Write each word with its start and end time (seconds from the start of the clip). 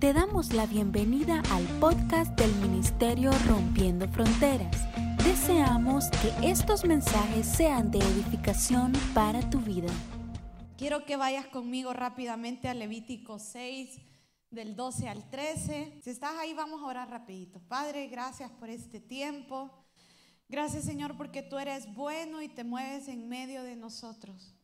Te 0.00 0.14
damos 0.14 0.54
la 0.54 0.64
bienvenida 0.64 1.42
al 1.50 1.62
podcast 1.78 2.34
del 2.40 2.50
Ministerio 2.54 3.32
Rompiendo 3.46 4.08
Fronteras. 4.08 4.74
Deseamos 5.22 6.06
que 6.22 6.48
estos 6.50 6.86
mensajes 6.86 7.46
sean 7.46 7.90
de 7.90 7.98
edificación 7.98 8.92
para 9.12 9.50
tu 9.50 9.58
vida. 9.58 9.92
Quiero 10.78 11.04
que 11.04 11.16
vayas 11.16 11.44
conmigo 11.48 11.92
rápidamente 11.92 12.66
a 12.66 12.72
Levítico 12.72 13.38
6, 13.38 14.00
del 14.50 14.74
12 14.74 15.06
al 15.06 15.28
13. 15.28 16.00
Si 16.02 16.08
estás 16.08 16.32
ahí, 16.38 16.54
vamos 16.54 16.80
a 16.80 16.86
orar 16.86 17.10
rapidito. 17.10 17.60
Padre, 17.68 18.06
gracias 18.06 18.50
por 18.52 18.70
este 18.70 19.00
tiempo. 19.00 19.70
Gracias, 20.48 20.84
Señor, 20.84 21.18
porque 21.18 21.42
tú 21.42 21.58
eres 21.58 21.94
bueno 21.94 22.40
y 22.40 22.48
te 22.48 22.64
mueves 22.64 23.06
en 23.06 23.28
medio 23.28 23.62
de 23.64 23.76
nosotros. 23.76 24.54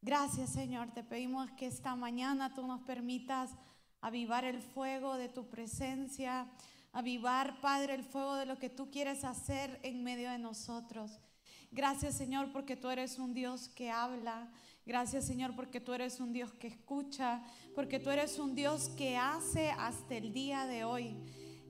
Gracias, 0.00 0.48
Señor. 0.48 0.94
Te 0.94 1.04
pedimos 1.04 1.50
que 1.58 1.66
esta 1.66 1.94
mañana 1.94 2.54
tú 2.54 2.66
nos 2.66 2.80
permitas 2.84 3.50
avivar 4.00 4.44
el 4.44 4.62
fuego 4.62 5.16
de 5.16 5.28
tu 5.28 5.48
presencia, 5.48 6.46
avivar, 6.92 7.60
Padre, 7.60 7.94
el 7.94 8.04
fuego 8.04 8.34
de 8.34 8.46
lo 8.46 8.58
que 8.58 8.70
tú 8.70 8.90
quieres 8.90 9.24
hacer 9.24 9.78
en 9.82 10.02
medio 10.02 10.30
de 10.30 10.38
nosotros. 10.38 11.20
Gracias, 11.70 12.16
Señor, 12.16 12.52
porque 12.52 12.76
tú 12.76 12.88
eres 12.88 13.18
un 13.18 13.34
Dios 13.34 13.68
que 13.68 13.90
habla. 13.90 14.50
Gracias, 14.86 15.26
Señor, 15.26 15.54
porque 15.54 15.80
tú 15.80 15.92
eres 15.92 16.18
un 16.18 16.32
Dios 16.32 16.52
que 16.54 16.68
escucha, 16.68 17.42
porque 17.74 17.98
tú 17.98 18.10
eres 18.10 18.38
un 18.38 18.54
Dios 18.54 18.88
que 18.90 19.16
hace 19.16 19.70
hasta 19.70 20.16
el 20.16 20.32
día 20.32 20.66
de 20.66 20.84
hoy. 20.84 21.14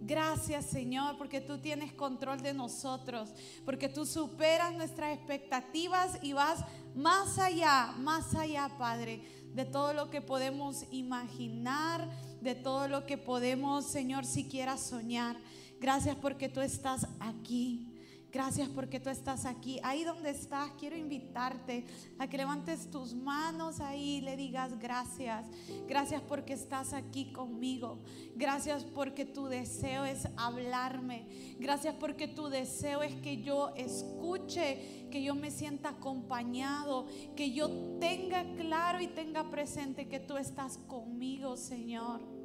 Gracias 0.01 0.67
Señor 0.67 1.19
porque 1.19 1.41
tú 1.41 1.59
tienes 1.59 1.93
control 1.93 2.41
de 2.41 2.55
nosotros, 2.55 3.35
porque 3.65 3.89
tú 3.89 4.07
superas 4.07 4.73
nuestras 4.75 5.17
expectativas 5.17 6.19
y 6.23 6.33
vas 6.33 6.65
más 6.95 7.39
allá, 7.39 7.93
más 7.99 8.33
allá 8.35 8.71
Padre 8.79 9.21
de 9.55 9.65
todo 9.65 9.93
lo 9.93 10.11
que 10.11 10.21
podemos 10.21 10.85
imaginar, 10.91 12.09
de 12.41 12.55
todo 12.55 12.89
lo 12.89 13.07
que 13.07 13.19
podemos, 13.19 13.87
Señor, 13.87 14.25
siquiera 14.25 14.77
soñar. 14.77 15.37
Gracias 15.81 16.17
porque 16.17 16.49
tú 16.49 16.61
estás 16.61 17.07
aquí. 17.21 17.88
Gracias 18.31 18.69
porque 18.69 19.01
tú 19.01 19.09
estás 19.09 19.47
aquí. 19.47 19.81
Ahí 19.83 20.05
donde 20.05 20.31
estás, 20.31 20.71
quiero 20.79 20.97
invitarte 20.97 21.87
a 22.19 22.29
que 22.29 22.37
levantes 22.37 22.91
tus 22.91 23.15
manos 23.15 23.81
ahí 23.81 24.17
y 24.17 24.21
le 24.21 24.37
digas 24.37 24.79
gracias. 24.79 25.47
Gracias 25.89 26.21
porque 26.23 26.53
estás 26.53 26.93
aquí 26.93 27.33
conmigo. 27.33 27.99
Gracias 28.37 28.85
porque 28.85 29.25
tu 29.25 29.47
deseo 29.47 30.05
es 30.05 30.29
hablarme. 30.37 31.27
Gracias 31.59 31.95
porque 31.95 32.29
tu 32.29 32.49
deseo 32.49 33.03
es 33.03 33.15
que 33.17 33.41
yo 33.43 33.75
escuche, 33.77 35.09
que 35.11 35.23
yo 35.23 35.35
me 35.35 35.51
sienta 35.51 35.91
acompañado, 35.91 37.07
que 37.35 37.53
yo 37.53 37.71
tenga 37.99 38.45
claro 38.57 39.01
y 39.01 39.07
tenga 39.07 39.51
presente 39.51 40.07
que 40.07 40.21
tú 40.21 40.37
estás 40.37 40.77
conmigo, 40.87 41.57
Señor. 41.57 42.38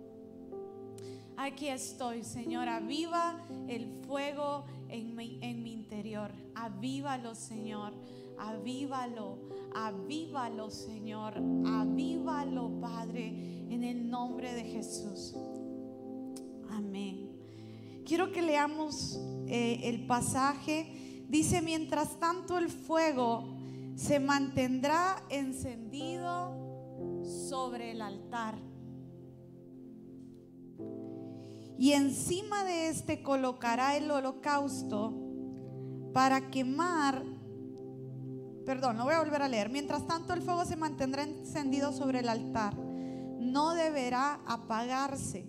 Aquí 1.38 1.68
estoy, 1.68 2.24
Señor. 2.24 2.70
Aviva 2.70 3.40
el 3.68 3.88
fuego 4.06 4.66
en 4.90 5.16
mi, 5.16 5.72
interior. 5.72 6.32
Avívalo, 6.56 7.36
Señor. 7.36 7.94
Avívalo, 8.38 9.38
avívalo, 9.74 10.70
Señor. 10.70 11.34
Avívalo, 11.66 12.80
Padre, 12.80 13.28
en 13.70 13.84
el 13.84 14.10
nombre 14.10 14.54
de 14.54 14.64
Jesús. 14.64 15.36
Amén. 16.70 17.32
Quiero 18.06 18.32
que 18.32 18.42
leamos 18.42 19.20
eh, 19.48 19.82
el 19.84 20.06
pasaje. 20.06 21.26
Dice, 21.30 21.62
mientras 21.62 22.20
tanto 22.20 22.58
el 22.58 22.70
fuego 22.70 23.58
se 23.96 24.20
mantendrá 24.20 25.24
encendido 25.30 26.64
sobre 27.24 27.92
el 27.92 28.02
altar 28.02 28.73
y 31.84 31.92
encima 31.92 32.64
de 32.64 32.88
este 32.88 33.22
colocará 33.22 33.98
el 33.98 34.10
holocausto 34.10 35.14
para 36.14 36.50
quemar, 36.50 37.26
perdón, 38.66 38.96
lo 38.96 39.04
voy 39.04 39.16
a 39.16 39.20
volver 39.20 39.42
a 39.42 39.50
leer, 39.50 39.70
mientras 39.70 40.08
tanto 40.08 40.32
el 40.32 40.42
fuego 40.42 40.64
se 40.64 40.78
mantendrá 40.78 41.24
encendido 41.24 41.92
sobre 41.92 42.20
el 42.20 42.30
altar, 42.30 42.78
no 42.78 43.74
deberá 43.74 44.40
apagarse. 44.46 45.46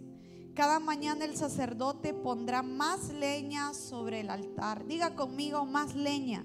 Cada 0.55 0.81
mañana 0.81 1.25
el 1.25 1.37
sacerdote 1.37 2.12
pondrá 2.12 2.65
más 2.65 3.11
leña 3.11 3.72
sobre 3.72 4.19
el 4.19 4.28
altar. 4.28 4.87
Diga 4.87 5.15
conmigo, 5.15 5.65
más 5.66 5.95
leña. 5.95 6.45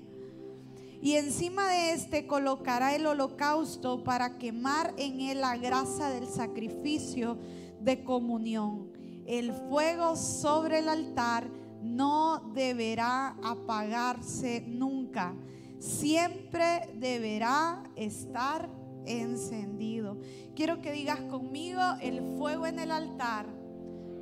Y 1.01 1.13
encima 1.13 1.67
de 1.67 1.94
este 1.94 2.27
colocará 2.27 2.94
el 2.94 3.07
holocausto 3.07 4.03
para 4.03 4.38
quemar 4.38 4.94
en 4.97 5.19
él 5.19 5.41
la 5.41 5.57
grasa 5.57 6.11
del 6.11 6.27
sacrificio 6.27 7.39
de 7.81 8.03
comunión 8.03 8.88
el 9.29 9.53
fuego 9.53 10.16
sobre 10.16 10.79
el 10.79 10.90
altar 10.90 11.47
no 11.84 12.40
deberá 12.56 13.35
apagarse 13.44 14.63
nunca. 14.67 15.35
Siempre 15.78 16.90
deberá 16.95 17.84
estar 17.95 18.68
encendido. 19.06 20.18
Quiero 20.56 20.81
que 20.81 20.91
digas 20.91 21.22
conmigo, 21.22 21.79
el 22.01 22.38
fuego 22.39 22.66
en 22.66 22.79
el 22.79 22.89
altar 22.89 23.45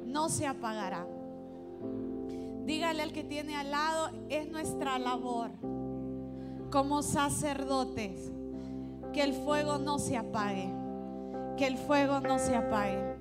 no 0.05 0.27
se 0.27 0.45
apagará. 0.45 1.07
Dígale 2.65 3.01
al 3.01 3.13
que 3.13 3.23
tiene 3.23 3.55
al 3.55 3.71
lado, 3.71 4.09
es 4.27 4.51
nuestra 4.51 4.99
labor 4.99 5.51
como 6.69 7.01
sacerdotes, 7.01 8.29
que 9.13 9.23
el 9.23 9.31
fuego 9.31 9.77
no 9.77 9.99
se 9.99 10.17
apague, 10.17 10.69
que 11.55 11.65
el 11.65 11.77
fuego 11.77 12.19
no 12.19 12.39
se 12.39 12.57
apague. 12.57 13.16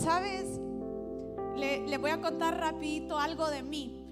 ¿Sabes? 0.00 0.58
Le, 1.56 1.98
voy 1.98 2.10
a 2.10 2.22
contar 2.22 2.58
rapidito 2.58 3.18
algo 3.18 3.50
de 3.50 3.62
mí. 3.62 4.02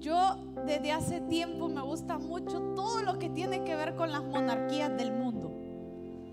Yo 0.00 0.18
desde 0.66 0.90
hace 0.90 1.20
tiempo 1.20 1.68
me 1.68 1.82
gusta 1.82 2.18
mucho 2.18 2.60
todo 2.74 3.02
lo 3.02 3.20
que 3.20 3.30
tiene 3.30 3.62
que 3.62 3.76
ver 3.76 3.94
con 3.94 4.10
las 4.10 4.24
monarquías 4.24 4.96
del 4.96 5.12
mundo. 5.12 5.52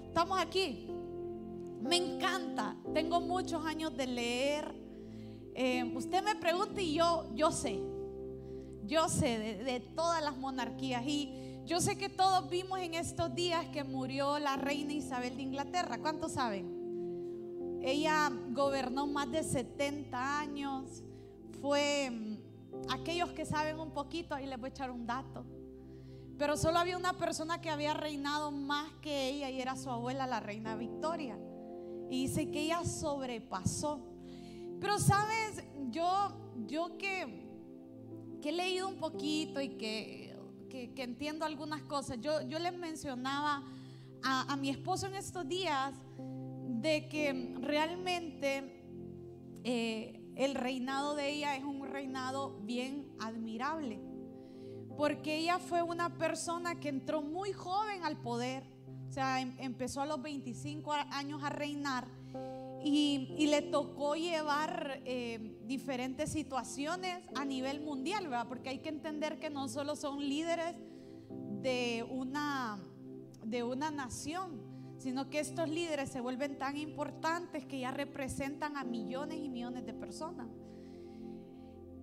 Estamos 0.08 0.42
aquí. 0.42 0.90
Me 1.82 1.98
encanta. 1.98 2.76
Tengo 2.92 3.22
muchos 3.22 3.64
años 3.64 3.96
de 3.96 4.08
leer. 4.08 4.74
Eh, 5.54 5.94
usted 5.96 6.24
me 6.24 6.36
pregunta 6.36 6.82
y 6.82 6.96
yo, 6.96 7.28
yo 7.36 7.52
sé. 7.52 7.80
Yo 8.86 9.10
sé 9.10 9.38
de, 9.38 9.64
de 9.64 9.80
todas 9.80 10.24
las 10.24 10.36
monarquías. 10.38 11.06
Y 11.06 11.62
yo 11.66 11.80
sé 11.82 12.00
que 12.00 12.10
todos 12.10 12.50
vimos 12.50 12.80
en 12.80 12.96
estos 12.96 13.36
días 13.36 13.68
que 13.68 13.84
murió 13.84 14.40
la 14.40 14.56
reina 14.56 14.92
Isabel 14.92 15.36
de 15.36 15.44
Inglaterra. 15.44 16.00
¿Cuántos 16.00 16.32
saben? 16.32 16.73
Ella 17.86 18.32
gobernó 18.52 19.06
más 19.08 19.30
de 19.30 19.44
70 19.44 20.40
años. 20.40 21.04
Fue 21.60 22.10
mm, 22.10 22.38
aquellos 22.90 23.34
que 23.34 23.46
saben 23.46 23.78
un 23.78 23.92
poquito, 23.92 24.34
ahí 24.34 24.46
les 24.46 24.58
voy 24.58 24.70
a 24.70 24.72
echar 24.72 24.90
un 24.90 25.06
dato. 25.06 25.46
Pero 26.38 26.56
solo 26.56 26.80
había 26.80 26.98
una 26.98 27.18
persona 27.18 27.60
que 27.60 27.70
había 27.70 27.94
reinado 27.94 28.52
más 28.52 28.90
que 29.02 29.28
ella 29.28 29.50
y 29.50 29.60
era 29.60 29.76
su 29.76 29.90
abuela, 29.90 30.26
la 30.26 30.40
reina 30.40 30.78
Victoria. 30.78 31.38
Y 32.10 32.28
dice 32.28 32.50
que 32.50 32.62
ella 32.62 32.86
sobrepasó. 32.86 34.00
Pero 34.80 34.98
sabes, 34.98 35.62
yo, 35.92 36.32
yo 36.66 36.98
que, 36.98 37.50
que 38.42 38.50
he 38.50 38.54
leído 38.54 38.88
un 38.88 38.96
poquito 38.96 39.60
y 39.60 39.70
que, 39.78 40.34
que, 40.70 41.04
entiendo 41.04 41.44
algunas 41.44 41.82
cosas, 41.84 42.18
yo, 42.22 42.42
yo 42.48 42.60
les 42.60 42.78
mencionaba 42.78 43.62
a, 44.24 44.54
a 44.54 44.56
mi 44.56 44.70
esposo 44.70 45.08
en 45.08 45.16
estos 45.16 45.48
días 45.48 45.94
de 46.68 47.08
que 47.10 47.56
realmente 47.60 48.84
eh, 49.64 50.24
el 50.36 50.56
reinado 50.56 51.16
de 51.16 51.30
ella 51.30 51.56
es 51.56 51.64
un 51.64 51.86
reinado 51.88 52.60
bien 52.62 53.08
admirable. 53.20 54.00
Porque 54.98 55.38
ella 55.38 55.60
fue 55.60 55.82
una 55.82 56.18
persona 56.18 56.80
que 56.80 56.90
entró 56.90 57.22
muy 57.22 57.52
joven 57.52 58.04
al 58.04 58.18
poder. 58.18 58.64
O 59.10 59.12
sea, 59.12 59.42
em, 59.42 59.56
empezó 59.60 60.02
a 60.02 60.06
los 60.06 60.22
25 60.22 60.92
años 60.92 61.44
a 61.44 61.50
reinar. 61.50 62.08
Y, 62.86 63.48
le 63.48 63.62
tocó 63.62 64.16
llevar 64.16 65.02
eh, 65.06 65.58
diferentes 65.66 66.32
situaciones 66.32 67.24
a 67.36 67.46
nivel 67.46 67.80
mundial, 67.82 68.24
¿verdad? 68.26 68.48
Porque 68.48 68.70
hay 68.70 68.80
que 68.80 68.90
entender 68.90 69.40
que 69.40 69.50
no 69.50 69.70
solo 69.70 69.96
son 69.96 70.20
líderes 70.20 70.76
de 71.62 72.06
una, 72.10 72.84
de 73.46 73.64
una 73.64 73.90
nación, 73.90 74.63
sino 75.04 75.30
que 75.30 75.42
estos 75.42 75.68
líderes 75.68 76.08
se 76.08 76.22
vuelven 76.22 76.58
tan 76.58 76.78
importantes 76.78 77.66
que 77.66 77.82
ya 77.82 77.92
representan 77.92 78.78
a 78.78 78.86
millones 78.86 79.38
y 79.38 79.50
millones 79.50 79.86
de 79.86 79.94
personas. 79.94 80.48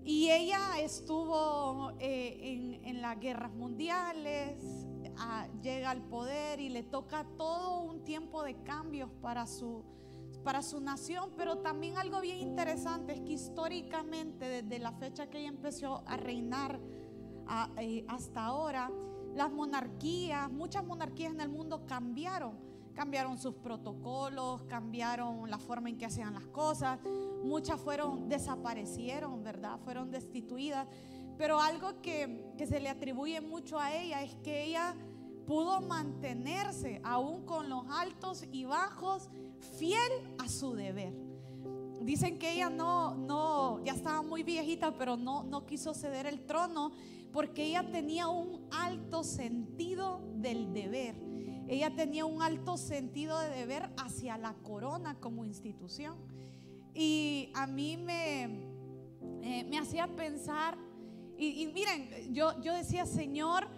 Y 0.04 0.30
ella 0.30 0.78
estuvo 0.78 1.92
eh, 1.98 2.78
en, 2.84 3.00
las 3.00 3.18
guerras 3.18 3.54
mundiales, 3.54 4.86
llega 5.62 5.90
al 5.90 6.02
poder 6.02 6.60
y 6.60 6.68
le 6.68 6.82
toca 6.82 7.24
todo 7.38 7.80
un 7.80 8.04
tiempo 8.04 8.42
de 8.42 8.62
cambios 8.64 9.10
para 9.22 9.46
su, 9.46 9.82
para 10.44 10.60
su 10.60 10.82
nación, 10.82 11.32
pero 11.38 11.56
también 11.56 11.96
algo 11.96 12.20
bien 12.20 12.36
interesante 12.36 13.14
es 13.14 13.20
que 13.22 13.32
históricamente, 13.32 14.62
desde 14.62 14.78
la 14.78 14.92
fecha 14.92 15.30
que 15.30 15.38
ella 15.38 15.48
empezó 15.48 16.02
a 16.06 16.18
reinar 16.18 16.78
eh, 17.78 18.04
hasta 18.08 18.44
ahora, 18.44 18.90
las 19.34 19.50
monarquías, 19.50 20.52
muchas 20.52 20.84
monarquías 20.84 21.32
en 21.32 21.40
el 21.40 21.48
mundo 21.48 21.86
cambiaron 21.86 22.69
cambiaron 22.94 23.38
sus 23.38 23.54
protocolos, 23.54 24.62
cambiaron 24.62 25.48
la 25.48 25.58
forma 25.58 25.88
en 25.88 25.98
que 25.98 26.06
hacían 26.06 26.34
las 26.34 26.46
cosas. 26.46 26.98
Muchas 27.42 27.80
fueron, 27.80 28.28
desaparecieron, 28.28 29.42
¿verdad? 29.42 29.78
Fueron 29.84 30.10
destituidas. 30.10 30.86
Pero 31.38 31.60
algo 31.60 32.00
que, 32.02 32.52
que 32.58 32.66
se 32.66 32.80
le 32.80 32.88
atribuye 32.88 33.40
mucho 33.40 33.78
a 33.78 33.94
ella 33.94 34.22
es 34.22 34.34
que 34.36 34.64
ella 34.64 34.94
pudo 35.46 35.80
mantenerse 35.80 37.00
aún 37.02 37.44
con 37.44 37.68
los 37.68 37.84
altos 37.90 38.44
y 38.52 38.64
bajos, 38.64 39.30
fiel 39.78 40.12
a 40.38 40.48
su 40.48 40.74
deber. 40.74 41.12
Dicen 42.02 42.38
que 42.38 42.52
ella 42.52 42.70
no, 42.70 43.14
no, 43.14 43.82
ya 43.84 43.92
estaba 43.92 44.22
muy 44.22 44.42
viejita, 44.42 44.96
pero 44.96 45.16
no, 45.16 45.42
no 45.44 45.66
quiso 45.66 45.92
ceder 45.92 46.26
el 46.26 46.46
trono 46.46 46.92
porque 47.32 47.64
ella 47.66 47.90
tenía 47.90 48.28
un 48.28 48.66
alto 48.70 49.22
sentido 49.22 50.20
del 50.34 50.72
deber. 50.72 51.29
Ella 51.70 51.94
tenía 51.94 52.24
un 52.24 52.42
alto 52.42 52.76
sentido 52.76 53.38
de 53.38 53.48
deber 53.50 53.90
hacia 53.96 54.36
la 54.36 54.54
corona 54.54 55.14
como 55.20 55.44
institución. 55.44 56.16
Y 56.94 57.52
a 57.54 57.68
mí 57.68 57.96
me, 57.96 58.42
eh, 59.40 59.64
me 59.70 59.78
hacía 59.78 60.08
pensar, 60.08 60.76
y, 61.38 61.68
miren, 61.68 62.34
yo, 62.34 62.60
yo 62.60 62.74
decía, 62.74 63.06
Señor, 63.06 63.68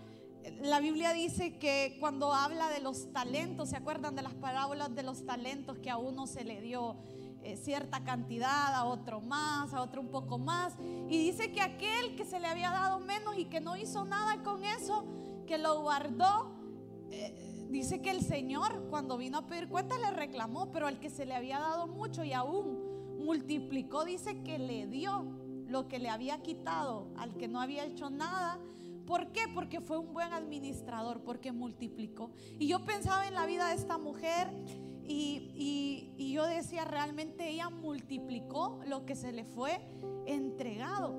la 0.63 0.81
Biblia 0.81 1.13
dice 1.13 1.59
que 1.59 1.99
cuando 2.01 2.33
habla 2.33 2.71
de 2.71 2.81
los 2.81 3.13
talentos, 3.13 3.69
¿se 3.69 3.77
acuerdan 3.77 4.17
de 4.17 4.23
las 4.23 4.33
parábolas 4.33 4.95
de 4.95 5.03
los 5.03 5.27
talentos 5.27 5.77
que 5.79 5.91
a 5.91 5.99
uno 5.99 6.27
se 6.27 6.45
le 6.45 6.63
dio 6.63 6.97
eh, 7.43 7.59
cierta 7.59 8.03
cantidad, 8.05 8.75
a 8.75 8.85
otro 8.87 9.21
más, 9.21 9.75
a 9.75 9.83
otro 9.83 10.01
un 10.01 10.09
poco 10.09 10.39
más? 10.39 10.73
Y 11.11 11.19
dice 11.19 11.53
que 11.53 11.61
aquel 11.61 12.17
que 12.17 12.25
se 12.25 12.41
le 12.41 12.47
había 12.47 12.71
dado 12.71 13.01
menos 13.01 13.37
y 13.37 13.45
que 13.45 13.61
no 13.61 13.77
hizo 13.77 14.07
nada 14.07 14.43
con 14.43 14.65
eso, 14.65 15.05
que 15.47 15.59
lo 15.59 15.83
guardó, 15.83 16.57
eh, 17.11 17.52
dice 17.73 18.01
que 18.01 18.11
el 18.11 18.23
Señor 18.23 18.87
cuando 18.89 19.19
vino 19.19 19.39
a 19.39 19.47
pedir 19.47 19.69
cuenta 19.69 19.99
le 19.99 20.11
reclamó, 20.11 20.71
pero 20.71 20.87
al 20.87 21.01
que 21.01 21.11
se 21.11 21.27
le 21.27 21.35
había 21.35 21.59
dado 21.59 21.89
mucho 21.89 22.23
y 22.23 22.33
aún 22.33 23.19
multiplicó, 23.25 24.05
dice 24.05 24.43
que 24.43 24.59
le 24.59 24.87
dio 24.87 25.25
lo 25.67 25.89
que 25.89 25.99
le 25.99 26.09
había 26.09 26.43
quitado 26.43 27.13
al 27.17 27.37
que 27.37 27.49
no 27.49 27.61
había 27.61 27.85
hecho 27.85 28.11
nada 28.11 28.61
¿Por 29.07 29.33
qué? 29.33 29.43
Porque 29.55 29.81
fue 29.81 29.99
un 29.99 30.13
buen 30.13 30.33
administrador, 30.33 31.23
porque 31.23 31.53
multiplicó. 31.53 32.31
Y 32.59 32.69
yo 32.69 32.85
pensaba 32.85 33.27
en 33.27 33.35
la 33.35 33.47
vida 33.47 33.69
de 33.69 33.75
esta 33.75 33.99
mujer 33.99 34.49
y, 35.05 36.33
yo 36.33 36.47
decía, 36.47 36.85
realmente 36.85 37.51
ella 37.51 37.69
multiplicó 37.69 38.81
lo 38.87 39.05
que 39.05 39.15
se 39.15 39.33
le 39.33 39.45
fue 39.45 39.81
entregado. 40.27 41.15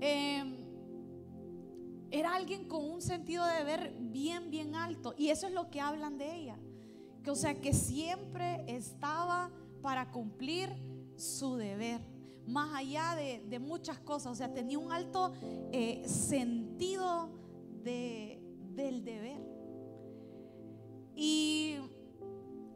Em, 0.00 0.55
era 2.10 2.34
alguien 2.34 2.68
con 2.68 2.84
un 2.84 3.02
sentido 3.02 3.44
de 3.44 3.64
ver 3.64 3.94
bien, 3.98 4.50
bien 4.50 4.74
alto. 4.74 5.14
Y 5.16 5.28
eso 5.28 5.46
es 5.46 5.52
lo 5.52 5.70
que 5.70 5.80
hablan 5.80 6.18
de 6.18 6.34
ella. 6.34 6.58
Que, 7.22 7.30
o 7.30 7.36
sea, 7.36 7.60
que 7.60 7.72
siempre 7.72 8.64
estaba 8.68 9.50
para 9.82 10.10
cumplir 10.10 10.70
su 11.16 11.56
deber 11.56 12.00
más 12.46 12.74
allá 12.74 13.16
de, 13.16 13.58
muchas 13.58 13.98
cosas, 13.98 14.32
o 14.32 14.34
sea, 14.36 14.54
tenía 14.54 14.78
un 14.78 14.92
alto 14.92 15.32
eh, 15.72 16.02
sentido 16.06 17.28
de, 17.82 18.40
del 18.74 19.04
deber. 19.04 19.40
Y, 21.16 21.78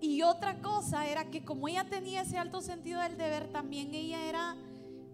y 0.00 0.22
otra 0.22 0.60
cosa 0.60 1.06
era 1.06 1.30
que 1.30 1.44
como 1.44 1.68
ella 1.68 1.88
tenía 1.88 2.22
ese 2.22 2.36
alto 2.36 2.60
sentido 2.60 3.00
del 3.00 3.16
deber, 3.16 3.52
también 3.52 3.94
ella 3.94 4.28
era 4.28 4.56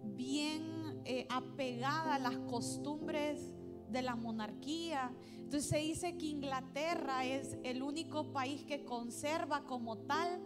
bien 0.03 1.01
eh, 1.05 1.27
apegada 1.29 2.15
a 2.15 2.19
las 2.19 2.37
costumbres 2.49 3.51
de 3.89 4.01
la 4.01 4.15
monarquía. 4.15 5.11
Entonces 5.37 5.69
se 5.69 5.77
dice 5.77 6.17
que 6.17 6.25
Inglaterra 6.25 7.25
es 7.25 7.57
el 7.63 7.81
único 7.81 8.31
país 8.33 8.63
que 8.63 8.83
conserva 8.83 9.63
como 9.65 9.97
tal 9.97 10.41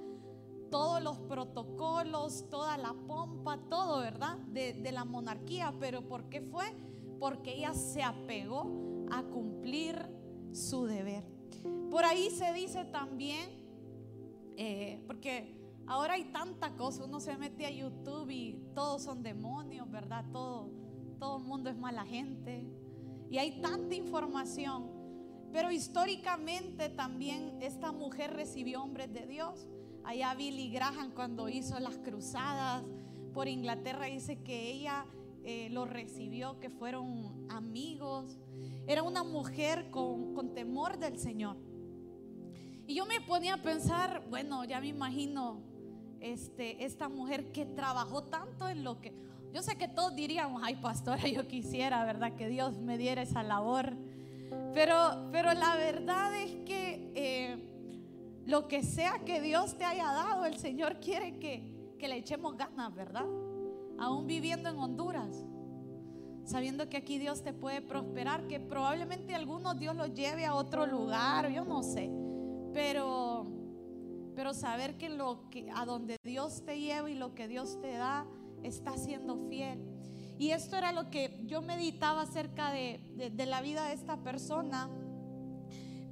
todos 0.71 1.03
los 1.03 1.19
protocolos, 1.19 2.49
toda 2.49 2.77
la 2.77 2.93
pompa, 2.93 3.59
todo, 3.69 3.99
¿verdad? 3.99 4.37
De, 4.37 4.91
la 4.91 5.05
monarquía. 5.05 5.73
Pero 5.79 6.07
¿por 6.07 6.29
qué 6.29 6.41
fue? 6.41 6.65
Porque 7.19 7.55
ella 7.55 7.73
se 7.73 8.01
apegó 8.01 9.07
a 9.11 9.21
cumplir 9.23 9.97
su 10.53 10.85
deber. 10.85 11.23
Por 11.91 12.05
ahí 12.05 12.29
se 12.31 12.53
dice 12.53 12.85
también, 12.85 13.49
eh, 14.55 15.03
porque 15.05 15.53
ahora 15.85 16.13
hay 16.13 16.25
tanta 16.31 16.75
cosa, 16.77 17.03
uno 17.03 17.19
se 17.19 17.37
mete 17.37 17.65
a 17.65 17.69
YouTube 17.69 18.29
y 18.29 18.57
todos 18.73 19.03
son 19.03 19.21
demonios, 19.21 19.91
¿verdad? 19.91 20.25
Todo, 20.31 20.69
todo 21.19 21.37
el 21.37 21.43
mundo 21.43 21.69
es 21.69 21.77
mala 21.77 22.05
gente. 22.05 22.65
Y 23.31 23.37
hay 23.37 23.61
tanta 23.61 23.95
información. 23.95 24.91
Pero 25.51 25.71
históricamente 25.71 26.89
también 26.89 27.57
esta 27.61 27.91
mujer 27.91 28.33
recibió 28.33 28.83
hombres 28.83 29.11
de 29.13 29.25
Dios. 29.25 29.67
Allá 30.03 30.35
Billy 30.35 30.69
Graham 30.69 31.11
cuando 31.15 31.49
hizo 31.49 31.79
las 31.79 31.97
cruzadas 31.97 32.83
por 33.33 33.47
Inglaterra 33.47 34.05
dice 34.05 34.43
que 34.43 34.71
ella 34.71 35.05
eh, 35.43 35.69
lo 35.71 35.85
recibió, 35.85 36.59
que 36.59 36.69
fueron 36.69 37.49
amigos. 37.49 38.37
Era 38.85 39.01
una 39.03 39.23
mujer 39.23 39.89
con, 39.89 40.33
con 40.33 40.53
temor 40.53 40.99
del 40.99 41.17
Señor. 41.17 41.57
Y 42.85 42.95
yo 42.95 43.05
me 43.05 43.21
ponía 43.21 43.53
a 43.55 43.61
pensar, 43.61 44.25
bueno, 44.29 44.65
ya 44.65 44.81
me 44.81 44.87
imagino 44.87 45.61
este, 46.19 46.83
esta 46.83 47.07
mujer 47.07 47.51
que 47.51 47.65
trabajó 47.65 48.23
tanto 48.23 48.67
en 48.67 48.83
lo 48.83 48.99
que... 48.99 49.13
Yo 49.53 49.61
sé 49.61 49.75
que 49.75 49.87
todos 49.87 50.15
diríamos, 50.15 50.61
ay 50.63 50.75
pastora, 50.75 51.27
yo 51.27 51.47
quisiera, 51.47 52.03
¿verdad? 52.05 52.33
Que 52.35 52.47
Dios 52.47 52.77
me 52.79 52.97
diera 52.97 53.21
esa 53.21 53.43
labor. 53.43 53.95
Pero, 54.73 55.29
pero 55.31 55.53
la 55.53 55.75
verdad 55.75 56.33
es 56.35 56.51
que 56.65 57.11
eh, 57.15 57.71
lo 58.45 58.67
que 58.67 58.83
sea 58.83 59.19
que 59.25 59.41
Dios 59.41 59.77
te 59.77 59.85
haya 59.85 60.05
dado, 60.05 60.45
el 60.45 60.57
Señor 60.57 60.99
quiere 60.99 61.39
que, 61.39 61.79
le 61.99 62.17
echemos 62.17 62.57
ganas, 62.57 62.93
¿verdad? 62.95 63.25
Aún 63.99 64.25
viviendo 64.25 64.69
en 64.69 64.77
Honduras, 64.77 65.45
sabiendo 66.45 66.89
que 66.89 66.97
aquí 66.97 67.19
Dios 67.19 67.43
te 67.43 67.53
puede 67.53 67.81
prosperar, 67.81 68.47
que 68.47 68.59
probablemente 68.59 69.35
algunos 69.35 69.77
Dios 69.77 69.95
los 69.95 70.13
lleve 70.13 70.45
a 70.45 70.55
otro 70.55 70.87
lugar, 70.87 71.49
yo 71.51 71.63
no 71.63 71.83
sé, 71.83 72.09
pero, 72.73 73.45
pero 74.35 74.53
saber 74.53 74.97
que, 74.97 75.09
lo 75.09 75.47
que 75.49 75.69
a 75.75 75.85
donde 75.85 76.17
Dios 76.23 76.65
te 76.65 76.79
lleva 76.79 77.09
y 77.09 77.13
lo 77.13 77.35
que 77.35 77.47
Dios 77.47 77.79
te 77.79 77.91
da, 77.91 78.25
está 78.63 78.97
siendo 78.97 79.37
fiel. 79.49 79.79
Y 80.37 80.51
esto 80.51 80.75
era 80.75 80.91
lo 80.91 81.09
que 81.09 81.43
yo 81.45 81.61
meditaba 81.61 82.21
acerca 82.21 82.71
de, 82.71 82.99
de 83.31 83.45
la 83.45 83.61
vida 83.61 83.87
de 83.87 83.93
esta 83.93 84.17
persona 84.17 84.89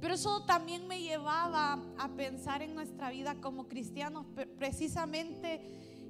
pero 0.00 0.14
eso 0.14 0.42
también 0.44 0.88
me 0.88 1.02
llevaba 1.02 1.78
a 1.98 2.08
pensar 2.16 2.62
en 2.62 2.74
nuestra 2.74 3.10
vida 3.10 3.34
como 3.40 3.68
cristianos, 3.68 4.24
precisamente 4.58 5.60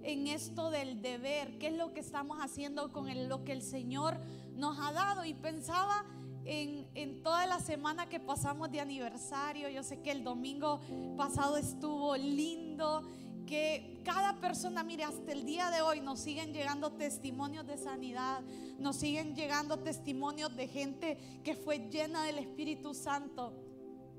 en 0.04 0.28
esto 0.28 0.70
del 0.70 1.02
deber, 1.02 1.58
qué 1.58 1.68
es 1.68 1.76
lo 1.76 1.92
que 1.92 2.00
estamos 2.00 2.38
haciendo 2.38 2.92
con 2.92 3.28
lo 3.28 3.44
que 3.44 3.52
el 3.52 3.62
Señor 3.62 4.16
nos 4.54 4.78
ha 4.78 4.92
dado. 4.92 5.24
Y 5.24 5.34
pensaba 5.34 6.04
en, 6.44 6.88
en, 6.94 7.22
toda 7.22 7.46
la 7.46 7.58
semana 7.58 8.08
que 8.08 8.20
pasamos 8.20 8.70
de 8.70 8.80
aniversario, 8.80 9.68
yo 9.68 9.82
sé 9.82 10.00
que 10.02 10.12
el 10.12 10.22
domingo 10.22 10.80
pasado 11.16 11.56
estuvo 11.56 12.16
lindo, 12.16 13.02
que 13.50 14.00
cada 14.04 14.40
persona, 14.40 14.84
mire, 14.84 15.02
hasta 15.02 15.32
el 15.32 15.44
día 15.44 15.70
de 15.70 15.82
hoy 15.82 16.00
nos 16.00 16.20
siguen 16.20 16.52
llegando 16.52 16.92
testimonios 16.92 17.66
de 17.66 17.76
sanidad, 17.76 18.42
nos 18.78 18.94
siguen 18.94 19.34
llegando 19.34 19.80
testimonios 19.80 20.54
de 20.56 20.68
gente 20.68 21.18
que 21.42 21.56
fue 21.56 21.90
llena 21.90 22.22
del 22.22 22.38
Espíritu 22.38 22.94
Santo. 22.94 23.52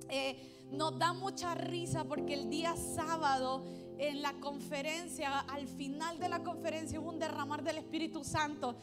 Eh, 0.10 0.68
nos 0.74 1.00
da 1.00 1.14
mucha 1.14 1.56
risa 1.56 2.04
porque 2.04 2.34
el 2.34 2.50
día 2.50 2.76
sábado 2.76 3.64
en 3.98 4.22
la 4.22 4.34
conferencia, 4.34 5.40
al 5.40 5.66
final 5.66 6.20
de 6.20 6.28
la 6.28 6.44
conferencia 6.44 7.00
hubo 7.00 7.12
un 7.12 7.20
derramar 7.20 7.64
del 7.64 7.78
Espíritu 7.78 8.26
Santo 8.26 8.76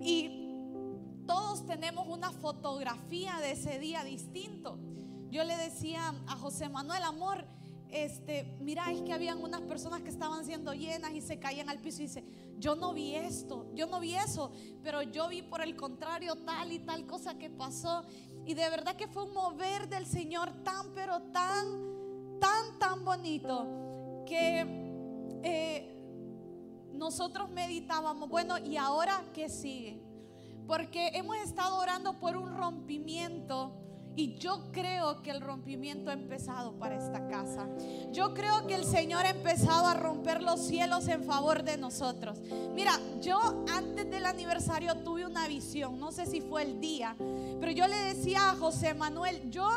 y 0.00 0.48
todos 1.26 1.66
tenemos 1.66 2.08
una 2.08 2.32
fotografía 2.32 3.38
de 3.40 3.52
ese 3.52 3.78
día 3.78 4.02
distinto. 4.02 4.78
Yo 5.30 5.44
le 5.44 5.56
decía 5.58 6.14
a 6.26 6.36
José 6.36 6.70
Manuel, 6.70 7.02
amor, 7.02 7.44
este, 7.92 8.56
mira, 8.60 8.90
es 8.92 9.02
que 9.02 9.12
habían 9.12 9.42
unas 9.42 9.60
personas 9.62 10.02
que 10.02 10.08
estaban 10.08 10.44
siendo 10.44 10.72
llenas 10.74 11.12
y 11.12 11.20
se 11.20 11.38
caían 11.38 11.68
al 11.68 11.78
piso 11.78 12.02
y 12.02 12.06
dice, 12.06 12.24
yo 12.58 12.74
no 12.74 12.92
vi 12.92 13.14
esto, 13.14 13.66
yo 13.74 13.86
no 13.86 14.00
vi 14.00 14.14
eso, 14.14 14.52
pero 14.82 15.02
yo 15.02 15.28
vi 15.28 15.42
por 15.42 15.62
el 15.62 15.76
contrario 15.76 16.36
tal 16.36 16.72
y 16.72 16.78
tal 16.78 17.06
cosa 17.06 17.38
que 17.38 17.50
pasó. 17.50 18.04
Y 18.46 18.54
de 18.54 18.68
verdad 18.70 18.96
que 18.96 19.08
fue 19.08 19.24
un 19.24 19.34
mover 19.34 19.88
del 19.88 20.06
Señor 20.06 20.52
tan, 20.62 20.92
pero 20.94 21.20
tan, 21.32 22.38
tan, 22.40 22.78
tan 22.78 23.04
bonito 23.04 24.24
que 24.26 25.40
eh, 25.42 26.00
nosotros 26.92 27.50
meditábamos, 27.50 28.28
bueno, 28.28 28.58
¿y 28.58 28.76
ahora 28.76 29.24
qué 29.32 29.48
sigue? 29.48 30.02
Porque 30.66 31.08
hemos 31.14 31.36
estado 31.38 31.78
orando 31.78 32.20
por 32.20 32.36
un 32.36 32.56
rompimiento 32.56 33.72
y 34.16 34.36
yo 34.36 34.70
creo 34.72 35.22
que 35.22 35.30
el 35.30 35.40
rompimiento 35.40 36.10
ha 36.10 36.14
empezado 36.14 36.72
para 36.78 36.96
esta 36.96 37.28
casa. 37.28 37.68
Yo 38.12 38.34
creo 38.34 38.66
que 38.66 38.74
el 38.74 38.84
Señor 38.84 39.24
ha 39.24 39.30
empezado 39.30 39.86
a 39.86 39.94
romper 39.94 40.42
los 40.42 40.60
cielos 40.60 41.08
en 41.08 41.24
favor 41.24 41.62
de 41.62 41.76
nosotros. 41.76 42.40
Mira, 42.74 42.92
yo 43.20 43.64
antes 43.72 44.10
del 44.10 44.26
aniversario 44.26 44.96
tuve 44.96 45.24
una 45.26 45.46
visión, 45.48 45.98
no 45.98 46.12
sé 46.12 46.26
si 46.26 46.40
fue 46.40 46.62
el 46.62 46.80
día, 46.80 47.16
pero 47.60 47.72
yo 47.72 47.86
le 47.86 47.96
decía 47.96 48.50
a 48.50 48.56
José 48.56 48.94
Manuel, 48.94 49.50
yo 49.50 49.68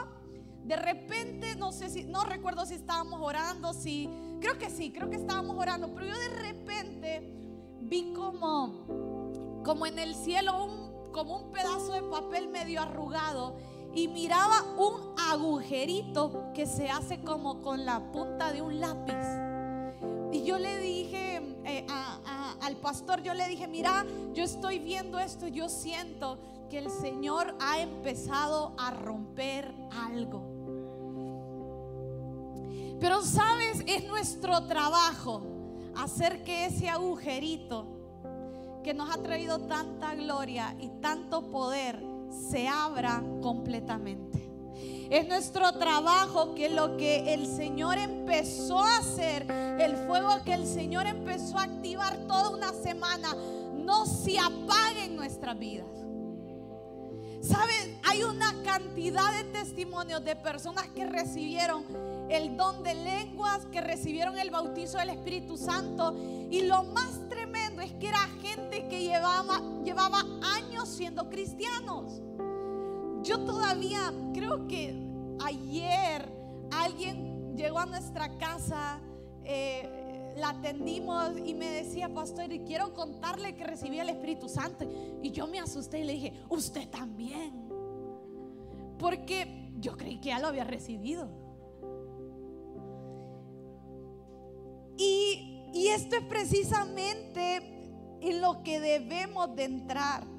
de 0.63 0.75
repente, 0.77 1.55
no 1.55 1.71
sé 1.71 1.89
si, 1.89 2.03
no 2.05 2.23
recuerdo 2.23 2.65
si 2.65 2.75
estábamos 2.75 3.19
orando, 3.21 3.73
si, 3.73 4.09
creo 4.39 4.57
que 4.57 4.69
sí, 4.69 4.91
creo 4.91 5.09
que 5.09 5.17
estábamos 5.17 5.57
orando, 5.57 5.93
pero 5.93 6.07
yo 6.07 6.17
de 6.17 6.29
repente 6.41 7.33
vi 7.81 8.13
como, 8.13 9.61
como 9.63 9.85
en 9.85 9.99
el 9.99 10.15
cielo 10.15 10.83
como 11.11 11.37
un 11.37 11.51
pedazo 11.51 11.93
de 11.93 12.01
papel 12.01 12.47
medio 12.47 12.81
arrugado 12.81 13.55
y 13.95 14.07
miraba 14.07 14.63
un 14.77 15.13
agujerito 15.29 16.51
que 16.53 16.65
se 16.65 16.89
hace 16.89 17.21
como 17.21 17.61
con 17.61 17.85
la 17.85 17.99
punta 18.11 18.51
de 18.51 18.61
un 18.61 18.79
lápiz. 18.79 19.13
Y 20.31 20.43
yo 20.43 20.57
le 20.57 20.77
dije 20.79 21.57
eh, 21.65 21.85
al 22.61 22.75
pastor, 22.77 23.21
yo 23.21 23.33
le 23.33 23.47
dije, 23.47 23.67
mira, 23.67 24.05
yo 24.33 24.43
estoy 24.43 24.79
viendo 24.79 25.19
esto, 25.19 25.47
yo 25.47 25.69
siento 25.69 26.39
que 26.69 26.79
el 26.79 26.89
Señor 26.89 27.55
ha 27.59 27.79
empezado 27.79 28.73
a 28.77 28.91
romper 28.91 29.73
algo. 29.91 30.43
Pero 32.99 33.21
sabes, 33.21 33.83
es 33.85 34.05
nuestro 34.05 34.65
trabajo 34.65 35.43
hacer 35.95 36.43
que 36.43 36.65
ese 36.65 36.89
agujerito 36.89 37.85
que 38.83 38.93
nos 38.93 39.09
ha 39.09 39.21
traído 39.21 39.59
tanta 39.59 40.15
gloria 40.15 40.75
y 40.79 40.89
tanto 41.01 41.51
poder 41.51 42.12
se 42.33 42.67
abra 42.67 43.23
completamente. 43.41 44.49
Es 45.09 45.27
nuestro 45.27 45.71
trabajo 45.73 46.55
que 46.55 46.69
lo 46.69 46.97
que 46.97 47.33
el 47.33 47.45
Señor 47.45 47.97
empezó 47.97 48.83
a 48.83 48.97
hacer, 48.97 49.45
el 49.79 49.95
fuego 50.07 50.43
que 50.43 50.53
el 50.53 50.65
Señor 50.65 51.05
empezó 51.05 51.59
a 51.59 51.63
activar 51.63 52.17
toda 52.27 52.49
una 52.49 52.73
semana, 52.73 53.35
no 53.75 54.05
se 54.05 54.39
apague 54.39 55.05
en 55.05 55.15
nuestras 55.15 55.57
vidas. 55.59 56.03
¿Saben? 57.41 57.99
Hay 58.03 58.23
una 58.23 58.63
cantidad 58.63 59.31
de 59.33 59.43
testimonios 59.51 60.23
de 60.23 60.35
personas 60.35 60.87
que 60.87 61.05
recibieron 61.05 61.83
el 62.29 62.55
don 62.55 62.83
de 62.83 62.95
lenguas, 62.95 63.65
que 63.65 63.81
recibieron 63.81 64.39
el 64.39 64.49
bautizo 64.49 64.97
del 64.97 65.09
Espíritu 65.09 65.57
Santo. 65.57 66.15
Y 66.49 66.61
lo 66.61 66.83
más 66.85 67.27
tremendo 67.27 67.81
es 67.81 67.91
que 67.93 68.07
era 68.07 68.19
gente 68.41 68.87
que 68.87 69.03
llevaba, 69.03 69.61
llevaba 69.83 70.23
años 70.55 70.87
siendo 70.87 71.29
cristianos. 71.29 72.22
Yo 73.23 73.39
todavía 73.45 74.13
creo 74.33 74.67
que 74.67 74.93
ayer 75.41 76.29
alguien 76.71 77.55
llegó 77.55 77.79
a 77.79 77.85
nuestra 77.85 78.37
casa, 78.37 78.99
eh, 79.45 80.33
la 80.35 80.49
atendimos 80.49 81.31
y 81.45 81.53
me 81.53 81.69
decía, 81.69 82.13
pastor, 82.13 82.51
y 82.51 82.59
quiero 82.59 82.93
contarle 82.93 83.55
que 83.55 83.63
recibí 83.63 83.97
el 83.99 84.09
Espíritu 84.09 84.49
Santo. 84.49 84.85
Y 85.21 85.31
yo 85.31 85.47
me 85.47 85.59
asusté 85.59 85.99
y 85.99 86.03
le 86.03 86.13
dije, 86.13 86.33
usted 86.49 86.89
también. 86.89 87.69
Porque 88.99 89.71
yo 89.79 89.95
creí 89.95 90.17
que 90.19 90.29
ya 90.29 90.39
lo 90.39 90.47
había 90.47 90.65
recibido. 90.65 91.29
Y, 94.97 95.69
y 95.73 95.87
esto 95.87 96.17
es 96.17 96.23
precisamente 96.25 98.19
en 98.21 98.41
lo 98.41 98.63
que 98.63 98.81
debemos 98.81 99.55
de 99.55 99.63
entrar 99.63 100.32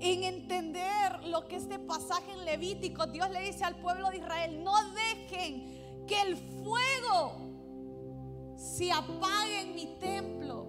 en 0.00 0.24
entender 0.24 1.24
lo 1.24 1.46
que 1.48 1.56
este 1.56 1.78
pasaje 1.78 2.32
en 2.32 2.44
Levítico, 2.44 3.06
Dios 3.06 3.30
le 3.30 3.40
dice 3.40 3.64
al 3.64 3.76
pueblo 3.76 4.10
de 4.10 4.18
Israel, 4.18 4.62
no 4.62 4.74
dejen 4.92 6.06
que 6.06 6.20
el 6.22 6.36
fuego 6.36 7.48
se 8.56 8.90
apague 8.92 9.60
en 9.62 9.74
mi 9.74 9.86
templo. 9.98 10.66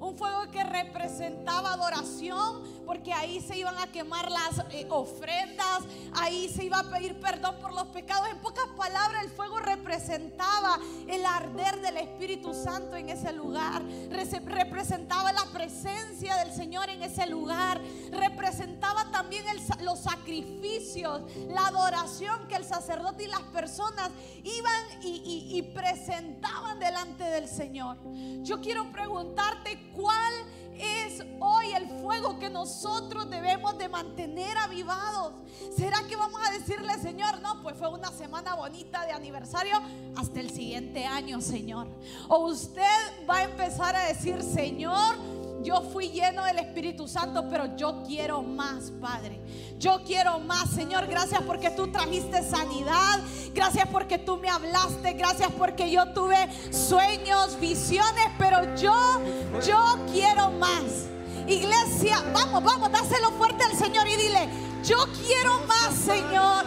Un 0.00 0.16
fuego 0.16 0.50
que 0.50 0.62
representaba 0.62 1.72
adoración, 1.72 2.77
porque 2.88 3.12
ahí 3.12 3.38
se 3.42 3.54
iban 3.54 3.76
a 3.76 3.92
quemar 3.92 4.30
las 4.30 4.60
eh, 4.70 4.86
ofrendas, 4.88 5.80
ahí 6.14 6.48
se 6.48 6.64
iba 6.64 6.78
a 6.78 6.90
pedir 6.90 7.20
perdón 7.20 7.56
por 7.60 7.74
los 7.74 7.88
pecados. 7.88 8.26
En 8.30 8.38
pocas 8.38 8.64
palabras, 8.78 9.24
el 9.24 9.30
fuego 9.30 9.58
representaba 9.58 10.78
el 11.06 11.22
arder 11.26 11.82
del 11.82 11.98
Espíritu 11.98 12.54
Santo 12.54 12.96
en 12.96 13.10
ese 13.10 13.34
lugar, 13.34 13.82
representaba 14.08 15.34
la 15.34 15.44
presencia 15.52 16.36
del 16.36 16.50
Señor 16.50 16.88
en 16.88 17.02
ese 17.02 17.26
lugar, 17.26 17.78
representaba 18.10 19.10
también 19.10 19.44
los 19.82 19.98
sacrificios, 19.98 21.20
la 21.50 21.66
adoración 21.66 22.48
que 22.48 22.56
el 22.56 22.64
sacerdote 22.64 23.24
y 23.24 23.26
las 23.26 23.42
personas 23.42 24.10
iban 24.42 25.02
y 25.02 25.60
presentaban 25.74 26.78
delante 26.78 27.24
del 27.24 27.48
Señor. 27.48 27.98
Yo 28.44 28.62
quiero 28.62 28.90
preguntarte 28.90 29.90
cuál 29.94 30.32
es 30.78 31.22
hoy 31.40 31.72
el 31.72 31.88
fuego 32.00 32.38
que 32.38 32.48
nosotros 32.48 33.28
debemos 33.28 33.76
de 33.78 33.88
mantener 33.88 34.56
avivados. 34.58 35.32
¿Será 35.76 36.02
que 36.08 36.16
vamos 36.16 36.40
a 36.46 36.52
decirle, 36.52 36.94
Señor, 37.00 37.40
no, 37.40 37.62
pues 37.62 37.76
fue 37.76 37.88
una 37.88 38.10
semana 38.10 38.54
bonita 38.54 39.04
de 39.06 39.12
aniversario 39.12 39.80
hasta 40.16 40.40
el 40.40 40.50
siguiente 40.50 41.04
año, 41.06 41.40
Señor? 41.40 41.88
O 42.28 42.46
usted 42.46 43.26
va 43.28 43.38
a 43.38 43.44
empezar 43.44 43.96
a 43.96 44.06
decir, 44.06 44.42
Señor, 44.42 45.16
yo 45.62 45.82
fui 45.82 46.08
lleno 46.10 46.44
del 46.44 46.58
Espíritu 46.58 47.08
Santo, 47.08 47.46
pero 47.50 47.76
yo 47.76 48.02
quiero 48.06 48.42
más, 48.42 48.92
Padre. 49.00 49.40
Yo 49.78 50.02
quiero 50.04 50.38
más, 50.38 50.70
Señor. 50.70 51.06
Gracias 51.06 51.42
porque 51.42 51.70
tú 51.70 51.90
trajiste 51.90 52.42
sanidad. 52.42 53.20
Gracias 53.52 53.88
porque 53.88 54.18
tú 54.18 54.36
me 54.36 54.48
hablaste. 54.48 55.12
Gracias 55.14 55.50
porque 55.58 55.90
yo 55.90 56.12
tuve 56.12 56.36
sueños, 56.72 57.58
visiones, 57.60 58.26
pero 58.38 58.74
yo, 58.76 59.20
yo 59.66 59.98
quiero 60.12 60.50
más. 60.52 61.08
Iglesia, 61.46 62.22
vamos, 62.32 62.62
vamos, 62.62 62.92
dáselo 62.92 63.30
fuerte 63.32 63.64
al 63.64 63.74
Señor 63.74 64.06
y 64.06 64.16
dile, 64.16 64.48
yo 64.84 64.98
quiero 65.24 65.60
más, 65.66 65.94
Señor. 65.94 66.66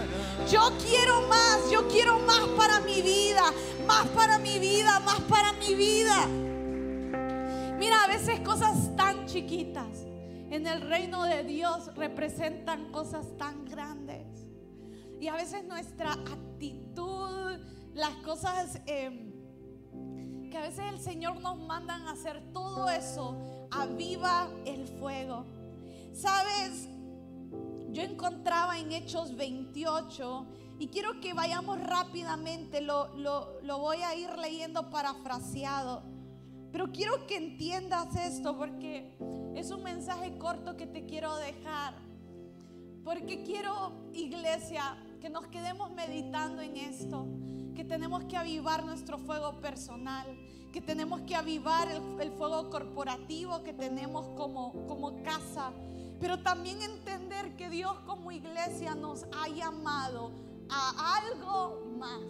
Yo 0.49 0.71
quiero 0.85 1.21
más, 1.27 1.69
yo 1.71 1.87
quiero 1.87 2.19
más 2.19 2.41
para 2.57 2.79
mi 2.81 3.01
vida, 3.01 3.53
más 3.87 4.07
para 4.07 4.37
mi 4.39 4.59
vida, 4.59 4.99
más 5.01 5.21
para 5.21 5.53
mi 5.53 5.75
vida. 5.75 6.27
Mira, 7.81 8.03
a 8.03 8.07
veces 8.07 8.41
cosas 8.41 8.95
tan 8.95 9.25
chiquitas 9.25 10.03
en 10.51 10.67
el 10.67 10.81
reino 10.81 11.23
de 11.23 11.43
Dios 11.43 11.89
representan 11.95 12.91
cosas 12.91 13.35
tan 13.39 13.65
grandes. 13.65 14.27
Y 15.19 15.27
a 15.27 15.33
veces 15.33 15.63
nuestra 15.63 16.11
actitud, 16.11 17.57
las 17.95 18.13
cosas 18.17 18.79
em, 18.85 19.31
que 20.51 20.57
a 20.59 20.61
veces 20.61 20.93
el 20.93 20.99
Señor 20.99 21.41
nos 21.41 21.57
manda 21.57 21.95
a 21.95 22.11
hacer, 22.11 22.53
todo 22.53 22.87
eso 22.87 23.67
aviva 23.71 24.47
el 24.67 24.85
fuego. 24.99 25.47
Sabes, 26.13 26.87
yo 27.89 28.03
encontraba 28.03 28.77
en 28.77 28.91
Hechos 28.91 29.35
28 29.35 30.45
y 30.77 30.89
quiero 30.89 31.19
que 31.19 31.33
vayamos 31.33 31.79
rápidamente, 31.79 32.79
lo, 32.81 33.07
lo 33.15 33.79
voy 33.79 34.03
a 34.03 34.13
ir 34.13 34.37
leyendo 34.37 34.91
parafraseado. 34.91 36.20
Pero 36.71 36.91
quiero 36.91 37.27
que 37.27 37.35
entiendas 37.35 38.15
esto 38.15 38.57
porque 38.57 39.17
es 39.55 39.71
un 39.71 39.83
mensaje 39.83 40.37
corto 40.37 40.77
que 40.77 40.87
te 40.87 41.05
quiero 41.05 41.35
dejar. 41.35 41.95
Porque 43.03 43.43
quiero, 43.43 43.91
iglesia, 44.13 44.97
que 45.19 45.29
nos 45.29 45.47
quedemos 45.47 45.91
meditando 45.91 46.61
en 46.61 46.77
esto. 46.77 47.27
Que 47.75 47.83
tenemos 47.83 48.23
que 48.25 48.37
avivar 48.37 48.85
nuestro 48.85 49.17
fuego 49.17 49.59
personal. 49.59 50.27
Que 50.71 50.79
tenemos 50.79 51.21
que 51.21 51.35
avivar 51.35 51.89
el, 51.89 52.31
fuego 52.31 52.69
corporativo 52.69 53.63
que 53.63 53.73
tenemos 53.73 54.27
como, 54.37 54.71
como 54.87 55.21
casa. 55.23 55.73
Pero 56.21 56.41
también 56.41 56.81
entender 56.81 57.57
que 57.57 57.69
Dios 57.69 57.93
como 58.05 58.31
iglesia 58.31 58.95
nos 58.95 59.25
ha 59.33 59.49
llamado 59.49 60.31
a 60.69 61.17
algo 61.17 61.81
más. 61.97 62.21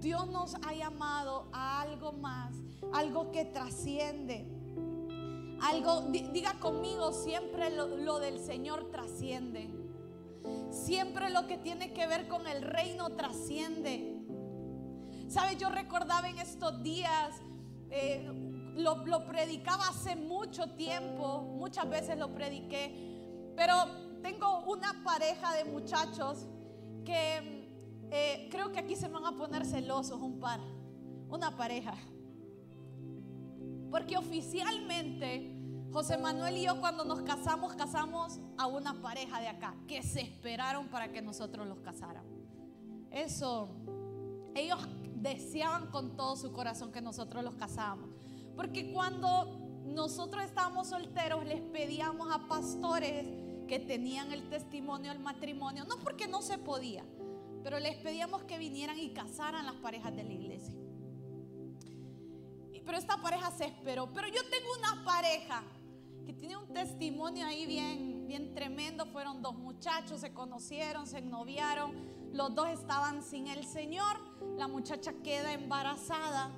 Dios 0.00 0.28
nos 0.28 0.54
ha 0.56 0.74
llamado 0.74 1.48
a 1.52 1.80
algo 1.80 2.12
más 2.12 2.63
algo 2.94 3.32
que 3.32 3.44
trasciende. 3.44 4.46
Algo, 5.60 6.02
diga 6.02 6.54
conmigo, 6.60 7.12
siempre 7.12 7.70
lo, 7.70 8.18
del 8.20 8.38
Señor 8.38 8.90
trasciende. 8.90 9.68
Siempre 10.70 11.30
lo 11.30 11.46
que 11.46 11.58
tiene 11.58 11.92
que 11.92 12.06
ver 12.06 12.28
con 12.28 12.46
el 12.46 12.62
reino 12.62 13.10
trasciende. 13.10 14.22
¿Sabes? 15.28 15.58
Yo 15.58 15.70
recordaba 15.70 16.28
en 16.28 16.38
estos 16.38 16.82
días, 16.82 17.34
eh, 17.90 18.24
lo, 18.76 19.04
lo, 19.06 19.26
predicaba 19.26 19.88
hace 19.88 20.14
mucho 20.14 20.70
tiempo, 20.76 21.42
muchas 21.42 21.88
veces 21.88 22.16
lo 22.16 22.32
prediqué, 22.32 23.52
pero 23.56 23.74
tengo 24.22 24.60
una 24.66 25.02
pareja 25.02 25.54
de 25.56 25.64
muchachos 25.64 26.46
que 27.04 27.66
eh, 28.10 28.48
creo 28.50 28.70
que 28.70 28.78
aquí 28.78 28.94
se 28.94 29.08
van 29.08 29.24
a 29.24 29.36
poner 29.36 29.64
celosos 29.64 30.20
un 30.20 30.38
par, 30.38 30.60
una 31.28 31.56
pareja. 31.56 31.94
Porque 33.94 34.16
oficialmente 34.16 35.54
José 35.92 36.18
Manuel 36.18 36.56
y 36.56 36.62
yo 36.62 36.80
cuando 36.80 37.04
nos 37.04 37.22
casamos, 37.22 37.74
casamos 37.74 38.40
a 38.58 38.66
una 38.66 39.00
pareja 39.00 39.40
de 39.40 39.46
acá, 39.46 39.76
que 39.86 40.02
se 40.02 40.20
esperaron 40.20 40.88
para 40.88 41.12
que 41.12 41.22
nosotros 41.22 41.64
los 41.68 41.78
casáramos. 41.78 42.32
Eso, 43.12 43.68
ellos 44.56 44.80
deseaban 45.14 45.92
con 45.92 46.16
todo 46.16 46.34
su 46.34 46.50
corazón 46.50 46.90
que 46.90 47.00
nosotros 47.00 47.44
los 47.44 47.54
casáramos. 47.54 48.10
Porque 48.56 48.92
cuando 48.92 49.60
nosotros 49.84 50.42
estábamos 50.42 50.88
solteros, 50.88 51.46
les 51.46 51.60
pedíamos 51.60 52.34
a 52.34 52.48
pastores 52.48 53.28
que 53.68 53.78
tenían 53.78 54.32
el 54.32 54.48
testimonio 54.48 55.12
del 55.12 55.20
matrimonio, 55.20 55.84
no 55.84 56.00
porque 56.00 56.26
no 56.26 56.42
se 56.42 56.58
podía, 56.58 57.04
pero 57.62 57.78
les 57.78 57.94
pedíamos 57.98 58.42
que 58.42 58.58
vinieran 58.58 58.98
y 58.98 59.10
casaran 59.10 59.64
las 59.64 59.76
parejas 59.76 60.16
de 60.16 60.24
la 60.24 60.32
iglesia. 60.32 60.83
Pero 62.84 62.98
esta 62.98 63.16
pareja 63.18 63.50
se 63.50 63.64
esperó. 63.64 64.12
Pero 64.12 64.28
yo 64.28 64.40
tengo 64.48 64.68
una 64.78 65.04
pareja 65.04 65.62
que 66.24 66.32
tiene 66.32 66.56
un 66.56 66.72
testimonio 66.72 67.46
ahí 67.46 67.66
bien, 67.66 68.26
bien 68.26 68.54
tremendo. 68.54 69.06
Fueron 69.06 69.42
dos 69.42 69.56
muchachos, 69.56 70.20
se 70.20 70.32
conocieron, 70.32 71.06
se 71.06 71.18
ennoviaron. 71.18 71.92
Los 72.32 72.54
dos 72.54 72.68
estaban 72.68 73.22
sin 73.22 73.46
el 73.46 73.64
Señor. 73.64 74.20
La 74.56 74.68
muchacha 74.68 75.12
queda 75.22 75.52
embarazada. 75.52 76.50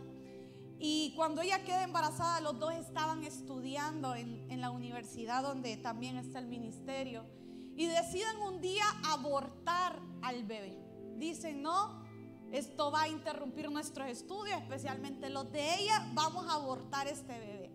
Y 0.78 1.14
cuando 1.16 1.40
ella 1.40 1.64
queda 1.64 1.84
embarazada, 1.84 2.40
los 2.40 2.58
dos 2.58 2.74
estaban 2.74 3.24
estudiando 3.24 4.14
en, 4.14 4.50
en 4.50 4.60
la 4.60 4.70
universidad 4.70 5.42
donde 5.42 5.76
también 5.76 6.16
está 6.16 6.38
el 6.38 6.46
ministerio. 6.46 7.24
Y 7.76 7.86
deciden 7.86 8.40
un 8.42 8.60
día 8.60 8.84
abortar 9.04 10.00
al 10.22 10.44
bebé 10.44 10.86
dicen, 11.18 11.62
no, 11.62 12.05
esto 12.52 12.90
va 12.90 13.02
a 13.02 13.08
interrumpir 13.08 13.70
nuestros 13.70 14.08
estudios, 14.08 14.60
especialmente 14.60 15.28
los 15.30 15.50
de 15.50 15.80
ella, 15.80 16.10
vamos 16.14 16.46
a 16.48 16.54
abortar 16.54 17.06
este 17.08 17.38
bebé. 17.38 17.70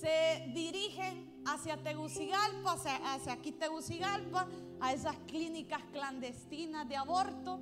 Se 0.00 0.50
dirigen 0.54 1.42
hacia 1.46 1.82
Tegucigalpa, 1.82 2.72
hacia, 2.72 3.32
aquí 3.32 3.52
Tegucigalpa, 3.52 4.48
a 4.80 4.92
esas 4.92 5.16
clínicas 5.26 5.82
clandestinas 5.92 6.88
de 6.88 6.96
aborto. 6.96 7.60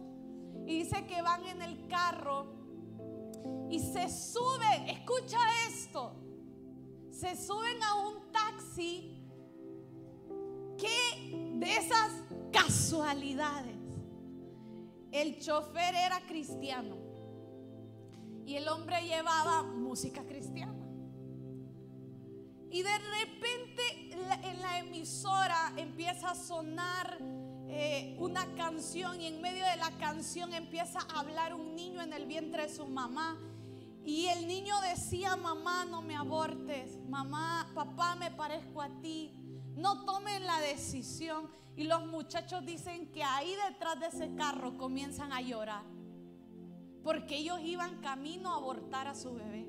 Y 0.66 0.80
dice 0.80 1.06
que 1.06 1.23
van 1.23 1.46
en 1.46 1.62
el 1.62 1.87
carro 1.87 2.46
y 3.70 3.78
se 3.78 4.08
suben, 4.08 4.88
escucha 4.88 5.38
esto, 5.68 6.12
se 7.11 7.37
suben 7.37 7.82
a 7.82 7.94
un 7.94 8.32
taxi 8.32 9.23
que 10.78 11.52
de 11.54 11.76
esas 11.76 12.11
casualidades 12.52 13.75
el 15.20 15.38
chofer 15.38 15.94
era 15.94 16.20
cristiano 16.26 16.96
y 18.44 18.56
el 18.56 18.68
hombre 18.68 19.02
llevaba 19.02 19.62
música 19.62 20.25
cristiana. 20.25 20.87
Y 22.70 22.82
de 22.82 22.99
repente 22.99 24.11
en 24.42 24.61
la 24.61 24.78
emisora 24.78 25.73
empieza 25.76 26.30
a 26.30 26.35
sonar 26.35 27.18
eh, 27.68 28.16
una 28.18 28.54
canción 28.54 29.20
y 29.20 29.26
en 29.26 29.40
medio 29.40 29.64
de 29.64 29.76
la 29.76 29.90
canción 29.99 30.52
empieza 30.52 31.00
a 31.00 31.20
hablar 31.20 31.54
un 31.54 31.75
niño 31.75 32.02
en 32.02 32.12
el 32.12 32.26
vientre 32.26 32.62
de 32.62 32.68
su 32.68 32.87
mamá. 32.87 33.38
Y 34.04 34.26
el 34.26 34.46
niño 34.46 34.75
decía, 34.82 35.35
mamá, 35.35 35.85
no 35.85 36.00
me 36.00 36.14
abortes, 36.14 36.96
mamá, 37.08 37.68
papá, 37.75 38.14
me 38.14 38.30
parezco 38.30 38.80
a 38.80 38.88
ti, 39.00 39.32
no 39.75 40.04
tomen 40.04 40.46
la 40.46 40.61
decisión. 40.61 41.50
Y 41.76 41.85
los 41.85 42.06
muchachos 42.06 42.64
dicen 42.64 43.12
que 43.12 43.23
ahí 43.23 43.54
detrás 43.68 44.00
de 44.00 44.06
ese 44.06 44.35
carro 44.35 44.78
comienzan 44.78 45.33
a 45.33 45.42
llorar. 45.42 45.83
Porque 47.02 47.37
ellos 47.37 47.61
iban 47.62 48.00
camino 48.00 48.52
a 48.52 48.56
abortar 48.56 49.06
a 49.06 49.14
su 49.14 49.35
bebé. 49.35 49.66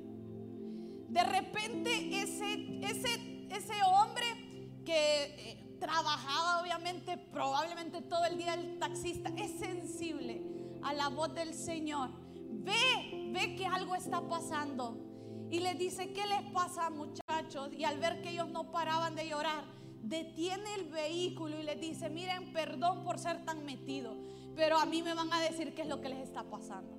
De 1.08 1.22
repente 1.22 2.20
ese, 2.20 2.80
ese, 2.82 3.46
ese 3.50 3.82
hombre 3.84 4.80
que 4.84 5.24
eh, 5.50 5.76
trabajaba 5.78 6.62
obviamente, 6.62 7.18
probablemente 7.18 8.00
todo 8.02 8.24
el 8.24 8.38
día 8.38 8.54
el 8.54 8.78
taxista, 8.78 9.30
es 9.36 9.58
sensible 9.58 10.42
a 10.82 10.94
la 10.94 11.08
voz 11.08 11.34
del 11.34 11.52
Señor. 11.52 12.10
Ve, 12.50 13.30
ve 13.32 13.54
que 13.54 13.66
algo 13.66 13.94
está 13.94 14.26
pasando. 14.28 15.04
Y 15.50 15.60
le 15.60 15.74
dice, 15.74 16.12
¿qué 16.12 16.26
les 16.26 16.42
pasa 16.52 16.90
muchachos? 16.90 17.70
Y 17.72 17.84
al 17.84 17.98
ver 17.98 18.20
que 18.22 18.30
ellos 18.30 18.48
no 18.48 18.70
paraban 18.70 19.14
de 19.14 19.28
llorar, 19.28 19.64
detiene 20.02 20.74
el 20.74 20.84
vehículo 20.84 21.58
y 21.60 21.62
les 21.62 21.80
dice, 21.80 22.08
miren, 22.10 22.52
perdón 22.52 23.04
por 23.04 23.18
ser 23.18 23.44
tan 23.44 23.64
metido, 23.64 24.16
pero 24.54 24.78
a 24.78 24.86
mí 24.86 25.02
me 25.02 25.14
van 25.14 25.32
a 25.32 25.40
decir 25.40 25.74
qué 25.74 25.82
es 25.82 25.88
lo 25.88 26.00
que 26.00 26.08
les 26.08 26.20
está 26.20 26.44
pasando. 26.44 26.96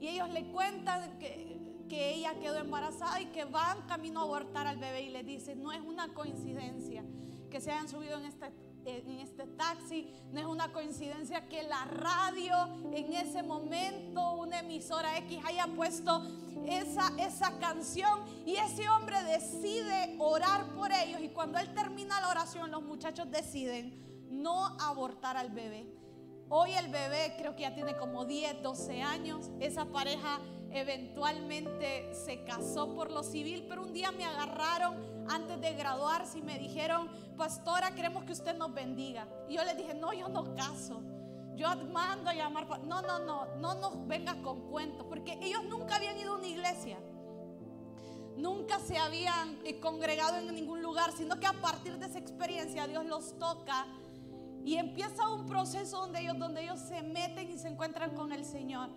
Y 0.00 0.08
ellos 0.08 0.30
le 0.30 0.50
cuentan 0.50 1.18
que, 1.18 1.84
que 1.88 2.14
ella 2.14 2.38
quedó 2.40 2.58
embarazada 2.58 3.20
y 3.20 3.26
que 3.26 3.44
van 3.44 3.86
camino 3.86 4.20
a 4.20 4.22
abortar 4.22 4.66
al 4.66 4.78
bebé 4.78 5.02
y 5.02 5.10
le 5.10 5.22
dicen, 5.22 5.62
no 5.62 5.72
es 5.72 5.80
una 5.80 6.14
coincidencia 6.14 7.04
que 7.50 7.60
se 7.60 7.70
hayan 7.72 7.88
subido 7.88 8.18
en 8.18 8.26
este 8.26 8.52
en 8.84 9.20
este 9.20 9.46
taxi. 9.46 10.10
No 10.32 10.40
es 10.40 10.46
una 10.46 10.72
coincidencia 10.72 11.48
que 11.48 11.62
la 11.62 11.84
radio 11.84 12.56
en 12.92 13.12
ese 13.12 13.42
momento, 13.42 14.36
emisora 14.70 15.18
X, 15.18 15.40
haya 15.44 15.66
puesto 15.66 16.22
esa, 16.64 17.12
esa 17.18 17.58
canción 17.58 18.20
y 18.46 18.54
ese 18.54 18.88
hombre 18.88 19.20
decide 19.24 20.14
orar 20.20 20.64
por 20.74 20.92
ellos. 20.92 21.20
Y 21.20 21.30
cuando 21.30 21.58
él 21.58 21.74
termina 21.74 22.20
la 22.20 22.28
oración, 22.28 22.70
los 22.70 22.82
muchachos 22.82 23.28
deciden 23.32 24.28
no 24.30 24.66
abortar 24.80 25.36
al 25.36 25.50
bebé. 25.50 25.92
Hoy 26.48 26.72
el 26.72 26.88
bebé 26.88 27.34
creo 27.36 27.56
que 27.56 27.62
ya 27.62 27.74
tiene 27.74 27.96
como 27.96 28.24
10, 28.24 28.62
12 28.62 29.02
años. 29.02 29.50
Esa 29.58 29.86
pareja 29.86 30.40
eventualmente 30.70 32.14
se 32.14 32.44
casó 32.44 32.94
por 32.94 33.10
lo 33.10 33.24
civil, 33.24 33.66
pero 33.68 33.82
un 33.82 33.92
día 33.92 34.12
me 34.12 34.24
agarraron 34.24 34.94
antes 35.28 35.60
de 35.60 35.74
graduarse 35.74 36.38
y 36.38 36.42
me 36.42 36.58
dijeron, 36.58 37.08
pastora, 37.36 37.92
queremos 37.96 38.22
que 38.22 38.32
usted 38.32 38.56
nos 38.56 38.72
bendiga. 38.72 39.26
Y 39.48 39.54
yo 39.56 39.64
les 39.64 39.76
dije, 39.76 39.94
no, 39.94 40.12
yo 40.12 40.28
no 40.28 40.54
caso. 40.54 41.02
Yo 41.60 41.68
mando 41.92 42.30
a 42.30 42.34
llamar. 42.34 42.66
No, 42.86 43.02
no, 43.02 43.18
no, 43.18 43.44
no 43.56 43.74
nos 43.74 44.08
vengas 44.08 44.36
con 44.36 44.62
cuentos, 44.70 45.04
porque 45.06 45.38
ellos 45.42 45.62
nunca 45.64 45.96
habían 45.96 46.16
ido 46.16 46.32
a 46.32 46.38
una 46.38 46.46
iglesia. 46.46 46.98
Nunca 48.38 48.78
se 48.78 48.96
habían 48.96 49.58
eh, 49.66 49.78
congregado 49.78 50.38
en 50.38 50.54
ningún 50.54 50.80
lugar, 50.80 51.12
sino 51.12 51.38
que 51.38 51.46
a 51.46 51.52
partir 51.52 51.98
de 51.98 52.06
esa 52.06 52.18
experiencia 52.18 52.86
Dios 52.86 53.04
los 53.04 53.38
toca 53.38 53.86
y 54.64 54.76
empieza 54.76 55.28
un 55.28 55.44
proceso 55.44 55.98
donde 55.98 56.20
ellos, 56.20 56.38
donde 56.38 56.62
ellos 56.62 56.80
se 56.80 57.02
meten 57.02 57.50
y 57.50 57.58
se 57.58 57.68
encuentran 57.68 58.14
con 58.14 58.32
el 58.32 58.46
Señor. 58.46 58.88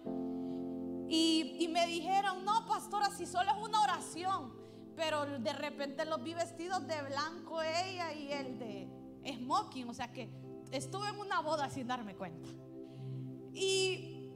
Y, 1.09 1.67
me 1.69 1.85
dijeron, 1.85 2.45
no, 2.45 2.65
pastora, 2.65 3.09
si 3.09 3.25
solo 3.25 3.51
es 3.51 3.61
una 3.61 3.81
oración. 3.81 4.53
Pero 4.95 5.25
de 5.25 5.51
repente 5.51 6.05
los 6.05 6.23
vi 6.23 6.33
vestidos 6.33 6.87
de 6.87 7.01
blanco 7.01 7.61
ella 7.61 8.13
y 8.13 8.31
el 8.31 8.57
de 8.57 8.89
smoking. 9.35 9.89
O 9.89 9.93
sea 9.93 10.13
que 10.13 10.29
estuve 10.73 11.07
en 11.07 11.19
una 11.19 11.39
boda 11.39 11.69
sin 11.69 11.87
darme 11.87 12.15
cuenta. 12.15 12.49
Y, 13.53 14.31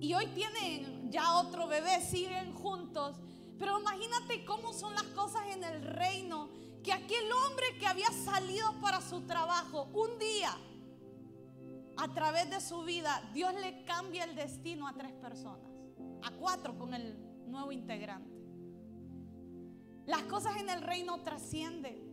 y 0.00 0.14
hoy 0.14 0.26
tienen 0.34 1.10
ya 1.10 1.38
otro 1.38 1.66
bebé, 1.68 2.00
siguen 2.00 2.52
juntos. 2.54 3.16
Pero 3.58 3.80
imagínate 3.80 4.44
cómo 4.44 4.72
son 4.72 4.94
las 4.94 5.04
cosas 5.04 5.42
en 5.54 5.64
el 5.64 5.82
reino. 5.82 6.50
Que 6.82 6.92
aquel 6.92 7.30
hombre 7.32 7.66
que 7.78 7.86
había 7.86 8.10
salido 8.24 8.80
para 8.80 9.00
su 9.00 9.22
trabajo 9.22 9.88
un 9.92 10.18
día 10.18 10.56
a 11.96 12.08
través 12.14 12.48
de 12.50 12.60
su 12.60 12.82
vida, 12.82 13.28
Dios 13.34 13.52
le 13.54 13.84
cambia 13.84 14.24
el 14.24 14.36
destino 14.36 14.86
a 14.86 14.94
tres 14.94 15.12
personas, 15.12 15.70
a 16.22 16.30
cuatro 16.32 16.78
con 16.78 16.94
el 16.94 17.18
nuevo 17.46 17.72
integrante. 17.72 18.38
Las 20.06 20.22
cosas 20.22 20.56
en 20.56 20.70
el 20.70 20.80
reino 20.82 21.22
trascienden. 21.22 22.07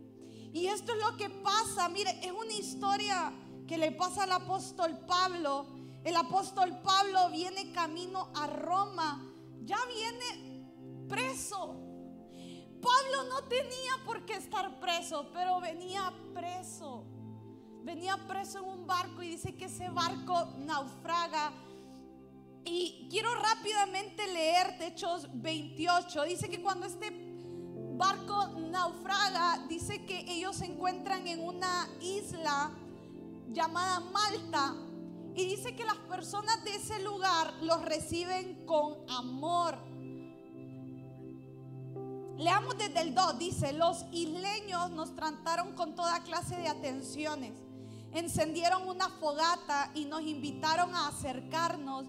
Y 0.52 0.66
esto 0.66 0.92
es 0.92 0.98
lo 0.98 1.16
que 1.16 1.30
pasa, 1.30 1.88
mire, 1.88 2.10
es 2.22 2.32
una 2.32 2.52
historia 2.52 3.32
que 3.66 3.78
le 3.78 3.92
pasa 3.92 4.24
al 4.24 4.32
apóstol 4.32 4.98
Pablo. 5.06 5.66
El 6.04 6.16
apóstol 6.16 6.80
Pablo 6.82 7.30
viene 7.30 7.72
camino 7.72 8.30
a 8.34 8.46
Roma, 8.46 9.22
ya 9.64 9.78
viene 9.86 11.06
preso. 11.08 11.82
Pablo 12.80 13.24
no 13.30 13.42
tenía 13.48 14.04
por 14.04 14.24
qué 14.24 14.34
estar 14.34 14.78
preso, 14.78 15.30
pero 15.32 15.60
venía 15.60 16.12
preso 16.32 17.04
venía 17.86 18.16
preso 18.26 18.58
en 18.58 18.64
un 18.64 18.86
barco 18.86 19.22
y 19.22 19.28
dice 19.28 19.54
que 19.54 19.66
ese 19.66 19.88
barco 19.90 20.54
naufraga. 20.58 21.52
Y 22.64 23.06
quiero 23.08 23.32
rápidamente 23.36 24.26
leer 24.26 24.76
Hechos 24.80 25.28
28. 25.32 26.24
Dice 26.24 26.50
que 26.50 26.60
cuando 26.60 26.86
este 26.86 27.12
barco 27.96 28.48
naufraga, 28.70 29.66
dice 29.68 30.04
que 30.04 30.24
ellos 30.28 30.56
se 30.56 30.66
encuentran 30.66 31.26
en 31.26 31.40
una 31.40 31.88
isla 32.00 32.70
llamada 33.52 34.00
Malta. 34.00 34.74
Y 35.34 35.44
dice 35.44 35.76
que 35.76 35.84
las 35.84 35.98
personas 36.08 36.64
de 36.64 36.76
ese 36.76 37.02
lugar 37.02 37.52
los 37.60 37.82
reciben 37.82 38.64
con 38.64 38.94
amor. 39.10 39.78
Leamos 42.38 42.76
desde 42.78 43.00
el 43.00 43.14
2, 43.14 43.38
dice, 43.38 43.72
los 43.72 44.04
isleños 44.12 44.90
nos 44.90 45.14
trataron 45.14 45.72
con 45.72 45.94
toda 45.94 46.22
clase 46.22 46.56
de 46.56 46.68
atenciones 46.68 47.52
encendieron 48.18 48.88
una 48.88 49.08
fogata 49.08 49.90
y 49.94 50.06
nos 50.06 50.22
invitaron 50.22 50.94
a 50.94 51.08
acercarnos 51.08 52.06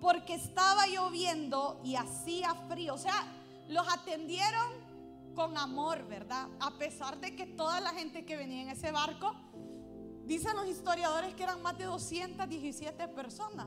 porque 0.00 0.34
estaba 0.34 0.86
lloviendo 0.86 1.80
y 1.84 1.96
hacía 1.96 2.54
frío. 2.68 2.94
O 2.94 2.98
sea, 2.98 3.26
los 3.68 3.86
atendieron 3.88 4.79
con 5.40 5.56
amor, 5.56 6.06
¿verdad? 6.06 6.48
A 6.60 6.72
pesar 6.72 7.18
de 7.18 7.34
que 7.34 7.46
toda 7.46 7.80
la 7.80 7.94
gente 7.94 8.26
que 8.26 8.36
venía 8.36 8.60
en 8.60 8.68
ese 8.68 8.92
barco, 8.92 9.34
dicen 10.26 10.54
los 10.54 10.68
historiadores 10.68 11.34
que 11.34 11.44
eran 11.44 11.62
más 11.62 11.78
de 11.78 11.84
217 11.84 13.08
personas. 13.08 13.66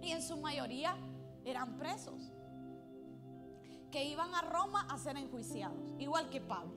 Y 0.00 0.12
en 0.12 0.22
su 0.22 0.36
mayoría 0.36 0.96
eran 1.44 1.76
presos 1.76 2.30
que 3.90 4.04
iban 4.04 4.32
a 4.32 4.42
Roma 4.42 4.86
a 4.88 4.96
ser 4.96 5.16
enjuiciados, 5.16 5.92
igual 5.98 6.30
que 6.30 6.40
Pablo. 6.40 6.72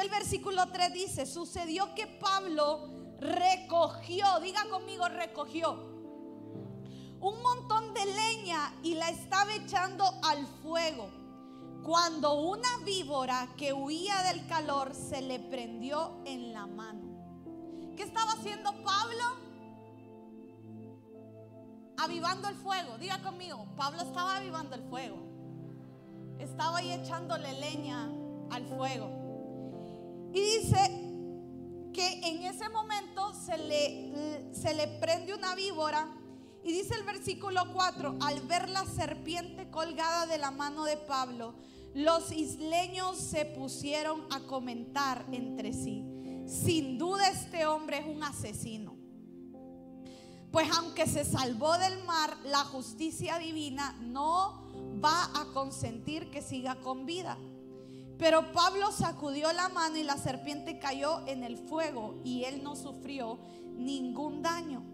el 0.00 0.08
versículo 0.08 0.68
3 0.68 0.92
dice, 0.92 1.26
sucedió 1.26 1.96
que 1.96 2.06
Pablo 2.06 3.16
recogió, 3.18 4.38
diga 4.40 4.68
conmigo, 4.70 5.08
recogió 5.08 5.72
un 7.20 7.42
montón 7.42 7.92
de 7.92 8.04
leña 8.06 8.72
y 8.84 8.94
la 8.94 9.10
estaba 9.10 9.52
echando 9.52 10.04
al 10.22 10.46
fuego. 10.62 11.23
Cuando 11.84 12.40
una 12.40 12.78
víbora 12.82 13.46
que 13.58 13.74
huía 13.74 14.22
del 14.22 14.46
calor 14.46 14.94
se 14.94 15.20
le 15.20 15.38
prendió 15.38 16.22
en 16.24 16.54
la 16.54 16.66
mano. 16.66 17.92
¿Qué 17.94 18.04
estaba 18.04 18.32
haciendo 18.32 18.72
Pablo? 18.82 19.22
Avivando 21.98 22.48
el 22.48 22.54
fuego. 22.56 22.96
Diga 22.96 23.20
conmigo, 23.20 23.66
Pablo 23.76 24.00
estaba 24.00 24.38
avivando 24.38 24.74
el 24.76 24.82
fuego. 24.84 25.18
Estaba 26.38 26.78
ahí 26.78 26.90
echándole 26.90 27.52
leña 27.60 28.10
al 28.50 28.64
fuego. 28.64 30.30
Y 30.32 30.40
dice 30.40 30.78
que 31.92 32.20
en 32.24 32.44
ese 32.46 32.70
momento 32.70 33.34
se 33.34 33.58
le, 33.58 34.54
se 34.54 34.72
le 34.72 34.88
prende 35.00 35.34
una 35.34 35.54
víbora. 35.54 36.08
Y 36.64 36.72
dice 36.72 36.94
el 36.94 37.04
versículo 37.04 37.60
4, 37.74 38.16
al 38.22 38.40
ver 38.40 38.70
la 38.70 38.86
serpiente 38.86 39.70
colgada 39.70 40.24
de 40.24 40.38
la 40.38 40.50
mano 40.50 40.84
de 40.84 40.96
Pablo, 40.96 41.54
los 41.94 42.32
isleños 42.32 43.16
se 43.16 43.44
pusieron 43.46 44.22
a 44.30 44.40
comentar 44.40 45.24
entre 45.32 45.72
sí. 45.72 46.04
Sin 46.46 46.98
duda 46.98 47.28
este 47.28 47.66
hombre 47.66 47.98
es 47.98 48.06
un 48.06 48.22
asesino. 48.22 48.96
Pues 50.50 50.68
aunque 50.76 51.06
se 51.06 51.24
salvó 51.24 51.78
del 51.78 52.04
mar, 52.04 52.36
la 52.44 52.64
justicia 52.64 53.38
divina 53.38 53.96
no 54.02 54.70
va 55.02 55.24
a 55.40 55.46
consentir 55.52 56.30
que 56.30 56.42
siga 56.42 56.76
con 56.76 57.06
vida. 57.06 57.38
Pero 58.18 58.52
Pablo 58.52 58.92
sacudió 58.92 59.52
la 59.52 59.68
mano 59.68 59.96
y 59.96 60.04
la 60.04 60.16
serpiente 60.16 60.78
cayó 60.78 61.26
en 61.26 61.42
el 61.42 61.56
fuego 61.56 62.20
y 62.24 62.44
él 62.44 62.62
no 62.62 62.76
sufrió 62.76 63.38
ningún 63.76 64.42
daño. 64.42 64.84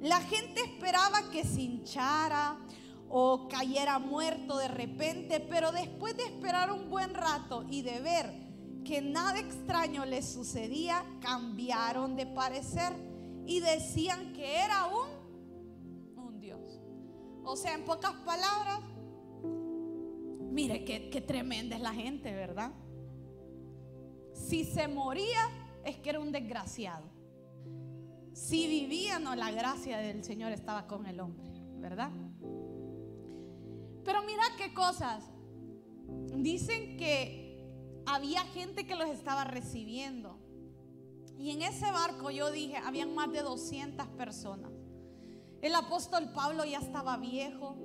La 0.00 0.20
gente 0.20 0.62
esperaba 0.62 1.30
que 1.30 1.44
se 1.44 1.62
hinchara 1.62 2.58
o 3.08 3.48
cayera 3.48 3.98
muerto 3.98 4.58
de 4.58 4.68
repente, 4.68 5.40
pero 5.40 5.72
después 5.72 6.16
de 6.16 6.24
esperar 6.24 6.72
un 6.72 6.90
buen 6.90 7.14
rato 7.14 7.64
y 7.70 7.82
de 7.82 8.00
ver 8.00 8.46
que 8.84 9.00
nada 9.00 9.38
extraño 9.38 10.04
les 10.04 10.32
sucedía, 10.32 11.04
cambiaron 11.20 12.16
de 12.16 12.26
parecer 12.26 12.92
y 13.46 13.60
decían 13.60 14.32
que 14.32 14.60
era 14.60 14.86
un, 14.86 16.16
un 16.16 16.40
Dios. 16.40 16.80
O 17.44 17.56
sea, 17.56 17.74
en 17.74 17.84
pocas 17.84 18.12
palabras, 18.24 18.80
Mire, 20.56 20.84
qué, 20.86 21.20
tremenda 21.20 21.76
es 21.76 21.82
la 21.82 21.92
gente, 21.92 22.32
¿verdad? 22.32 22.72
Si 24.32 24.64
se 24.64 24.88
moría, 24.88 25.50
es 25.84 25.98
que 25.98 26.08
era 26.08 26.18
un 26.18 26.32
desgraciado. 26.32 27.04
Si 28.32 28.66
vivía, 28.66 29.18
no, 29.18 29.34
la 29.34 29.50
gracia 29.50 29.98
del 29.98 30.24
Señor 30.24 30.52
estaba 30.52 30.86
con 30.86 31.04
el 31.04 31.20
hombre, 31.20 31.46
¿verdad? 31.78 32.10
Pero 34.06 34.22
mira 34.22 34.44
qué 34.56 34.72
cosas. 34.72 35.24
Dicen 36.36 36.96
que 36.96 38.02
había 38.06 38.42
gente 38.44 38.86
que 38.86 38.94
los 38.94 39.08
estaba 39.10 39.42
recibiendo. 39.42 40.38
Y 41.36 41.50
en 41.50 41.60
ese 41.60 41.90
barco 41.90 42.30
yo 42.30 42.52
dije, 42.52 42.76
habían 42.76 43.14
más 43.16 43.32
de 43.32 43.42
200 43.42 44.06
personas. 44.10 44.70
El 45.60 45.74
apóstol 45.74 46.32
Pablo 46.32 46.64
ya 46.64 46.78
estaba 46.78 47.16
viejo. 47.16 47.76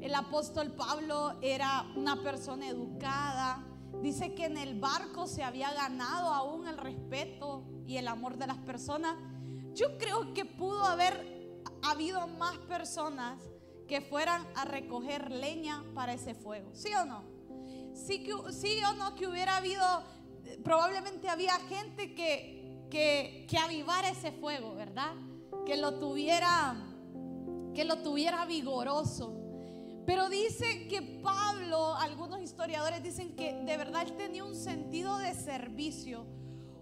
El 0.00 0.14
apóstol 0.14 0.72
Pablo 0.72 1.36
era 1.42 1.92
una 1.96 2.22
persona 2.22 2.68
educada. 2.68 3.66
Dice 4.00 4.34
que 4.36 4.44
en 4.44 4.56
el 4.56 4.78
barco 4.78 5.26
se 5.26 5.42
había 5.42 5.72
ganado 5.72 6.28
aún 6.32 6.68
el 6.68 6.78
respeto 6.78 7.64
y 7.84 7.96
el 7.96 8.06
amor 8.06 8.38
de 8.38 8.46
las 8.46 8.58
personas. 8.58 9.16
Yo 9.74 9.98
creo 9.98 10.32
que 10.34 10.44
pudo 10.44 10.84
haber 10.84 11.60
habido 11.82 12.28
más 12.28 12.56
personas 12.58 13.42
que 13.86 14.00
fueran 14.00 14.46
a 14.54 14.64
recoger 14.64 15.30
leña 15.30 15.84
para 15.94 16.12
ese 16.12 16.34
fuego. 16.34 16.70
¿Sí 16.72 16.92
o 16.94 17.04
no? 17.04 17.22
Sí, 17.94 18.24
que, 18.24 18.32
sí 18.52 18.80
o 18.88 18.94
no 18.94 19.14
que 19.14 19.26
hubiera 19.26 19.56
habido, 19.56 19.84
probablemente 20.64 21.28
había 21.28 21.54
gente 21.68 22.14
que, 22.14 22.86
que, 22.90 23.46
que 23.48 23.58
avivara 23.58 24.08
ese 24.08 24.32
fuego, 24.32 24.74
¿verdad? 24.74 25.12
Que 25.66 25.76
lo 25.76 25.98
tuviera, 25.98 26.74
que 27.74 27.84
lo 27.84 27.98
tuviera 27.98 28.44
vigoroso. 28.46 29.38
Pero 30.06 30.28
dice 30.28 30.88
que 30.88 31.00
Pablo, 31.22 31.94
algunos 31.94 32.40
historiadores 32.40 33.02
dicen 33.02 33.36
que 33.36 33.54
de 33.54 33.76
verdad 33.76 34.02
él 34.02 34.16
tenía 34.16 34.42
un 34.42 34.56
sentido 34.56 35.18
de 35.18 35.32
servicio, 35.34 36.26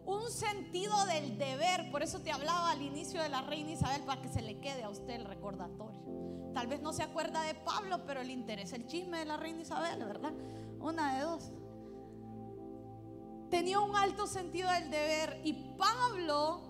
un 0.07 0.31
sentido 0.31 0.95
del 1.07 1.37
deber. 1.37 1.91
Por 1.91 2.03
eso 2.03 2.21
te 2.21 2.33
hablaba 2.33 2.71
al 2.71 2.81
inicio 2.81 3.23
de 3.23 3.29
la 3.29 3.43
reina 3.43 3.73
Isabel 3.73 4.03
para 4.03 4.23
que 4.23 4.29
se 4.29 4.41
le 4.41 4.59
quede 4.59 4.85
a 4.85 4.89
usted 4.91 5.15
el 5.15 5.27
recordatorio. 5.27 6.01
Tal 6.53 6.67
vez 6.67 6.81
no 6.81 6.93
se 6.93 7.03
acuerda 7.03 7.43
de 7.43 7.55
Pablo, 7.55 8.05
pero 8.07 8.23
le 8.23 8.33
interesa 8.33 8.77
el 8.77 8.87
chisme 8.87 9.19
de 9.19 9.25
la 9.25 9.37
reina 9.37 9.61
Isabel, 9.61 10.05
¿verdad? 10.05 10.33
Una 10.81 11.17
de 11.17 11.23
dos. 11.23 11.53
Tenía 13.51 13.81
un 13.81 13.97
alto 13.97 14.27
sentido 14.27 14.71
del 14.71 14.91
deber 14.91 15.41
y 15.45 15.75
Pablo 15.77 16.63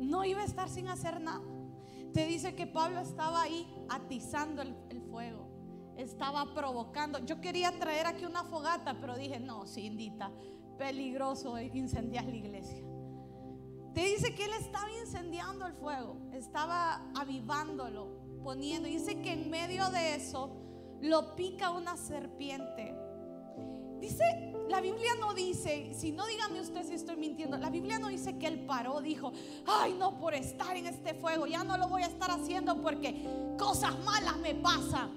no 0.00 0.24
iba 0.24 0.42
a 0.42 0.44
estar 0.44 0.68
sin 0.68 0.88
hacer 0.88 1.20
nada. 1.20 1.42
Te 2.12 2.26
dice 2.26 2.54
que 2.54 2.66
Pablo 2.66 3.00
estaba 3.00 3.42
ahí 3.42 3.66
atizando 3.88 4.62
el, 4.62 4.74
fuego 5.10 5.46
estaba 5.96 6.52
provocando. 6.52 7.18
Yo 7.20 7.40
quería 7.40 7.78
traer 7.78 8.06
aquí 8.06 8.26
una 8.26 8.44
fogata, 8.44 8.98
pero 9.00 9.16
dije, 9.16 9.40
no, 9.40 9.66
Cindita, 9.66 10.30
peligroso 10.78 11.58
incendiar 11.58 12.24
la 12.24 12.36
iglesia. 12.36 12.84
Te 13.94 14.04
dice 14.04 14.34
que 14.34 14.44
él 14.44 14.52
estaba 14.60 14.90
incendiando 15.00 15.66
el 15.66 15.72
fuego, 15.72 16.18
estaba 16.32 17.10
avivándolo, 17.14 18.25
poniendo. 18.46 18.88
Dice 18.88 19.20
que 19.22 19.32
en 19.32 19.50
medio 19.50 19.90
de 19.90 20.14
eso 20.14 20.50
lo 21.00 21.34
pica 21.34 21.70
una 21.72 21.96
serpiente. 21.96 22.94
Dice, 24.00 24.22
la 24.68 24.80
Biblia 24.80 25.10
no 25.18 25.34
dice, 25.34 25.92
si 25.94 26.12
no 26.12 26.24
dígame 26.26 26.60
usted 26.60 26.84
si 26.84 26.94
estoy 26.94 27.16
mintiendo, 27.16 27.58
la 27.58 27.70
Biblia 27.70 27.98
no 27.98 28.06
dice 28.06 28.38
que 28.38 28.46
él 28.46 28.64
paró, 28.64 29.00
dijo, 29.00 29.32
ay 29.66 29.94
no, 29.98 30.20
por 30.20 30.32
estar 30.32 30.76
en 30.76 30.86
este 30.86 31.14
fuego, 31.14 31.48
ya 31.48 31.64
no 31.64 31.76
lo 31.76 31.88
voy 31.88 32.02
a 32.02 32.06
estar 32.06 32.30
haciendo 32.30 32.80
porque 32.82 33.26
cosas 33.58 33.98
malas 34.04 34.38
me 34.38 34.54
pasan. 34.54 35.10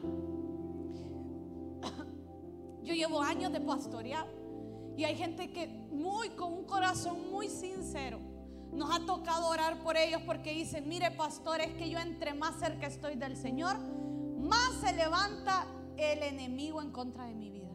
Yo 2.84 2.96
llevo 2.96 3.22
años 3.22 3.52
de 3.52 3.62
pastorear 3.62 4.26
y 4.98 5.04
hay 5.04 5.16
gente 5.16 5.52
que 5.52 5.68
muy 5.68 6.30
con 6.30 6.52
un 6.52 6.64
corazón 6.64 7.30
muy 7.30 7.48
sincero 7.48 8.29
nos 8.72 8.90
ha 8.94 9.06
tocado 9.06 9.50
orar 9.50 9.82
por 9.82 9.98
ellos 9.98 10.22
porque 10.26 10.54
dicen, 10.54 10.88
mire 10.88 11.12
pastor, 11.12 11.62
es 11.62 11.74
que 11.74 11.90
yo 11.90 12.00
entre 12.00 12.34
más 12.34 12.60
cerca 12.60 12.88
estoy 12.88 13.16
del 13.16 13.36
Señor, 13.36 13.78
más 14.40 14.74
se 14.82 14.94
levanta 14.94 15.66
el 15.98 16.24
enemigo 16.24 16.82
en 16.82 16.92
contra 16.92 17.26
de 17.26 17.36
mi 17.36 17.50
vida. 17.52 17.70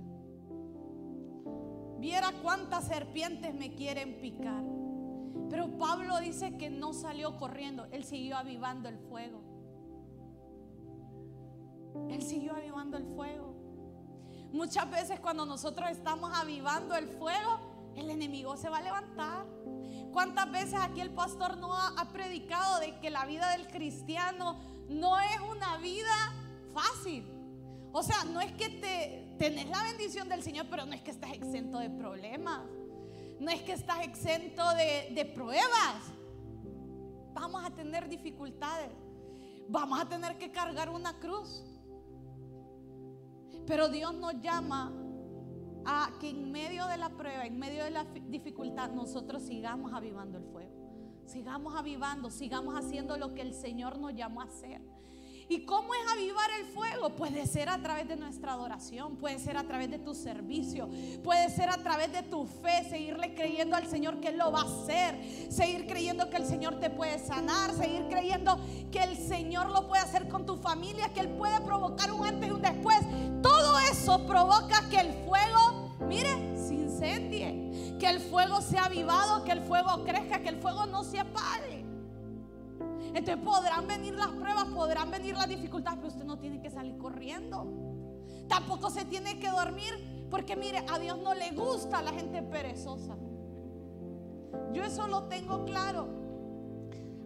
Viera 1.98 2.32
cuántas 2.42 2.86
serpientes 2.86 3.54
me 3.54 3.74
quieren 3.74 4.20
picar. 4.20 4.62
Pero 5.50 5.78
Pablo 5.78 6.18
dice 6.20 6.56
que 6.56 6.70
no 6.70 6.92
salió 6.92 7.36
corriendo, 7.36 7.86
él 7.92 8.04
siguió 8.04 8.36
avivando 8.36 8.88
el 8.88 8.98
fuego. 8.98 9.42
Él 12.08 12.22
siguió 12.22 12.54
avivando 12.54 12.96
el 12.96 13.06
fuego. 13.14 13.54
Muchas 14.52 14.90
veces 14.90 15.20
cuando 15.20 15.46
nosotros 15.46 15.90
estamos 15.90 16.30
avivando 16.34 16.94
el 16.94 17.08
fuego, 17.08 17.92
el 17.96 18.10
enemigo 18.10 18.56
se 18.56 18.68
va 18.68 18.78
a 18.78 18.82
levantar. 18.82 19.46
¿Cuántas 20.14 20.48
veces 20.52 20.78
aquí 20.80 21.00
el 21.00 21.10
pastor 21.10 21.58
no 21.58 21.74
ha, 21.74 22.08
predicado 22.12 22.78
de 22.78 23.00
que 23.00 23.10
la 23.10 23.26
vida 23.26 23.50
del 23.50 23.66
cristiano 23.66 24.56
no 24.88 25.18
es 25.18 25.40
una 25.40 25.76
vida 25.78 26.32
fácil? 26.72 27.26
O 27.92 28.00
sea, 28.00 28.22
no 28.22 28.40
es 28.40 28.52
que 28.52 28.68
te 28.68 29.34
tenés 29.40 29.68
la 29.68 29.82
bendición 29.82 30.28
del 30.28 30.44
Señor, 30.44 30.66
pero 30.70 30.86
no 30.86 30.92
es 30.92 31.02
que 31.02 31.10
estás 31.10 31.32
exento 31.32 31.80
de 31.80 31.90
problemas. 31.90 32.60
No 33.40 33.50
es 33.50 33.62
que 33.62 33.72
estás 33.72 34.04
exento 34.04 34.62
de, 34.74 35.10
de 35.16 35.24
pruebas. 35.24 36.04
Vamos 37.32 37.64
a 37.64 37.70
tener 37.70 38.08
dificultades. 38.08 38.92
Vamos 39.68 39.98
a 40.00 40.08
tener 40.08 40.38
que 40.38 40.52
cargar 40.52 40.90
una 40.90 41.18
cruz. 41.18 41.64
Pero 43.66 43.88
Dios 43.88 44.14
nos 44.14 44.40
llama 44.40 44.92
a 45.86 46.10
que 46.20 46.30
en 46.30 46.50
medio 46.50 46.86
de 46.86 46.96
la 46.96 47.10
prueba, 47.10 47.44
en 47.46 47.58
medio 47.58 47.84
de 47.84 47.90
la 47.90 48.04
dificultad, 48.04 48.90
nosotros 48.90 49.42
sigamos 49.42 49.92
avivando 49.92 50.38
el 50.38 50.44
fuego. 50.44 50.72
Sigamos 51.26 51.74
avivando, 51.74 52.30
sigamos 52.30 52.74
haciendo 52.74 53.16
lo 53.16 53.34
que 53.34 53.42
el 53.42 53.54
Señor 53.54 53.98
nos 53.98 54.14
llamó 54.14 54.42
a 54.42 54.44
hacer. 54.44 54.82
¿Y 55.48 55.66
cómo 55.66 55.94
es 55.94 56.00
avivar 56.12 56.50
el 56.58 56.66
fuego? 56.66 57.10
Puede 57.16 57.46
ser 57.46 57.68
a 57.68 57.80
través 57.82 58.08
de 58.08 58.16
nuestra 58.16 58.52
adoración, 58.52 59.16
puede 59.16 59.38
ser 59.38 59.56
a 59.58 59.64
través 59.64 59.90
de 59.90 59.98
tu 59.98 60.14
servicio, 60.14 60.88
puede 61.22 61.50
ser 61.50 61.68
a 61.68 61.76
través 61.76 62.12
de 62.12 62.22
tu 62.22 62.46
fe, 62.46 62.88
seguirle 62.88 63.34
creyendo 63.34 63.76
al 63.76 63.86
Señor 63.86 64.20
que 64.20 64.28
Él 64.28 64.38
lo 64.38 64.50
va 64.50 64.62
a 64.62 64.64
hacer, 64.64 65.52
seguir 65.52 65.86
creyendo 65.86 66.30
que 66.30 66.36
el 66.38 66.46
Señor 66.46 66.80
te 66.80 66.88
puede 66.88 67.18
sanar, 67.18 67.74
seguir 67.74 68.06
creyendo 68.08 68.58
que 68.90 69.02
el 69.02 69.16
Señor 69.16 69.70
lo 69.70 69.86
puede 69.86 70.02
hacer 70.02 70.28
con 70.28 70.46
tu 70.46 70.56
familia, 70.56 71.12
que 71.12 71.20
Él 71.20 71.28
puede 71.30 71.60
provocar 71.60 72.10
un 72.12 72.26
antes 72.26 72.48
y 72.48 72.52
un 72.52 72.62
después. 72.62 73.00
Todo 73.42 73.78
eso 73.80 74.26
provoca 74.26 74.88
que 74.88 74.96
el 74.96 75.12
fuego, 75.26 75.73
mire, 76.08 76.56
se 76.56 76.74
incendie 76.74 77.96
que 77.98 78.08
el 78.08 78.20
fuego 78.20 78.60
sea 78.60 78.86
avivado, 78.86 79.44
que 79.44 79.52
el 79.52 79.60
fuego 79.60 80.04
crezca, 80.04 80.40
que 80.40 80.48
el 80.48 80.56
fuego 80.56 80.86
no 80.86 81.04
se 81.04 81.20
apague. 81.20 81.84
Entonces 83.14 83.36
podrán 83.44 83.86
venir 83.86 84.14
las 84.14 84.28
pruebas, 84.28 84.64
podrán 84.74 85.10
venir 85.10 85.34
las 85.36 85.48
dificultades, 85.48 85.98
pero 85.98 86.08
usted 86.08 86.24
no 86.24 86.38
tiene 86.38 86.60
que 86.60 86.70
salir 86.70 86.98
corriendo. 86.98 87.66
Tampoco 88.48 88.90
se 88.90 89.04
tiene 89.04 89.38
que 89.38 89.48
dormir, 89.48 90.26
porque 90.30 90.56
mire, 90.56 90.84
a 90.92 90.98
Dios 90.98 91.18
no 91.18 91.32
le 91.32 91.52
gusta 91.52 92.02
la 92.02 92.12
gente 92.12 92.42
perezosa. 92.42 93.16
Yo 94.72 94.82
eso 94.82 95.06
lo 95.06 95.24
tengo 95.24 95.64
claro. 95.64 96.08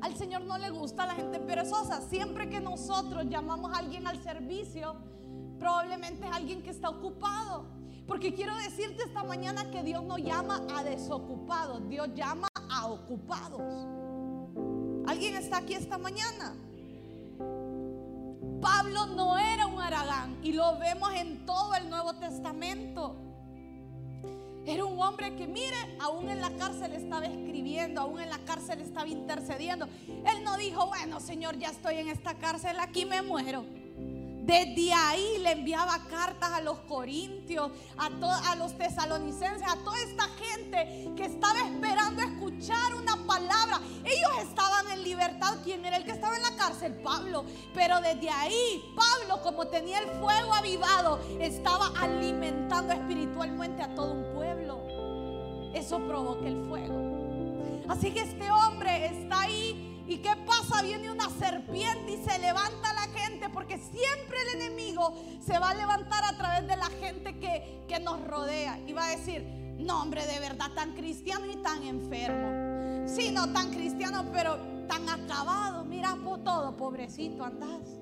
Al 0.00 0.16
Señor 0.16 0.42
no 0.42 0.58
le 0.58 0.70
gusta 0.70 1.06
la 1.06 1.14
gente 1.14 1.40
perezosa. 1.40 2.02
Siempre 2.02 2.48
que 2.48 2.60
nosotros 2.60 3.26
llamamos 3.28 3.72
a 3.72 3.78
alguien 3.78 4.06
al 4.06 4.22
servicio, 4.22 4.94
probablemente 5.58 6.26
es 6.26 6.32
alguien 6.32 6.62
que 6.62 6.70
está 6.70 6.90
ocupado. 6.90 7.77
Porque 8.08 8.32
quiero 8.32 8.56
decirte 8.56 9.02
esta 9.04 9.22
mañana 9.22 9.70
que 9.70 9.82
Dios 9.82 10.02
no 10.02 10.16
llama 10.16 10.66
a 10.74 10.82
desocupados, 10.82 11.86
Dios 11.90 12.08
llama 12.14 12.48
a 12.70 12.86
ocupados. 12.86 13.60
¿Alguien 15.06 15.36
está 15.36 15.58
aquí 15.58 15.74
esta 15.74 15.98
mañana? 15.98 16.54
Pablo 18.62 19.06
no 19.06 19.38
era 19.38 19.66
un 19.66 19.78
aragán 19.78 20.38
y 20.42 20.52
lo 20.52 20.78
vemos 20.78 21.12
en 21.12 21.44
todo 21.44 21.74
el 21.74 21.90
Nuevo 21.90 22.14
Testamento. 22.14 23.14
Era 24.64 24.86
un 24.86 24.98
hombre 25.00 25.36
que, 25.36 25.46
mire, 25.46 25.76
aún 26.00 26.30
en 26.30 26.40
la 26.40 26.50
cárcel 26.56 26.94
estaba 26.94 27.26
escribiendo, 27.26 28.00
aún 28.00 28.20
en 28.20 28.30
la 28.30 28.38
cárcel 28.38 28.80
estaba 28.80 29.06
intercediendo. 29.06 29.86
Él 30.08 30.44
no 30.44 30.56
dijo, 30.56 30.86
bueno, 30.86 31.20
Señor, 31.20 31.58
ya 31.58 31.68
estoy 31.68 31.96
en 31.96 32.08
esta 32.08 32.34
cárcel, 32.34 32.78
aquí 32.80 33.04
me 33.04 33.20
muero. 33.20 33.64
Desde 34.48 34.94
ahí 34.94 35.40
le 35.42 35.52
enviaba 35.52 36.06
cartas 36.08 36.50
a 36.54 36.62
los 36.62 36.78
corintios, 36.78 37.70
a, 37.98 38.06
a 38.50 38.56
los 38.56 38.78
tesalonicenses, 38.78 39.62
a 39.68 39.76
toda 39.84 40.00
esta 40.00 40.22
gente 40.22 41.12
que 41.14 41.26
estaba 41.26 41.58
esperando 41.58 42.22
escuchar 42.22 42.94
una 42.94 43.26
palabra. 43.26 43.78
Ellos 44.02 44.48
estaban 44.48 44.90
en 44.90 45.02
libertad. 45.02 45.58
¿Quién 45.62 45.84
era 45.84 45.98
el 45.98 46.04
que 46.06 46.12
estaba 46.12 46.34
en 46.34 46.40
la 46.40 46.56
cárcel? 46.56 46.94
Pablo. 46.94 47.44
Pero 47.74 48.00
desde 48.00 48.30
ahí, 48.30 48.82
Pablo, 48.96 49.42
como 49.42 49.66
tenía 49.66 49.98
el 49.98 50.08
fuego 50.18 50.54
avivado, 50.54 51.20
estaba 51.38 51.92
alimentando 52.00 52.94
espiritualmente 52.94 53.82
a 53.82 53.94
todo 53.94 54.14
un 54.14 54.34
pueblo. 54.34 54.80
Eso 55.74 55.98
provoca 55.98 56.48
el 56.48 56.66
fuego. 56.66 57.84
Así 57.86 58.12
que 58.12 58.20
este 58.20 58.50
hombre 58.50 59.08
está 59.08 59.42
ahí 59.42 59.97
¿Y 60.08 60.16
qué 60.18 60.34
pasa? 60.46 60.80
Viene 60.80 61.10
una 61.10 61.28
serpiente 61.28 62.12
y 62.12 62.24
se 62.24 62.38
levanta 62.38 62.94
la 62.94 63.06
gente, 63.08 63.50
porque 63.50 63.76
siempre 63.76 64.38
el 64.42 64.62
enemigo 64.62 65.14
se 65.38 65.58
va 65.58 65.70
a 65.70 65.74
levantar 65.74 66.24
a 66.24 66.34
través 66.34 66.66
de 66.66 66.76
la 66.76 66.86
gente 66.86 67.38
que, 67.38 67.84
que 67.86 68.00
nos 68.00 68.26
rodea 68.26 68.78
y 68.86 68.94
va 68.94 69.04
a 69.04 69.10
decir, 69.10 69.42
no 69.78 70.00
hombre, 70.00 70.24
de 70.24 70.40
verdad, 70.40 70.72
tan 70.74 70.94
cristiano 70.94 71.44
y 71.44 71.56
tan 71.56 71.82
enfermo. 71.82 73.06
Sí, 73.06 73.30
no 73.30 73.52
tan 73.52 73.70
cristiano, 73.70 74.24
pero 74.32 74.56
tan 74.88 75.06
acabado. 75.10 75.84
Mira 75.84 76.16
por 76.24 76.42
todo, 76.42 76.74
pobrecito, 76.74 77.44
andás. 77.44 78.00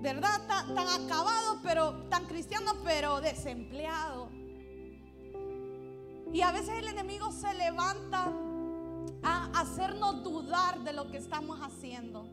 ¿Verdad? 0.00 0.44
Tan, 0.48 0.74
tan 0.74 0.88
acabado, 0.88 1.60
pero 1.62 2.08
tan 2.08 2.26
cristiano, 2.26 2.72
pero 2.82 3.20
desempleado. 3.20 4.28
Y 6.32 6.42
a 6.42 6.50
veces 6.50 6.70
el 6.70 6.88
enemigo 6.88 7.30
se 7.30 7.54
levanta 7.54 8.32
a 9.22 9.60
hacernos 9.60 10.22
dudar 10.22 10.82
de 10.84 10.92
lo 10.92 11.10
que 11.10 11.18
estamos 11.18 11.58
haciendo. 11.60 12.26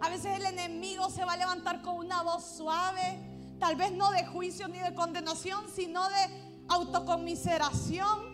A 0.00 0.08
veces 0.08 0.36
el 0.38 0.46
enemigo 0.46 1.10
se 1.10 1.24
va 1.24 1.34
a 1.34 1.36
levantar 1.36 1.82
con 1.82 1.96
una 1.96 2.22
voz 2.22 2.56
suave, 2.56 3.18
tal 3.58 3.76
vez 3.76 3.92
no 3.92 4.10
de 4.10 4.24
juicio 4.26 4.66
ni 4.68 4.78
de 4.78 4.94
condenación, 4.94 5.68
sino 5.68 6.08
de 6.08 6.64
autocomiseración. 6.68 8.30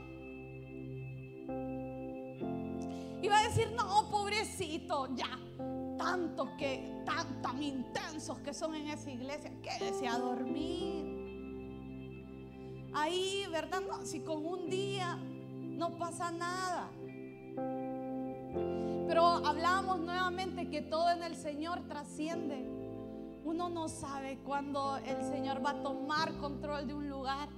Y 3.20 3.28
va 3.28 3.38
a 3.38 3.42
decir, 3.48 3.72
no, 3.72 4.08
pobrecito, 4.10 5.08
ya, 5.16 5.38
tanto 5.98 6.56
que, 6.56 7.02
tan, 7.42 7.62
intensos 7.62 8.38
que 8.40 8.54
son 8.54 8.74
en 8.74 8.88
esa 8.88 9.10
iglesia, 9.10 9.50
quédese 9.62 10.06
a 10.06 10.18
dormir. 10.18 11.16
Ahí, 12.94 13.44
¿verdad? 13.50 13.80
No, 13.80 14.06
si 14.06 14.20
con 14.20 14.46
un 14.46 14.70
día 14.70 15.18
no 15.76 15.98
pasa 15.98 16.30
nada. 16.30 16.90
Pero 19.06 19.24
hablamos 19.46 20.00
nuevamente 20.00 20.68
que 20.68 20.82
todo 20.82 21.10
en 21.10 21.22
el 21.22 21.36
Señor 21.36 21.86
trasciende. 21.86 22.64
Uno 23.44 23.68
no 23.68 23.88
sabe 23.88 24.38
cuándo 24.44 24.96
el 24.96 25.22
Señor 25.22 25.64
va 25.64 25.70
a 25.70 25.82
tomar 25.82 26.36
control 26.38 26.86
de 26.88 26.94
un 26.94 27.08
lugar. 27.08 27.48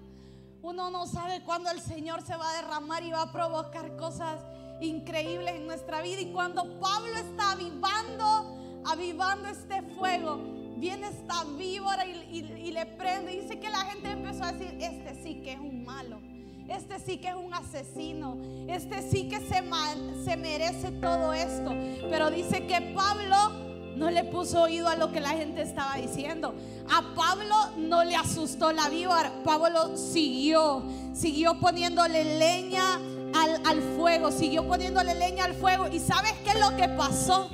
Uno 0.61 0.91
no 0.91 1.07
sabe 1.07 1.43
cuándo 1.45 1.71
el 1.71 1.81
Señor 1.81 2.21
se 2.23 2.37
va 2.37 2.51
a 2.51 2.57
derramar 2.61 3.03
y 3.03 3.11
va 3.11 3.23
a 3.23 3.33
provocar 3.33 3.97
cosas 3.97 4.41
increíbles 4.81 5.55
en 5.55 5.67
nuestra 5.67 6.03
vida. 6.03 6.21
Y 6.21 6.33
cuando 6.33 6.79
Pablo 6.81 7.17
está 7.17 7.53
avivando, 7.53 8.83
avivando 8.85 9.49
este 9.49 9.83
fuego, 9.95 10.37
viene 10.77 11.09
esta 11.09 11.45
víbora 11.45 12.05
y, 12.05 12.39
y 12.39 12.71
le 12.73 12.85
prende. 12.85 13.33
Y 13.33 13.41
dice 13.41 13.59
que 13.59 13.71
la 13.71 13.79
gente 13.79 14.11
empezó 14.11 14.45
a 14.45 14.53
decir, 14.53 14.77
este 14.81 15.23
sí 15.23 15.41
que 15.43 15.55
es 15.55 15.61
un 15.61 15.85
malo. 15.85 16.28
Este 16.69 16.99
sí 16.99 17.17
que 17.17 17.29
es 17.29 17.35
un 17.35 17.53
asesino. 17.55 18.37
Este 18.69 19.03
sí 19.03 19.29
que 19.29 19.41
se, 19.41 19.65
se 20.25 20.37
merece 20.37 20.93
todo 20.93 21.33
esto. 21.33 21.75
Pero 22.11 22.31
dice 22.31 22.67
que 22.67 22.93
Pablo 22.95 23.37
no 23.97 24.11
le 24.11 24.25
puso 24.25 24.63
oído 24.63 24.89
a 24.89 24.95
lo 24.95 25.11
que 25.11 25.21
la 25.21 25.31
gente 25.31 25.63
estaba 25.63 25.97
diciendo. 25.97 26.55
A 26.91 27.15
Pablo 27.15 27.55
no 27.77 28.05
le 28.05 28.17
asustó 28.17 28.73
la 28.73 28.89
víbora. 28.89 29.33
Pablo 29.45 29.97
siguió, 29.97 30.83
siguió 31.15 31.59
poniéndole 31.59 32.39
leña 32.39 32.97
al, 33.35 33.67
al, 33.67 33.83
fuego, 33.97 34.31
siguió 34.31 34.67
poniéndole 34.67 35.15
leña 35.15 35.45
al 35.45 35.55
fuego. 35.55 35.89
¿Y 35.89 35.99
sabes 35.99 36.33
qué 36.45 36.51
es 36.51 36.61
lo 36.61 36.77
que 36.77 36.89
pasó? 36.91 37.49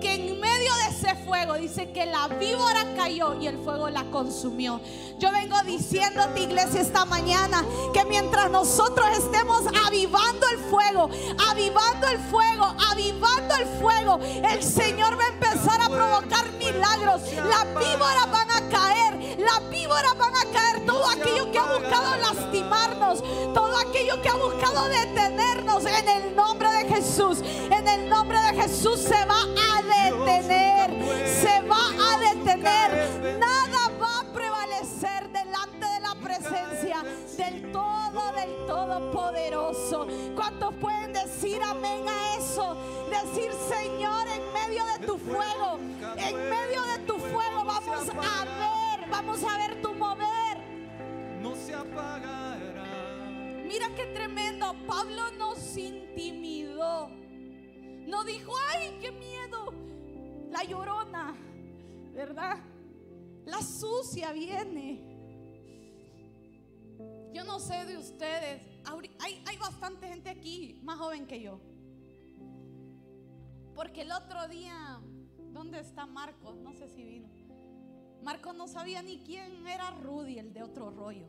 Que 0.00 0.14
en 0.14 0.35
de 0.74 0.88
ese 0.90 1.14
fuego 1.24 1.54
dice 1.54 1.90
que 1.92 2.06
la 2.06 2.28
víbora 2.28 2.84
cayó 2.96 3.40
y 3.40 3.46
el 3.46 3.58
fuego 3.58 3.88
la 3.90 4.04
consumió. 4.04 4.80
Yo 5.18 5.30
vengo 5.32 5.56
diciéndote, 5.64 6.40
iglesia, 6.40 6.80
esta 6.80 7.04
mañana 7.04 7.64
que 7.92 8.04
mientras 8.04 8.50
nosotros 8.50 9.06
estemos 9.16 9.62
avivando 9.86 10.46
el 10.48 10.58
fuego, 10.70 11.08
avivando 11.48 12.08
el 12.08 12.18
fuego, 12.18 12.74
avivando 12.90 13.54
el 13.54 13.66
fuego, 13.80 14.18
el 14.20 14.62
Señor 14.62 15.18
va 15.18 15.24
a 15.24 15.28
empezar 15.28 15.80
a 15.80 15.88
provocar 15.88 16.52
milagros. 16.52 17.22
Las 17.32 17.66
víboras 17.66 18.30
van 18.30 18.50
a 18.50 18.68
caer, 18.68 19.05
las 19.38 19.68
víboras 19.70 20.16
van 20.18 20.34
a 20.36 20.44
caer. 20.52 20.86
Todo 20.86 21.08
aquello 21.08 21.50
que 21.50 21.58
ha 21.58 21.66
buscado 21.66 22.16
lastimarnos, 22.16 23.22
todo 23.54 23.76
aquello 23.78 24.20
que 24.22 24.28
ha 24.28 24.36
buscado 24.36 24.88
detenernos, 24.88 25.84
en 25.84 26.08
el 26.08 26.36
nombre 26.36 26.70
de 26.70 26.94
Jesús, 26.94 27.40
en 27.70 27.88
el 27.88 28.08
nombre 28.08 28.38
de 28.40 28.62
Jesús 28.62 29.00
se 29.00 29.24
va 29.26 29.42
a 29.42 29.82
detener, 29.82 30.90
se 31.26 31.60
va 31.62 32.12
a 32.12 32.18
detener. 32.18 33.38
Nada 33.38 33.90
va 34.00 34.20
a 34.20 34.32
prevalecer 34.32 35.30
delante 35.32 35.86
de 35.86 36.00
la 36.00 36.14
presencia 36.22 37.02
del 37.36 37.72
todo, 37.72 38.32
del 38.36 38.66
todopoderoso. 38.66 40.06
¿Cuántos 40.34 40.74
pueden 40.74 41.12
decir 41.12 41.60
amén 41.62 42.04
a 42.08 42.36
eso? 42.36 42.76
Decir, 43.10 43.50
Señor, 43.68 44.26
en 44.28 44.52
medio 44.52 44.84
de 44.86 45.06
tu 45.06 45.18
fuego, 45.18 45.78
en 46.16 46.50
medio 46.50 46.82
de 46.82 46.98
tu 47.06 47.15
Pablo 54.86 55.30
nos 55.32 55.76
intimidó. 55.76 57.08
No 58.06 58.24
dijo, 58.24 58.52
ay, 58.70 58.98
qué 59.00 59.12
miedo. 59.12 59.72
La 60.50 60.64
llorona, 60.64 61.36
¿verdad? 62.14 62.58
La 63.44 63.60
sucia 63.62 64.32
viene. 64.32 65.14
Yo 67.32 67.44
no 67.44 67.58
sé 67.58 67.84
de 67.84 67.98
ustedes. 67.98 68.62
Hay, 69.18 69.42
hay 69.46 69.56
bastante 69.58 70.08
gente 70.08 70.30
aquí 70.30 70.80
más 70.82 70.98
joven 70.98 71.26
que 71.26 71.42
yo. 71.42 71.60
Porque 73.74 74.02
el 74.02 74.12
otro 74.12 74.48
día, 74.48 75.00
¿dónde 75.52 75.80
está 75.80 76.06
Marco? 76.06 76.54
No 76.54 76.72
sé 76.72 76.88
si 76.88 77.04
vino. 77.04 77.28
Marco 78.22 78.52
no 78.52 78.66
sabía 78.66 79.02
ni 79.02 79.18
quién 79.18 79.66
era 79.66 79.90
Rudy, 79.90 80.38
el 80.38 80.52
de 80.52 80.62
otro 80.62 80.90
rollo. 80.90 81.28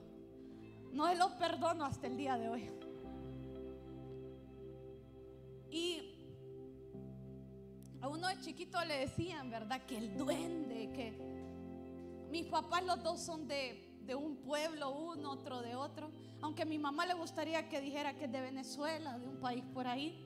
No 0.93 1.07
se 1.07 1.15
los 1.15 1.31
perdono 1.33 1.85
hasta 1.85 2.07
el 2.07 2.17
día 2.17 2.37
de 2.37 2.49
hoy. 2.49 2.69
Y 5.69 6.13
a 8.01 8.07
uno 8.07 8.27
de 8.27 8.39
chiquito 8.39 8.83
le 8.85 8.99
decían, 8.99 9.49
¿verdad? 9.49 9.85
Que 9.85 9.97
el 9.97 10.17
duende, 10.17 10.91
que 10.93 11.17
mis 12.29 12.45
papás 12.45 12.83
los 12.85 13.01
dos 13.03 13.21
son 13.21 13.47
de, 13.47 13.99
de 14.05 14.15
un 14.15 14.37
pueblo, 14.37 14.91
uno, 14.91 15.31
otro 15.31 15.61
de 15.61 15.75
otro. 15.75 16.11
Aunque 16.41 16.63
a 16.63 16.65
mi 16.65 16.77
mamá 16.77 17.05
le 17.05 17.13
gustaría 17.13 17.67
que 17.67 17.81
dijera 17.81 18.15
que 18.15 18.25
es 18.25 18.31
de 18.31 18.41
Venezuela, 18.41 19.17
de 19.17 19.27
un 19.27 19.39
país 19.39 19.63
por 19.73 19.87
ahí. 19.87 20.23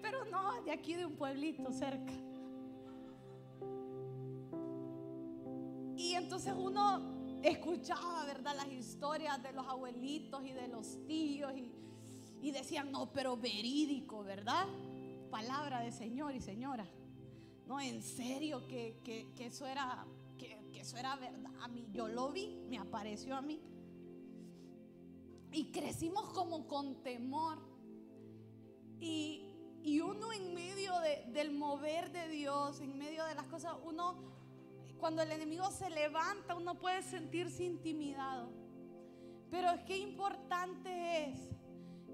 Pero 0.00 0.24
no, 0.26 0.62
de 0.62 0.72
aquí 0.72 0.94
de 0.94 1.06
un 1.06 1.16
pueblito 1.16 1.72
cerca. 1.72 2.12
Y 5.96 6.14
entonces 6.14 6.52
uno 6.56 7.38
escuchaba, 7.42 8.24
¿verdad? 8.24 8.54
Las 8.56 8.68
historias 8.68 9.42
de 9.42 9.52
los 9.52 9.66
abuelitos 9.66 10.44
y 10.44 10.52
de 10.52 10.68
los 10.68 11.06
tíos 11.06 11.52
y, 11.56 11.72
y 12.42 12.50
decían, 12.50 12.90
no, 12.92 13.12
pero 13.12 13.36
verídico, 13.36 14.22
¿verdad? 14.24 14.66
Palabra 15.30 15.80
de 15.80 15.92
señor 15.92 16.34
y 16.34 16.40
señora. 16.40 16.86
No, 17.66 17.80
en 17.80 18.02
serio 18.02 18.66
que, 18.68 18.98
que- 19.04 19.32
que 19.34 19.46
eso 19.46 19.66
era 19.66 20.04
que, 20.36 20.58
eso 20.74 20.96
era 20.96 21.14
verdad. 21.16 21.52
A 21.62 21.68
mí, 21.68 21.86
yo 21.92 22.08
lo 22.08 22.30
vi, 22.32 22.64
me 22.68 22.76
apareció 22.78 23.36
a 23.36 23.40
mí. 23.42 23.60
Y 25.52 25.70
crecimos 25.70 26.30
como 26.30 26.66
con 26.66 27.02
temor. 27.02 27.58
Y, 29.00 29.44
y 29.82 30.00
uno 30.00 30.32
en 30.32 30.52
medio 30.54 30.98
de- 31.00 31.24
del 31.32 31.52
mover 31.52 32.10
de 32.10 32.28
Dios, 32.28 32.80
en 32.80 32.98
medio 32.98 33.24
de 33.26 33.34
las 33.34 33.46
cosas, 33.46 33.74
uno, 33.84 34.16
cuando 34.98 35.22
el 35.22 35.30
enemigo 35.30 35.70
se 35.70 35.90
levanta, 35.90 36.56
uno 36.56 36.78
puede 36.78 37.02
sentirse 37.02 37.64
intimidado. 37.64 38.50
Pero 39.50 39.70
es 39.70 39.82
que 39.82 39.96
importante 39.98 41.28
es 41.28 41.50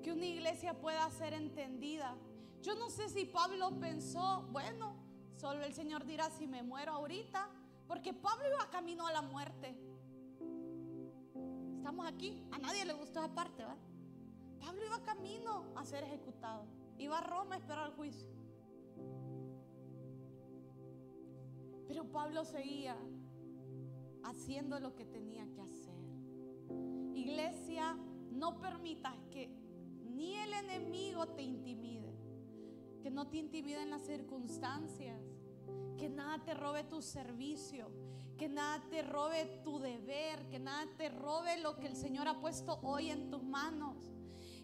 que 0.02 0.12
una 0.12 0.26
iglesia 0.26 0.74
pueda 0.74 1.08
ser 1.10 1.32
entendida. 1.32 2.16
Yo 2.62 2.74
no 2.74 2.90
sé 2.90 3.08
si 3.08 3.24
Pablo 3.24 3.78
pensó, 3.78 4.46
bueno, 4.50 4.94
solo 5.36 5.62
el 5.64 5.72
Señor 5.74 6.04
dirá 6.04 6.30
si 6.30 6.46
me 6.46 6.62
muero 6.62 6.92
ahorita, 6.92 7.48
porque 7.86 8.12
Pablo 8.12 8.44
iba 8.48 8.70
camino 8.70 9.06
a 9.06 9.12
la 9.12 9.22
muerte. 9.22 9.76
Estamos 11.76 12.06
aquí, 12.06 12.44
a 12.50 12.58
nadie 12.58 12.84
le 12.84 12.92
gustó 12.92 13.20
esa 13.20 13.34
parte, 13.34 13.62
¿verdad? 13.62 13.78
Pablo 14.60 14.84
iba 14.84 15.02
camino 15.02 15.64
a 15.76 15.84
ser 15.84 16.04
ejecutado. 16.04 16.66
Iba 16.98 17.18
a 17.18 17.20
Roma 17.22 17.54
a 17.54 17.58
esperar 17.58 17.88
el 17.88 17.94
juicio. 17.94 18.28
Pero 21.86 22.04
Pablo 22.10 22.44
seguía 22.44 22.96
haciendo 24.24 24.78
lo 24.80 24.94
que 24.94 25.06
tenía 25.06 25.46
que 25.54 25.62
hacer. 25.62 25.94
Iglesia, 27.14 27.96
no 28.32 28.60
permitas 28.60 29.14
que 29.30 29.50
ni 30.18 30.34
el 30.34 30.52
enemigo 30.52 31.28
te 31.28 31.42
intimide, 31.42 32.12
que 33.00 33.08
no 33.08 33.28
te 33.28 33.36
intimiden 33.36 33.88
las 33.88 34.02
circunstancias, 34.02 35.22
que 35.96 36.08
nada 36.08 36.44
te 36.44 36.54
robe 36.54 36.82
tu 36.82 37.00
servicio, 37.00 37.88
que 38.36 38.48
nada 38.48 38.82
te 38.90 39.02
robe 39.02 39.60
tu 39.62 39.78
deber, 39.78 40.48
que 40.48 40.58
nada 40.58 40.88
te 40.96 41.08
robe 41.08 41.58
lo 41.58 41.76
que 41.76 41.86
el 41.86 41.94
Señor 41.94 42.26
ha 42.26 42.40
puesto 42.40 42.80
hoy 42.82 43.10
en 43.10 43.30
tus 43.30 43.44
manos. 43.44 43.96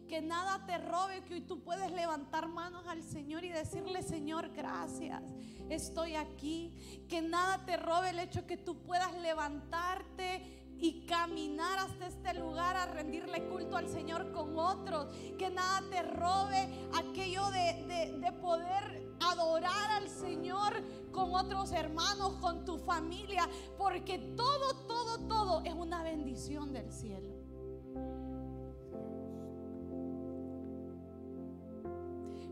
Que 0.09 0.21
nada 0.21 0.67
te 0.67 0.77
robe, 0.77 1.23
que 1.23 1.35
hoy 1.35 1.41
tú 1.41 1.63
puedes 1.63 1.91
levantar 1.93 2.47
manos 2.49 2.87
al 2.89 3.03
Señor 3.03 3.43
y 3.45 3.49
decirle, 3.49 4.03
Señor, 4.03 4.51
gracias, 4.53 5.23
estoy 5.71 6.15
aquí. 6.15 7.07
Que 7.09 7.23
nada 7.23 7.65
te 7.65 7.77
robe 7.77 8.11
el 8.11 8.19
hecho 8.19 8.47
que 8.47 8.57
tú 8.57 8.83
puedas 8.83 9.15
levantarte 9.21 10.64
y 10.85 11.07
caminar 11.07 11.79
hasta 11.79 12.09
este 12.09 12.35
lugar 12.35 12.77
a 12.77 12.85
rendirle 12.85 13.49
culto 13.49 13.79
al 13.79 13.89
Señor 13.89 14.33
con 14.33 14.59
otros. 14.59 15.07
Que 15.39 15.49
nada 15.49 15.81
te 15.89 16.03
robe 16.03 16.69
aquello 16.95 17.51
de, 17.51 17.87
de- 17.87 18.19
de 18.21 18.33
poder 18.33 19.17
adorar 19.21 19.93
al 19.93 20.11
Señor 20.11 20.75
con 21.11 21.35
otros 21.35 21.73
hermanos, 21.73 22.35
con 22.35 22.67
tu 22.67 22.77
familia. 22.77 23.49
Porque 23.79 24.19
todo, 24.37 24.75
todo, 24.87 25.19
todo 25.27 25.63
es 25.65 25.73
una 25.73 26.03
bendición 26.03 26.75
del 26.75 26.93
cielo. 26.93 27.33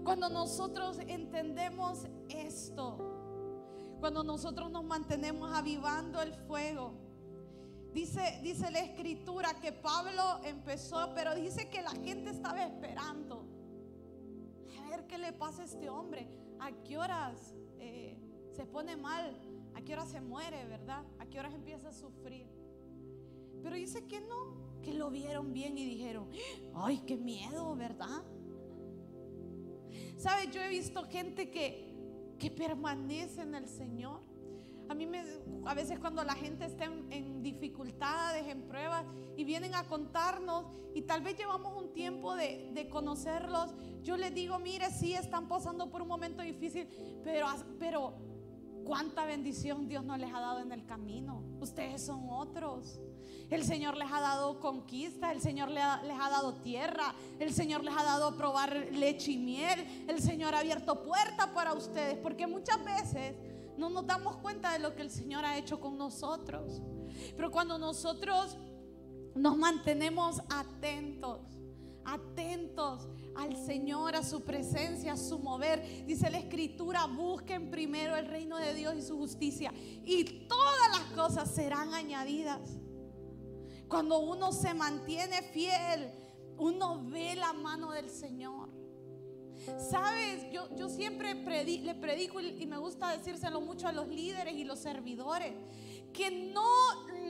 Cuando 0.04 0.30
nosotros 0.30 0.98
entendemos 1.06 2.06
esto, 2.30 2.96
cuando 4.00 4.24
nosotros 4.24 4.70
nos 4.70 4.84
mantenemos 4.84 5.52
avivando 5.52 6.22
el 6.22 6.32
fuego, 6.32 6.94
dice, 7.92 8.40
dice 8.42 8.70
la 8.70 8.80
escritura 8.80 9.54
que 9.60 9.72
Pablo 9.72 10.40
empezó, 10.44 11.12
pero 11.14 11.34
dice 11.34 11.68
que 11.68 11.82
la 11.82 11.90
gente 11.90 12.30
estaba 12.30 12.64
esperando. 12.64 13.44
A 14.84 14.90
ver 14.90 15.06
qué 15.06 15.18
le 15.18 15.32
pasa 15.32 15.62
a 15.62 15.64
este 15.64 15.88
hombre, 15.88 16.26
a 16.58 16.72
qué 16.84 16.98
horas 16.98 17.54
eh, 17.78 18.16
se 18.52 18.66
pone 18.66 18.96
mal, 18.96 19.36
a 19.74 19.82
qué 19.82 19.92
horas 19.94 20.10
se 20.10 20.20
muere, 20.20 20.64
¿verdad? 20.66 21.04
A 21.18 21.26
qué 21.26 21.38
horas 21.38 21.54
empieza 21.54 21.88
a 21.88 21.92
sufrir. 21.92 22.46
Pero 23.62 23.76
dice 23.76 24.06
que 24.06 24.20
no, 24.20 24.80
que 24.82 24.92
lo 24.92 25.10
vieron 25.10 25.52
bien 25.52 25.78
y 25.78 25.84
dijeron, 25.84 26.28
ay, 26.74 27.02
qué 27.06 27.16
miedo, 27.16 27.76
¿verdad? 27.76 28.22
¿Sabes? 30.16 30.50
Yo 30.50 30.60
he 30.62 30.68
visto 30.68 31.02
gente 31.04 31.50
que, 31.50 32.36
que 32.38 32.50
permanece 32.50 33.42
en 33.42 33.54
el 33.54 33.68
Señor. 33.68 34.20
A 34.92 34.94
mí 34.94 35.06
me, 35.06 35.24
a 35.64 35.72
veces 35.72 35.98
cuando 35.98 36.22
la 36.22 36.34
gente 36.34 36.66
está 36.66 36.84
en, 36.84 37.42
dificultades, 37.42 38.46
en 38.46 38.68
pruebas, 38.68 39.06
y 39.38 39.42
vienen 39.42 39.74
a 39.74 39.84
contarnos, 39.84 40.66
y 40.94 41.00
tal 41.00 41.22
vez 41.22 41.34
llevamos 41.34 41.82
un 41.82 41.94
tiempo 41.94 42.34
de, 42.34 42.70
de 42.74 42.90
conocerlos, 42.90 43.70
yo 44.02 44.18
les 44.18 44.34
digo, 44.34 44.58
mire, 44.58 44.90
sí 44.90 45.14
están 45.14 45.48
pasando 45.48 45.90
por 45.90 46.02
un 46.02 46.08
momento 46.08 46.42
difícil, 46.42 46.86
pero, 47.24 47.46
pero 47.78 48.12
cuánta 48.84 49.24
bendición 49.24 49.88
Dios 49.88 50.04
nos 50.04 50.18
les 50.18 50.30
ha 50.30 50.40
dado 50.40 50.60
en 50.60 50.72
el 50.72 50.84
camino. 50.84 51.42
Ustedes 51.58 52.04
son 52.04 52.28
otros. 52.28 53.00
El 53.48 53.64
Señor 53.64 53.96
les 53.96 54.12
ha 54.12 54.20
dado 54.20 54.60
conquista, 54.60 55.32
el 55.32 55.40
Señor 55.40 55.70
les 55.70 55.82
ha, 55.82 56.02
les 56.02 56.20
ha 56.20 56.28
dado 56.28 56.56
tierra, 56.56 57.14
el 57.38 57.54
Señor 57.54 57.82
les 57.82 57.94
ha 57.96 58.02
dado 58.02 58.36
probar 58.36 58.88
leche 58.92 59.32
y 59.32 59.38
miel, 59.38 60.06
el 60.06 60.20
Señor 60.20 60.54
ha 60.54 60.58
abierto 60.58 61.02
puertas 61.02 61.46
para 61.48 61.72
ustedes, 61.72 62.18
porque 62.18 62.46
muchas 62.46 62.84
veces 62.84 63.34
no 63.76 63.90
nos 63.90 64.06
damos 64.06 64.36
cuenta 64.38 64.72
de 64.72 64.78
lo 64.78 64.94
que 64.94 65.02
el 65.02 65.10
Señor 65.10 65.44
ha 65.44 65.56
hecho 65.56 65.80
con 65.80 65.96
nosotros. 65.98 66.82
Pero 67.36 67.50
cuando 67.50 67.78
nosotros 67.78 68.56
nos 69.34 69.56
mantenemos 69.56 70.40
atentos, 70.50 71.40
atentos 72.04 73.08
al 73.34 73.56
Señor, 73.56 74.14
a 74.14 74.22
su 74.22 74.42
presencia, 74.42 75.14
a 75.14 75.16
su 75.16 75.38
mover. 75.38 76.06
Dice 76.06 76.30
la 76.30 76.38
escritura, 76.38 77.06
busquen 77.06 77.70
primero 77.70 78.16
el 78.16 78.26
reino 78.26 78.58
de 78.58 78.74
Dios 78.74 78.94
y 78.96 79.02
su 79.02 79.16
justicia 79.16 79.72
y 80.04 80.46
todas 80.48 80.90
las 80.90 81.04
cosas 81.16 81.50
serán 81.54 81.94
añadidas. 81.94 82.60
Cuando 83.88 84.20
uno 84.20 84.52
se 84.52 84.74
mantiene 84.74 85.42
fiel, 85.42 86.12
uno 86.58 87.04
ve 87.08 87.34
la 87.34 87.52
mano 87.52 87.92
del 87.92 88.08
Señor. 88.08 88.81
Sabes, 89.90 90.50
yo, 90.50 90.68
yo 90.76 90.88
siempre 90.88 91.34
le 91.34 91.94
predico 91.94 92.40
y, 92.40 92.62
y 92.62 92.66
me 92.66 92.78
gusta 92.78 93.16
decírselo 93.16 93.60
mucho 93.60 93.88
a 93.88 93.92
los 93.92 94.08
líderes 94.08 94.54
y 94.54 94.64
los 94.64 94.78
servidores, 94.78 95.52
que 96.12 96.30
no 96.30 96.66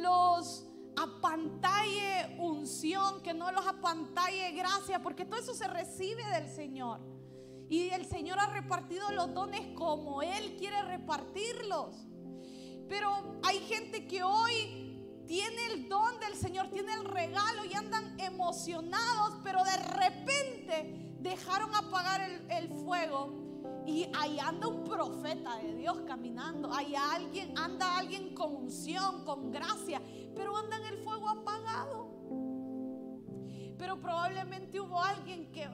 los 0.00 0.66
apantalle 0.96 2.36
unción, 2.38 3.22
que 3.22 3.34
no 3.34 3.50
los 3.52 3.66
apantalle 3.66 4.52
gracia, 4.52 5.02
porque 5.02 5.24
todo 5.24 5.40
eso 5.40 5.54
se 5.54 5.66
recibe 5.66 6.24
del 6.26 6.48
Señor. 6.48 7.00
Y 7.68 7.88
el 7.90 8.06
Señor 8.06 8.38
ha 8.38 8.46
repartido 8.48 9.10
los 9.12 9.32
dones 9.32 9.74
como 9.74 10.22
Él 10.22 10.56
quiere 10.58 10.82
repartirlos. 10.82 12.06
Pero 12.88 13.40
hay 13.42 13.58
gente 13.60 14.06
que 14.06 14.22
hoy 14.22 15.24
tiene 15.26 15.66
el 15.72 15.88
don 15.88 16.20
del 16.20 16.34
Señor, 16.34 16.68
tiene 16.68 16.92
el 16.92 17.04
regalo 17.04 17.64
y 17.64 17.74
andan 17.74 18.18
emocionados, 18.20 19.40
pero 19.42 19.64
de 19.64 19.76
repente 19.76 21.11
dejaron 21.22 21.74
apagar 21.74 22.20
el, 22.50 22.68
fuego. 22.68 23.40
Y 23.86 24.06
ahí 24.14 24.38
anda 24.38 24.68
un 24.68 24.84
profeta 24.84 25.56
de 25.58 25.74
Dios 25.74 26.02
caminando. 26.06 26.72
Ahí 26.72 26.94
alguien, 26.94 27.56
anda 27.56 27.98
alguien 27.98 28.34
con 28.34 28.54
unción, 28.54 29.24
con 29.24 29.50
gracia, 29.50 30.00
pero 30.34 30.56
anda 30.56 30.76
en 30.78 30.86
el 30.86 30.98
fuego 30.98 31.28
apagado. 31.28 32.10
Pero 33.78 34.00
probablemente 34.00 34.80
hubo 34.80 35.00
alguien 35.00 35.50
que, 35.50 35.68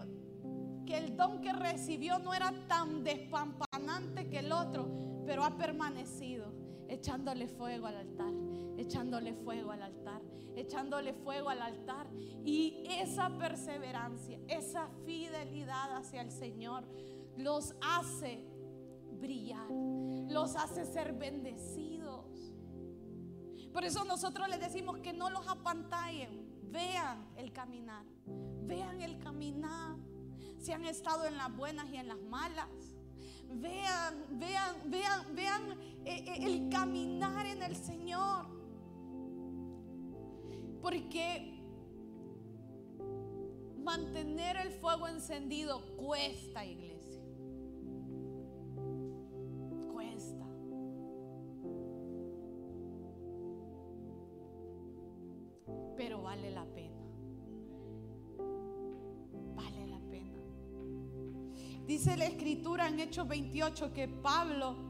que 0.87 0.97
el 0.97 1.17
don 1.17 1.41
que 1.41 1.53
recibió 1.53 2.19
no 2.19 2.33
era 2.33 2.53
tan 2.67 3.05
despampanante 3.05 4.29
que 4.31 4.39
el 4.39 4.53
otro, 4.53 4.89
pero 5.27 5.45
ha 5.45 5.57
permanecido 5.57 6.53
echándole 6.89 7.49
fuego 7.49 7.87
al 7.87 7.97
altar, 7.97 8.33
echándole 8.79 9.35
fuego 9.35 9.73
al 9.73 9.83
altar, 9.83 10.23
echándole 10.61 11.15
fuego 11.15 11.49
al 11.49 11.63
altar. 11.63 12.09
Y 12.45 12.85
esa 12.89 13.31
perseverancia, 13.39 14.39
esa 14.49 14.89
fidelidad 15.05 15.97
hacia 15.97 16.21
el 16.21 16.31
Señor 16.31 16.85
los 17.37 17.75
hace 17.81 18.45
brillar, 19.21 19.71
los 19.71 20.57
hace 20.57 20.85
ser 20.85 21.13
bendecidos. 21.13 22.27
Por 23.73 23.85
eso 23.85 24.05
nosotros 24.05 24.49
les 24.49 24.61
decimos 24.61 24.99
que 24.99 25.13
no 25.13 25.31
los 25.31 25.47
apantallen, 25.47 26.71
vean 26.71 27.29
el 27.37 27.53
caminar, 27.53 28.05
vean 28.27 29.01
el 29.01 29.19
caminar. 29.19 29.97
Si 30.59 30.73
han 30.73 30.85
estado 30.85 31.25
en 31.27 31.37
las 31.37 31.55
buenas 31.57 31.89
y 31.91 31.97
en 31.97 32.09
las 32.09 32.19
malas. 32.19 32.69
Vean, 33.51 34.27
vean, 34.39 34.91
vean, 34.91 35.35
vean 35.35 35.71
eh, 36.05 36.25
eh, 36.27 36.39
el 36.43 36.69
caminar 36.69 37.47
en 37.47 37.63
el 37.63 37.77
Señor. 37.77 37.98
Porque 40.81 41.61
mantener 43.83 44.57
el 44.57 44.71
fuego 44.73 45.09
encendido 45.09 45.81
cuesta, 45.97 46.65
iglesia. 46.65 47.23
Cuesta. 49.93 50.49
vale 56.29 56.51
la 56.51 56.65
pena. 56.67 57.03
Vale 59.55 59.87
la 59.87 59.99
pena. 60.11 60.39
Dice 61.87 62.17
la 62.17 62.27
escritura 62.27 62.89
en 62.89 63.01
Hechos 63.01 63.27
28 63.27 63.93
que 63.93 64.09
Pablo 64.09 64.88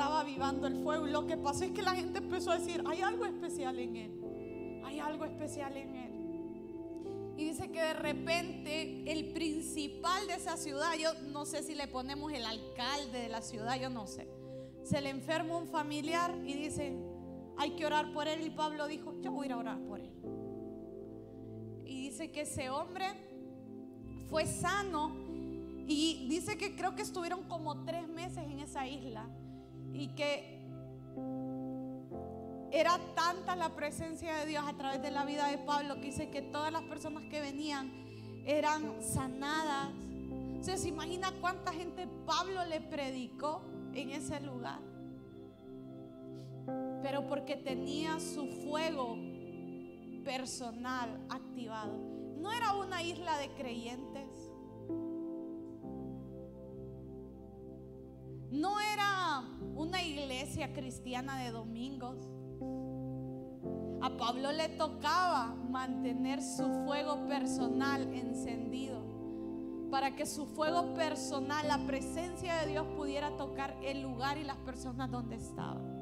estaba 0.00 0.20
avivando 0.20 0.66
el 0.66 0.82
fuego 0.82 1.06
y 1.06 1.10
lo 1.10 1.26
que 1.26 1.36
pasó 1.36 1.62
es 1.62 1.72
que 1.72 1.82
la 1.82 1.94
gente 1.94 2.20
empezó 2.20 2.52
a 2.52 2.58
decir, 2.58 2.82
hay 2.86 3.02
algo 3.02 3.26
especial 3.26 3.78
en 3.78 3.96
él, 3.96 4.80
hay 4.82 4.98
algo 4.98 5.26
especial 5.26 5.76
en 5.76 5.94
él. 5.94 7.34
Y 7.36 7.44
dice 7.44 7.70
que 7.70 7.82
de 7.82 7.92
repente 7.92 9.12
el 9.12 9.34
principal 9.34 10.26
de 10.26 10.36
esa 10.36 10.56
ciudad, 10.56 10.94
yo 10.98 11.12
no 11.28 11.44
sé 11.44 11.62
si 11.62 11.74
le 11.74 11.86
ponemos 11.86 12.32
el 12.32 12.46
alcalde 12.46 13.18
de 13.18 13.28
la 13.28 13.42
ciudad, 13.42 13.78
yo 13.78 13.90
no 13.90 14.06
sé, 14.06 14.26
se 14.84 15.02
le 15.02 15.10
enferma 15.10 15.58
un 15.58 15.68
familiar 15.68 16.34
y 16.46 16.54
dicen, 16.54 17.04
hay 17.58 17.72
que 17.72 17.84
orar 17.84 18.10
por 18.14 18.26
él. 18.26 18.40
Y 18.40 18.48
Pablo 18.48 18.86
dijo, 18.86 19.12
yo 19.20 19.32
voy 19.32 19.48
a 19.48 19.54
a 19.54 19.58
orar 19.58 19.80
por 19.80 20.00
él. 20.00 20.14
Y 21.84 22.04
dice 22.08 22.32
que 22.32 22.42
ese 22.42 22.70
hombre 22.70 23.04
fue 24.30 24.46
sano 24.46 25.14
y 25.86 26.26
dice 26.30 26.56
que 26.56 26.74
creo 26.74 26.96
que 26.96 27.02
estuvieron 27.02 27.42
como 27.48 27.84
tres 27.84 28.08
meses 28.08 28.38
en 28.38 28.60
esa 28.60 28.86
isla 28.86 29.28
y 29.92 30.08
que 30.08 30.60
era 32.72 32.98
tanta 33.14 33.56
la 33.56 33.74
presencia 33.74 34.36
de 34.36 34.46
Dios 34.46 34.64
a 34.66 34.76
través 34.76 35.02
de 35.02 35.10
la 35.10 35.24
vida 35.24 35.48
de 35.48 35.58
Pablo 35.58 35.96
que 35.96 36.06
dice 36.06 36.30
que 36.30 36.42
todas 36.42 36.72
las 36.72 36.82
personas 36.82 37.24
que 37.30 37.40
venían 37.40 37.90
eran 38.46 39.02
sanadas. 39.02 39.90
¿Se 40.60 40.88
imagina 40.88 41.32
cuánta 41.40 41.72
gente 41.72 42.06
Pablo 42.26 42.64
le 42.66 42.80
predicó 42.80 43.62
en 43.94 44.10
ese 44.10 44.40
lugar? 44.40 44.80
Pero 47.02 47.26
porque 47.26 47.56
tenía 47.56 48.20
su 48.20 48.46
fuego 48.46 49.16
personal 50.24 51.20
activado. 51.28 51.98
No 52.38 52.52
era 52.52 52.74
una 52.74 53.02
isla 53.02 53.36
de 53.38 53.48
creyentes. 53.54 54.29
Una 59.74 60.02
iglesia 60.02 60.72
cristiana 60.72 61.42
de 61.42 61.50
domingos. 61.50 62.16
A 64.02 64.16
Pablo 64.16 64.52
le 64.52 64.68
tocaba 64.70 65.54
mantener 65.54 66.42
su 66.42 66.68
fuego 66.86 67.26
personal 67.28 68.02
encendido 68.14 69.10
para 69.90 70.14
que 70.14 70.24
su 70.24 70.46
fuego 70.46 70.94
personal, 70.94 71.66
la 71.66 71.78
presencia 71.86 72.56
de 72.60 72.70
Dios 72.70 72.86
pudiera 72.96 73.36
tocar 73.36 73.76
el 73.82 74.02
lugar 74.02 74.38
y 74.38 74.44
las 74.44 74.56
personas 74.58 75.10
donde 75.10 75.36
estaban. 75.36 76.00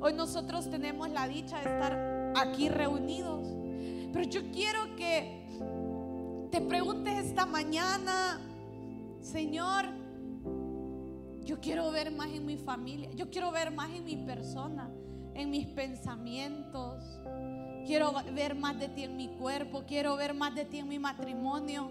Hoy 0.00 0.12
nosotros 0.14 0.70
tenemos 0.70 1.10
la 1.10 1.28
dicha 1.28 1.58
de 1.60 1.64
estar 1.64 2.32
aquí 2.36 2.68
reunidos, 2.68 3.46
pero 4.12 4.24
yo 4.24 4.50
quiero 4.52 4.94
que 4.96 5.42
te 6.50 6.60
preguntes 6.60 7.26
esta 7.26 7.46
mañana, 7.46 8.40
Señor, 9.20 9.86
yo 11.44 11.60
quiero 11.60 11.90
ver 11.90 12.10
más 12.12 12.30
en 12.30 12.46
mi 12.46 12.56
familia, 12.56 13.10
yo 13.12 13.30
quiero 13.30 13.50
ver 13.50 13.70
más 13.70 13.90
en 13.90 14.04
mi 14.04 14.16
persona 14.16 14.90
en 15.34 15.50
mis 15.50 15.66
pensamientos. 15.66 17.02
Quiero 17.86 18.12
ver 18.34 18.54
más 18.54 18.78
de 18.78 18.88
ti 18.88 19.04
en 19.04 19.16
mi 19.16 19.28
cuerpo. 19.28 19.84
Quiero 19.86 20.16
ver 20.16 20.34
más 20.34 20.54
de 20.54 20.64
ti 20.64 20.78
en 20.78 20.88
mi 20.88 20.98
matrimonio. 20.98 21.90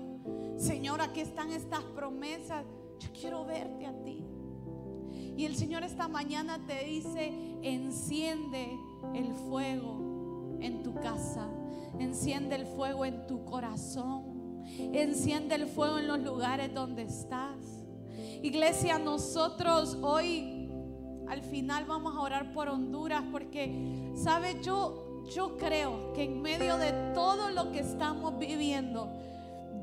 Señor, 0.58 1.02
aquí 1.02 1.22
están 1.22 1.52
estas 1.52 1.84
promesas. 1.96 2.66
Yo 3.00 3.10
quiero 3.20 3.46
verte 3.46 3.86
a 3.86 4.04
ti. 4.04 4.24
Y 5.38 5.46
el 5.46 5.56
Señor 5.56 5.84
esta 5.84 6.08
mañana 6.08 6.60
te 6.68 6.86
dice, 6.86 7.34
enciende 7.64 8.78
el 9.14 9.34
fuego 9.34 10.58
en 10.60 10.84
tu 10.84 10.94
casa. 10.96 11.48
Enciende 12.00 12.56
el 12.56 12.66
fuego 12.66 13.06
en 13.06 13.28
tu 13.28 13.44
corazón. 13.44 14.64
Enciende 14.94 15.56
el 15.56 15.68
fuego 15.68 15.98
en 15.98 16.08
los 16.08 16.20
lugares 16.20 16.74
donde 16.74 17.04
estás. 17.04 17.71
Iglesia, 18.42 18.98
nosotros 18.98 19.98
hoy 20.02 20.70
al 21.28 21.44
final 21.44 21.86
vamos 21.86 22.16
a 22.16 22.20
orar 22.20 22.54
por 22.54 22.68
Honduras 22.70 23.24
porque, 23.32 24.12
¿sabe? 24.16 24.60
Yo, 24.64 25.24
yo 25.34 25.58
creo 25.58 26.12
que 26.14 26.24
en 26.24 26.42
medio 26.42 26.78
de 26.78 26.92
todo 27.14 27.52
lo 27.52 27.72
que 27.72 27.80
estamos 27.80 28.38
viviendo, 28.40 29.10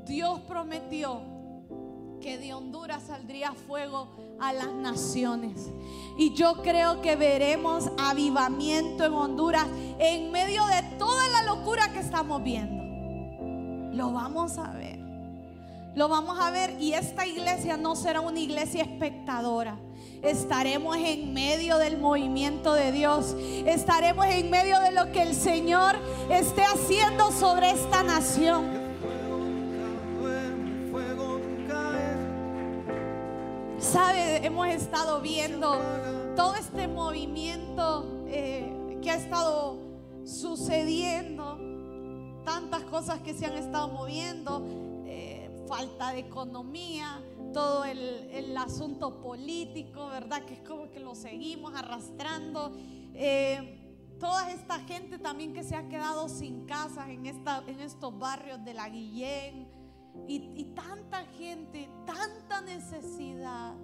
Dios 0.04 0.40
prometió 0.40 1.22
que 2.20 2.36
de 2.36 2.52
Honduras 2.52 3.04
saldría 3.04 3.52
fuego 3.52 4.08
a 4.40 4.52
las 4.52 4.72
naciones. 4.72 5.70
Y 6.18 6.34
yo 6.34 6.54
creo 6.62 7.00
que 7.00 7.16
veremos 7.16 7.90
avivamiento 7.96 9.04
en 9.04 9.12
Honduras 9.12 9.68
en 10.00 10.32
medio 10.32 10.66
de 10.66 10.82
toda 10.98 11.28
la 11.28 11.44
locura 11.44 11.92
que 11.92 12.00
estamos 12.00 12.42
viendo. 12.42 12.82
Lo 13.96 14.12
vamos 14.12 14.58
a 14.58 14.72
ver. 14.72 14.97
Lo 15.94 16.08
vamos 16.08 16.38
a 16.38 16.50
ver 16.50 16.80
y 16.80 16.92
esta 16.92 17.26
iglesia 17.26 17.76
no 17.76 17.96
será 17.96 18.20
una 18.20 18.40
iglesia 18.40 18.82
espectadora 18.82 19.78
estaremos 20.22 20.96
en 20.96 21.32
medio 21.32 21.78
del 21.78 21.98
movimiento 21.98 22.74
de 22.74 22.92
Dios. 22.92 23.36
Estaremos 23.66 24.26
en 24.26 24.50
medio 24.50 24.80
de 24.80 24.92
lo 24.92 25.12
que 25.12 25.22
el 25.22 25.34
Señor 25.34 25.96
esté 26.30 26.62
haciendo 26.62 27.30
sobre 27.32 27.70
esta 27.70 28.02
nación. 28.02 28.88
Sabe, 33.78 34.44
hemos 34.44 34.66
estado 34.68 35.20
viendo 35.20 35.80
todo 36.36 36.56
este 36.56 36.88
movimiento 36.88 38.24
eh, 38.26 38.98
que 39.00 39.10
ha 39.10 39.14
estado 39.14 39.78
sucediendo, 40.24 41.58
tantas 42.44 42.82
cosas 42.82 43.20
que 43.20 43.32
se 43.32 43.46
han 43.46 43.56
estado 43.56 43.88
moviendo, 43.88 44.62
falta 45.68 46.12
de 46.12 46.20
economía, 46.20 47.22
todo 47.52 47.84
el, 47.84 48.56
asunto 48.56 49.20
político, 49.20 50.08
¿verdad? 50.08 50.44
Que 50.44 50.54
es 50.54 50.60
como 50.60 50.90
que 50.90 50.98
lo 50.98 51.14
seguimos 51.14 51.74
arrastrando. 51.74 52.72
Eh, 53.14 54.16
toda 54.18 54.50
esta 54.50 54.80
gente 54.80 55.18
también 55.18 55.52
que 55.52 55.62
se 55.62 55.76
ha 55.76 55.88
quedado 55.88 56.28
sin 56.28 56.64
casas 56.66 57.08
en, 57.08 57.26
esta, 57.26 57.62
en 57.66 57.78
estos 57.80 58.18
barrios 58.18 58.64
de 58.64 58.74
la 58.74 58.88
Guillén. 58.88 59.68
Y, 60.26 60.64
tanta 60.74 61.24
gente, 61.36 61.88
tanta 62.04 62.60
necesidad. 62.62 63.74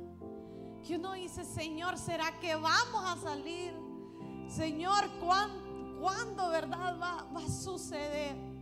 Que 0.85 0.97
uno 0.97 1.13
dice, 1.13 1.45
Señor, 1.45 1.97
¿será 1.97 2.39
que 2.41 2.57
vamos 2.57 3.05
a 3.07 3.17
salir? 3.17 3.73
Señor, 4.49 5.05
¿cuándo, 5.21 6.49
verdad 6.49 6.99
va, 7.01 7.23
va 7.33 7.41
a 7.45 7.49
suceder? 7.49 8.54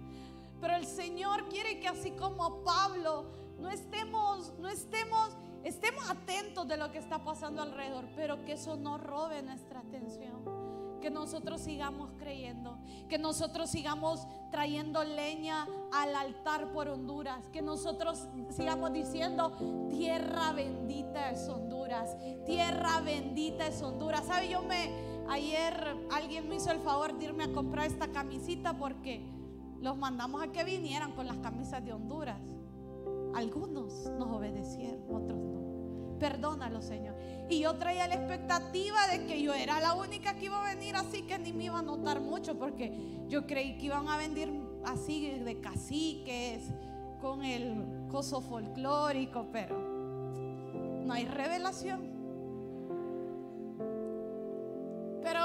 Pero 0.62 0.76
el 0.76 0.86
Señor 0.86 1.48
quiere 1.48 1.80
que 1.80 1.88
así 1.88 2.12
como 2.12 2.62
Pablo 2.62 3.24
no 3.58 3.68
estemos, 3.68 4.52
no 4.60 4.68
estemos, 4.68 5.36
estemos 5.64 6.08
atentos 6.08 6.68
de 6.68 6.76
lo 6.76 6.92
que 6.92 6.98
está 6.98 7.24
pasando 7.24 7.60
alrededor, 7.62 8.08
pero 8.14 8.44
que 8.44 8.52
eso 8.52 8.76
no 8.76 8.96
robe 8.96 9.42
nuestra 9.42 9.80
atención. 9.80 11.00
Que 11.00 11.10
nosotros 11.10 11.62
sigamos 11.62 12.12
creyendo, 12.16 12.78
que 13.08 13.18
nosotros 13.18 13.70
sigamos 13.70 14.28
trayendo 14.52 15.02
leña 15.02 15.66
al 15.92 16.14
altar 16.14 16.72
por 16.72 16.86
Honduras, 16.86 17.48
que 17.48 17.60
nosotros 17.60 18.28
sigamos 18.50 18.92
diciendo, 18.92 19.56
tierra 19.90 20.52
bendita 20.52 21.32
es 21.32 21.48
Honduras, 21.48 22.16
tierra 22.46 23.00
bendita 23.00 23.66
es 23.66 23.82
Honduras. 23.82 24.24
¿Sabe? 24.26 24.48
Yo 24.48 24.62
me, 24.62 25.24
ayer 25.28 25.74
alguien 26.12 26.48
me 26.48 26.54
hizo 26.54 26.70
el 26.70 26.78
favor 26.78 27.18
de 27.18 27.24
irme 27.24 27.42
a 27.42 27.52
comprar 27.52 27.86
esta 27.86 28.12
camisita 28.12 28.78
porque 28.78 29.41
los 29.82 29.96
mandamos 29.96 30.42
a 30.42 30.52
que 30.52 30.62
vinieran 30.62 31.12
con 31.12 31.26
las 31.26 31.38
camisas 31.38 31.84
de 31.84 31.92
Honduras. 31.92 32.40
Algunos 33.34 34.10
nos 34.16 34.28
obedecieron, 34.28 35.02
otros 35.12 35.38
no. 35.38 36.18
Perdónalo, 36.20 36.80
Señor. 36.80 37.16
Y 37.50 37.58
yo 37.60 37.74
traía 37.74 38.06
la 38.06 38.14
expectativa 38.14 39.08
de 39.08 39.26
que 39.26 39.42
yo 39.42 39.52
era 39.52 39.80
la 39.80 39.94
única 39.94 40.34
que 40.34 40.44
iba 40.44 40.64
a 40.64 40.74
venir 40.74 40.94
así 40.94 41.22
que 41.22 41.36
ni 41.36 41.52
me 41.52 41.64
iba 41.64 41.80
a 41.80 41.82
notar 41.82 42.20
mucho 42.20 42.56
porque 42.56 43.26
yo 43.28 43.44
creí 43.44 43.76
que 43.76 43.86
iban 43.86 44.08
a 44.08 44.16
venir 44.16 44.52
así 44.84 45.30
de 45.30 45.60
caciques 45.60 46.62
con 47.20 47.44
el 47.44 48.06
coso 48.08 48.40
folclórico, 48.40 49.46
pero 49.52 49.76
no 51.04 51.12
hay 51.12 51.24
revelación. 51.24 52.12
Pero 55.24 55.40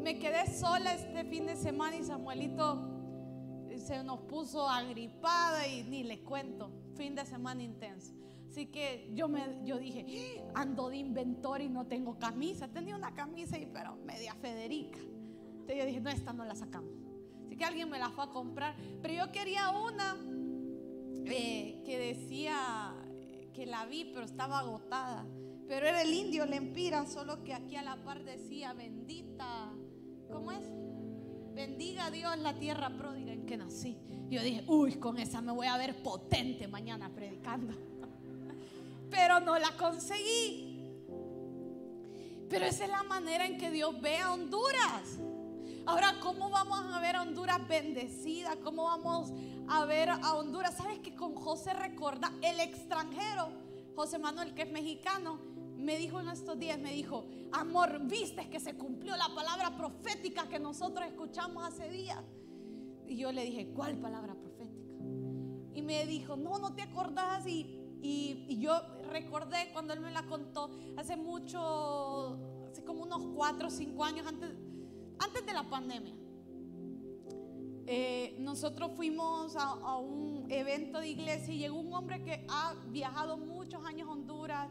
me 0.00 0.20
quedé 0.20 0.46
sola 0.46 0.94
este 0.94 1.24
fin 1.24 1.46
de 1.46 1.56
semana 1.56 1.96
y 1.96 2.04
Samuelito 2.04 2.89
se 3.90 4.04
nos 4.04 4.20
puso 4.20 4.68
agripada 4.68 5.66
y 5.66 5.82
ni 5.82 6.04
le 6.04 6.20
cuento 6.20 6.70
fin 6.94 7.16
de 7.16 7.26
semana 7.26 7.60
intenso. 7.60 8.14
Así 8.48 8.66
que 8.66 9.10
yo, 9.14 9.26
me, 9.26 9.42
yo 9.64 9.78
dije, 9.78 10.44
ando 10.54 10.90
de 10.90 10.98
inventor 10.98 11.60
y 11.60 11.68
no 11.68 11.88
tengo 11.88 12.16
camisa. 12.16 12.68
Tenía 12.68 12.94
una 12.94 13.12
camisa, 13.14 13.58
y, 13.58 13.66
pero 13.66 13.96
media 13.96 14.36
Federica. 14.36 15.00
Entonces 15.00 15.76
yo 15.76 15.86
dije, 15.86 16.00
no, 16.00 16.10
esta 16.10 16.32
no 16.32 16.44
la 16.44 16.54
sacamos. 16.54 16.92
Así 17.46 17.56
que 17.56 17.64
alguien 17.64 17.90
me 17.90 17.98
la 17.98 18.10
fue 18.10 18.22
a 18.22 18.28
comprar. 18.28 18.76
Pero 19.02 19.12
yo 19.12 19.32
quería 19.32 19.70
una 19.70 20.16
eh, 21.26 21.82
que 21.84 21.98
decía 21.98 22.94
que 23.52 23.66
la 23.66 23.86
vi, 23.86 24.12
pero 24.14 24.24
estaba 24.24 24.60
agotada. 24.60 25.26
Pero 25.66 25.86
era 25.86 26.02
el 26.02 26.14
indio 26.14 26.46
Lempira, 26.46 27.06
solo 27.06 27.42
que 27.42 27.54
aquí 27.54 27.74
a 27.74 27.82
la 27.82 27.96
par 28.04 28.22
decía, 28.22 28.72
bendita, 28.72 29.72
¿cómo 30.30 30.52
es? 30.52 30.64
Bendiga 31.54 32.06
a 32.06 32.10
Dios 32.10 32.36
la 32.38 32.54
tierra 32.54 32.90
pródiga 32.90 33.32
en 33.32 33.46
que 33.46 33.56
nací. 33.56 33.96
Yo 34.28 34.42
dije, 34.42 34.64
uy, 34.66 34.94
con 34.94 35.18
esa 35.18 35.40
me 35.40 35.52
voy 35.52 35.66
a 35.66 35.76
ver 35.76 36.02
potente 36.02 36.68
mañana 36.68 37.10
predicando. 37.12 37.74
Pero 39.10 39.40
no 39.40 39.58
la 39.58 39.70
conseguí. 39.76 40.70
Pero 42.48 42.66
esa 42.66 42.84
es 42.84 42.90
la 42.90 43.02
manera 43.02 43.46
en 43.46 43.58
que 43.58 43.70
Dios 43.70 44.00
ve 44.00 44.18
a 44.18 44.32
Honduras. 44.32 45.18
Ahora, 45.86 46.16
¿cómo 46.20 46.50
vamos 46.50 46.80
a 46.94 47.00
ver 47.00 47.16
a 47.16 47.22
Honduras 47.22 47.66
bendecida? 47.66 48.56
¿Cómo 48.62 48.84
vamos 48.84 49.32
a 49.68 49.84
ver 49.84 50.10
a 50.10 50.34
Honduras? 50.34 50.76
¿Sabes 50.76 50.98
que 50.98 51.14
con 51.14 51.34
José 51.34 51.72
recuerda 51.72 52.32
el 52.42 52.60
extranjero, 52.60 53.50
José 53.94 54.18
Manuel, 54.18 54.54
que 54.54 54.62
es 54.62 54.70
mexicano, 54.70 55.38
me 55.76 55.96
dijo 55.96 56.20
en 56.20 56.28
estos 56.28 56.58
días, 56.58 56.78
me 56.78 56.92
dijo, 56.92 57.26
amor, 57.52 58.00
viste 58.02 58.48
que 58.50 58.60
se 58.60 58.74
cumplió 58.74 59.16
la 59.16 59.28
palabra 59.34 59.49
profética 59.76 60.48
que 60.48 60.58
nosotros 60.58 61.06
escuchamos 61.06 61.64
hace 61.64 61.88
días. 61.88 62.22
Y 63.06 63.16
yo 63.16 63.32
le 63.32 63.44
dije, 63.44 63.72
¿cuál 63.74 63.98
palabra 63.98 64.34
profética? 64.34 64.70
Y 65.74 65.82
me 65.82 66.06
dijo, 66.06 66.36
no, 66.36 66.58
no 66.58 66.74
te 66.74 66.82
acordás. 66.82 67.46
Y, 67.46 67.98
y, 68.02 68.58
yo 68.60 68.72
recordé 69.10 69.70
cuando 69.72 69.92
él 69.92 70.00
me 70.00 70.10
la 70.10 70.26
contó 70.26 70.70
hace 70.96 71.16
mucho, 71.16 72.38
hace 72.68 72.84
como 72.84 73.02
unos 73.02 73.22
cuatro 73.34 73.68
o 73.68 73.70
cinco 73.70 74.04
años 74.04 74.26
antes, 74.26 74.50
antes 75.18 75.46
de 75.46 75.52
la 75.52 75.68
pandemia. 75.68 76.14
Eh, 77.86 78.36
nosotros 78.38 78.92
fuimos 78.94 79.56
a, 79.56 79.70
a, 79.70 79.96
un 79.98 80.46
evento 80.48 81.00
de 81.00 81.08
iglesia 81.08 81.52
y 81.52 81.58
llegó 81.58 81.80
un 81.80 81.92
hombre 81.92 82.22
que 82.22 82.46
ha 82.48 82.74
viajado 82.88 83.36
muchos 83.36 83.84
años 83.84 84.08
a 84.08 84.12
Honduras, 84.12 84.70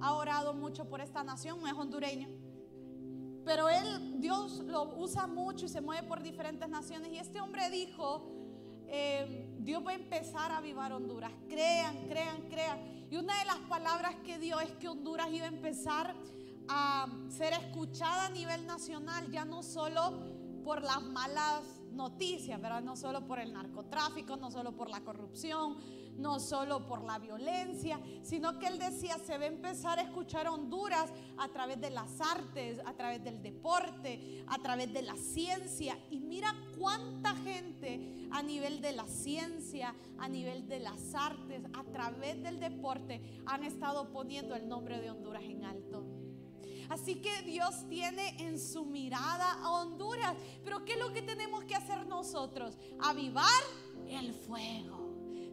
ha 0.00 0.14
orado 0.14 0.52
mucho 0.52 0.88
por 0.88 1.00
esta 1.00 1.24
nación, 1.24 1.66
es 1.66 1.72
hondureño. 1.72 2.49
Pero 3.44 3.68
él, 3.68 4.20
Dios 4.20 4.58
lo 4.66 4.94
usa 4.96 5.26
mucho 5.26 5.66
y 5.66 5.68
se 5.68 5.80
mueve 5.80 6.06
por 6.06 6.22
diferentes 6.22 6.68
naciones. 6.68 7.10
Y 7.12 7.18
este 7.18 7.40
hombre 7.40 7.70
dijo, 7.70 8.30
eh, 8.86 9.48
Dios 9.58 9.84
va 9.86 9.92
a 9.92 9.94
empezar 9.94 10.50
a 10.52 10.58
avivar 10.58 10.92
Honduras. 10.92 11.32
Crean, 11.48 12.08
crean, 12.08 12.42
crean. 12.48 13.06
Y 13.10 13.16
una 13.16 13.38
de 13.38 13.44
las 13.44 13.58
palabras 13.68 14.14
que 14.24 14.38
dio 14.38 14.60
es 14.60 14.72
que 14.72 14.88
Honduras 14.88 15.28
iba 15.32 15.44
a 15.44 15.48
empezar 15.48 16.14
a 16.68 17.06
ser 17.28 17.52
escuchada 17.52 18.26
a 18.26 18.30
nivel 18.30 18.66
nacional, 18.66 19.30
ya 19.30 19.44
no 19.44 19.62
solo 19.62 20.12
por 20.62 20.82
las 20.82 21.02
malas 21.02 21.62
noticias, 21.92 22.60
¿verdad? 22.60 22.82
No 22.82 22.96
solo 22.96 23.26
por 23.26 23.40
el 23.40 23.52
narcotráfico, 23.52 24.36
no 24.36 24.50
solo 24.50 24.72
por 24.72 24.88
la 24.88 25.00
corrupción, 25.00 25.78
no 26.16 26.38
solo 26.38 26.86
por 26.86 27.04
la 27.04 27.18
violencia, 27.18 28.00
sino 28.22 28.58
que 28.58 28.66
él 28.66 28.78
decía, 28.78 29.18
se 29.18 29.38
va 29.38 29.44
a 29.44 29.48
empezar 29.48 29.98
a 29.98 30.02
escuchar 30.02 30.48
Honduras 30.48 31.12
a 31.38 31.48
través 31.48 31.80
de 31.80 31.90
las 31.90 32.20
artes, 32.20 32.78
a 32.84 32.94
través 32.94 33.22
del 33.24 33.42
deporte, 33.42 34.44
a 34.46 34.58
través 34.58 34.92
de 34.92 35.02
la 35.02 35.16
ciencia. 35.16 35.98
Y 36.10 36.20
mira 36.20 36.54
cuánta 36.78 37.34
gente 37.36 38.28
a 38.30 38.42
nivel 38.42 38.80
de 38.80 38.92
la 38.92 39.06
ciencia, 39.06 39.94
a 40.18 40.28
nivel 40.28 40.68
de 40.68 40.80
las 40.80 41.14
artes, 41.14 41.62
a 41.72 41.84
través 41.84 42.42
del 42.42 42.60
deporte, 42.60 43.42
han 43.46 43.64
estado 43.64 44.12
poniendo 44.12 44.54
el 44.54 44.68
nombre 44.68 45.00
de 45.00 45.10
Honduras 45.10 45.42
en 45.44 45.64
alto. 45.64 46.04
Así 46.90 47.16
que 47.16 47.42
Dios 47.42 47.88
tiene 47.88 48.36
en 48.42 48.58
su 48.58 48.84
mirada 48.84 49.52
a 49.62 49.70
Honduras. 49.70 50.36
Pero 50.64 50.84
¿qué 50.84 50.94
es 50.94 50.98
lo 50.98 51.12
que 51.12 51.22
tenemos 51.22 51.64
que 51.64 51.76
hacer 51.76 52.06
nosotros? 52.06 52.76
Avivar 52.98 53.62
el 54.08 54.34
fuego 54.34 54.99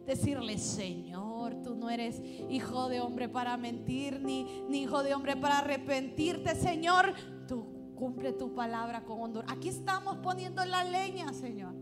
decirle, 0.08 0.56
Señor, 0.58 1.62
tú 1.62 1.74
no 1.76 1.90
eres 1.90 2.20
hijo 2.48 2.88
de 2.88 3.00
hombre 3.00 3.28
para 3.28 3.56
mentir, 3.58 4.20
ni, 4.22 4.66
hijo 4.72 5.02
de 5.02 5.14
hombre 5.14 5.36
para 5.36 5.58
arrepentirte, 5.58 6.56
Señor. 6.56 7.12
Tú 7.46 7.94
cumple 7.94 8.32
tu 8.32 8.54
palabra 8.54 9.04
con 9.04 9.20
Honduras. 9.20 9.52
Aquí 9.52 9.68
estamos 9.68 10.16
poniendo 10.18 10.64
la 10.64 10.82
leña, 10.82 11.32
Señor. 11.34 11.74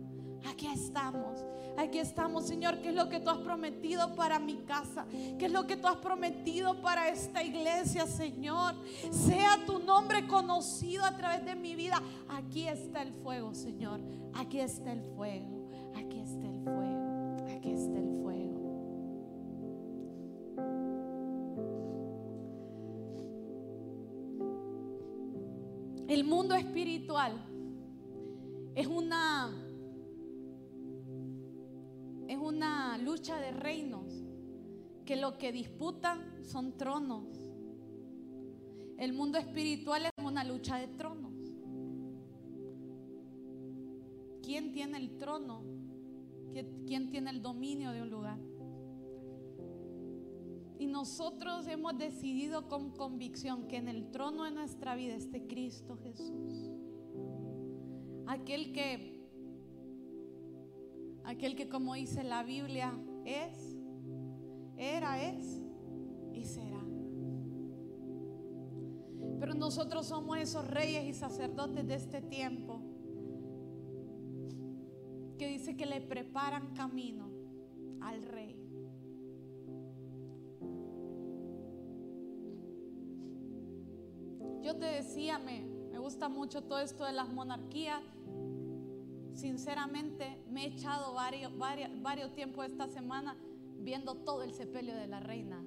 Aquí 0.51 0.67
estamos, 0.67 1.45
aquí 1.77 1.99
estamos, 1.99 2.47
Señor. 2.47 2.81
¿Qué 2.81 2.89
es 2.89 2.95
lo 2.95 3.09
que 3.09 3.21
tú 3.21 3.31
has 3.31 3.39
prometido 3.39 4.15
para 4.17 4.39
mi 4.39 4.57
casa? 4.59 5.07
¿Qué 5.39 5.47
es 5.47 5.53
lo 5.53 5.67
que 5.67 5.77
tú 5.77 5.87
has 5.87 5.97
prometido 5.97 6.81
para 6.83 7.09
esta 7.09 7.43
iglesia, 7.43 8.07
Señor? 8.07 8.75
Sea 9.11 9.65
tu 9.67 9.79
nombre 9.79 10.27
conocido 10.27 11.05
a 11.05 11.17
través 11.17 11.45
de 11.45 11.55
mi 11.55 11.77
vida. 11.77 12.03
Aquí 12.29 12.67
está 12.67 13.03
el 13.03 13.13
fuego, 13.13 13.55
Señor. 13.55 14.01
Aquí 14.35 14.59
está 14.59 14.93
el 14.93 15.03
fuego. 15.17 15.69
Aquí 15.97 16.21
está 16.21 16.47
el 16.49 16.61
fuego. 16.63 17.37
Aquí 17.57 17.71
está 17.71 17.99
el 17.99 18.05
fuego. 18.05 18.16
El 26.09 26.23
mundo 26.23 26.55
espiritual 26.55 27.33
es 28.77 28.87
una 28.87 29.51
es 32.29 32.39
una 32.39 32.99
lucha 32.99 33.41
de 33.41 33.51
reinos 33.51 34.13
que 35.05 35.17
lo 35.17 35.39
que 35.39 35.51
disputan 35.53 36.45
son 36.45 36.77
tronos. 36.77 37.27
El 38.99 39.13
mundo 39.13 39.39
espiritual 39.39 40.07
es 40.07 40.25
una 40.25 40.45
lucha 40.45 40.77
de 40.77 40.89
tronos. 40.89 41.35
¿Quién 44.43 44.73
tiene 44.73 44.99
el 44.99 45.19
trono? 45.19 45.63
¿Quién 46.87 47.11
tiene 47.11 47.31
el 47.31 47.43
dominio 47.43 47.91
de 47.91 48.03
un 48.03 48.11
lugar? 48.11 48.39
Y 50.79 50.87
nosotros 50.87 51.67
hemos 51.67 51.97
decidido 51.97 52.69
con 52.69 52.91
convicción 52.91 53.67
que 53.67 53.77
en 53.77 53.89
el 53.89 54.11
trono 54.11 54.45
de 54.45 54.51
nuestra 54.51 54.95
vida 54.95 55.15
esté 55.15 55.47
Cristo 55.47 55.97
Jesús. 56.03 56.71
Aquel 58.27 58.73
que 58.73 59.17
Aquel 61.27 61.57
que 61.57 61.69
como 61.69 61.95
dice 61.95 62.23
la 62.23 62.45
Biblia 62.45 62.97
es, 63.25 63.77
era, 64.77 65.21
es 65.21 65.61
y 66.33 66.45
será. 66.45 66.81
Pero 69.41 69.55
nosotros 69.55 70.07
somos 70.07 70.39
esos 70.39 70.65
reyes 70.69 71.05
y 71.05 71.13
sacerdotes 71.13 71.85
de 71.85 71.95
este 71.97 72.23
tiempo 72.23 72.81
que 75.37 75.49
dice 75.49 75.77
que 75.77 75.85
le 75.85 76.01
preparan 76.01 76.73
camino 76.75 77.29
al 78.01 78.23
rey. 78.23 78.66
Yo 84.67 84.75
te 84.75 84.87
decía, 84.87 85.39
me, 85.39 85.61
me 85.93 85.99
gusta 86.01 86.29
mucho 86.29 86.65
todo 86.65 86.81
esto 86.81 87.05
de 87.05 87.13
las 87.13 87.29
monarquías 87.29 88.03
sinceramente 89.37 90.43
me 90.49 90.65
he 90.65 90.69
echado 90.69 91.15
varios, 91.15 91.57
varios, 91.57 91.91
varios 92.03 92.33
tiempos 92.35 92.67
esta 92.67 92.89
semana 92.89 93.37
viendo 93.79 94.15
todo 94.17 94.43
el 94.43 94.55
sepelio 94.55 94.95
de 94.97 95.07
la 95.07 95.21
reina. 95.21 95.63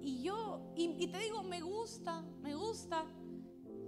Y 0.00 0.22
yo, 0.22 0.72
y, 0.76 1.08
te 1.08 1.18
digo, 1.18 1.42
me 1.42 1.60
gusta, 1.60 2.22
me 2.40 2.54
gusta, 2.54 3.04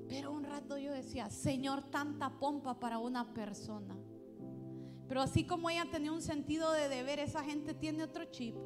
pero 0.08 0.32
un 0.32 0.42
rato 0.42 0.76
yo 0.76 0.92
decía, 0.92 1.30
Señor, 1.30 1.84
tanta 1.84 2.38
pompa 2.38 2.80
para 2.80 2.98
una 2.98 3.32
persona. 3.32 3.96
Pero 5.06 5.22
así 5.22 5.46
como 5.46 5.70
ella 5.70 5.86
tenía 5.90 6.12
un 6.12 6.20
sentido 6.20 6.72
de 6.72 6.88
deber, 6.88 7.20
esa 7.20 7.44
gente 7.44 7.72
tiene 7.72 8.02
otro 8.02 8.24
chip. 8.26 8.56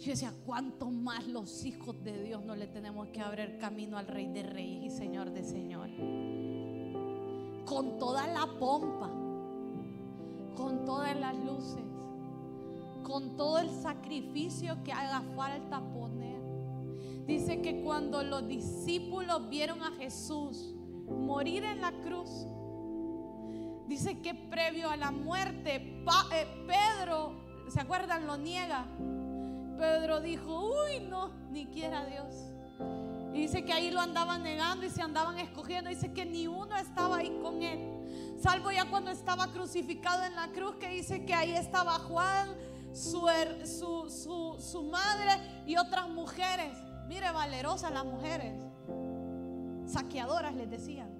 Yo 0.00 0.12
decía, 0.12 0.32
¿cuánto 0.44 0.90
más 0.90 1.26
los 1.28 1.64
hijos 1.64 2.02
de 2.02 2.22
Dios 2.22 2.42
no 2.44 2.56
le 2.56 2.66
tenemos 2.66 3.08
que 3.08 3.20
abrir 3.20 3.58
camino 3.58 3.98
al 3.98 4.06
Rey 4.06 4.26
de 4.28 4.42
Reyes 4.42 4.94
y 4.94 4.96
Señor 4.96 5.30
de 5.30 5.44
Señores? 5.44 6.40
con 7.70 7.98
toda 8.00 8.26
la 8.26 8.48
pompa, 8.58 9.08
con 10.56 10.84
todas 10.84 11.18
las 11.20 11.36
luces, 11.36 11.84
con 13.04 13.36
todo 13.36 13.60
el 13.60 13.70
sacrificio 13.70 14.82
que 14.82 14.92
haga 14.92 15.22
falta 15.36 15.80
poner. 15.80 16.40
Dice 17.28 17.62
que 17.62 17.80
cuando 17.82 18.24
los 18.24 18.48
discípulos 18.48 19.48
vieron 19.48 19.84
a 19.84 19.92
Jesús 19.92 20.74
morir 21.06 21.62
en 21.62 21.80
la 21.80 21.92
cruz, 21.92 22.28
dice 23.86 24.20
que 24.20 24.34
previo 24.34 24.90
a 24.90 24.96
la 24.96 25.12
muerte, 25.12 25.76
eh, 26.32 26.46
Pedro, 26.66 27.34
¿se 27.68 27.80
acuerdan? 27.80 28.26
Lo 28.26 28.36
niega. 28.36 28.84
Pedro 29.80 30.20
dijo, 30.20 30.72
uy, 30.72 31.06
no, 31.08 31.30
ni 31.50 31.64
quiera 31.64 32.04
Dios. 32.04 32.34
Y 33.32 33.40
dice 33.40 33.64
que 33.64 33.72
ahí 33.72 33.90
lo 33.90 34.00
andaban 34.00 34.42
negando 34.42 34.84
y 34.84 34.90
se 34.90 35.00
andaban 35.00 35.38
escogiendo. 35.38 35.88
Dice 35.88 36.12
que 36.12 36.26
ni 36.26 36.46
uno 36.46 36.76
estaba 36.76 37.16
ahí 37.16 37.38
con 37.40 37.62
él. 37.62 38.36
Salvo 38.38 38.70
ya 38.70 38.90
cuando 38.90 39.10
estaba 39.10 39.46
crucificado 39.48 40.24
en 40.24 40.36
la 40.36 40.48
cruz, 40.48 40.76
que 40.76 40.90
dice 40.90 41.24
que 41.24 41.32
ahí 41.32 41.52
estaba 41.52 41.92
Juan, 41.92 42.48
su, 42.92 43.26
su, 43.64 44.56
su, 44.60 44.82
madre 44.84 45.64
y 45.66 45.78
otras 45.78 46.10
mujeres. 46.10 46.76
Mire, 47.08 47.30
valerosas 47.32 47.90
las 47.90 48.04
mujeres. 48.04 48.60
Saqueadoras 49.86 50.54
les 50.54 50.70
decían. 50.70 51.10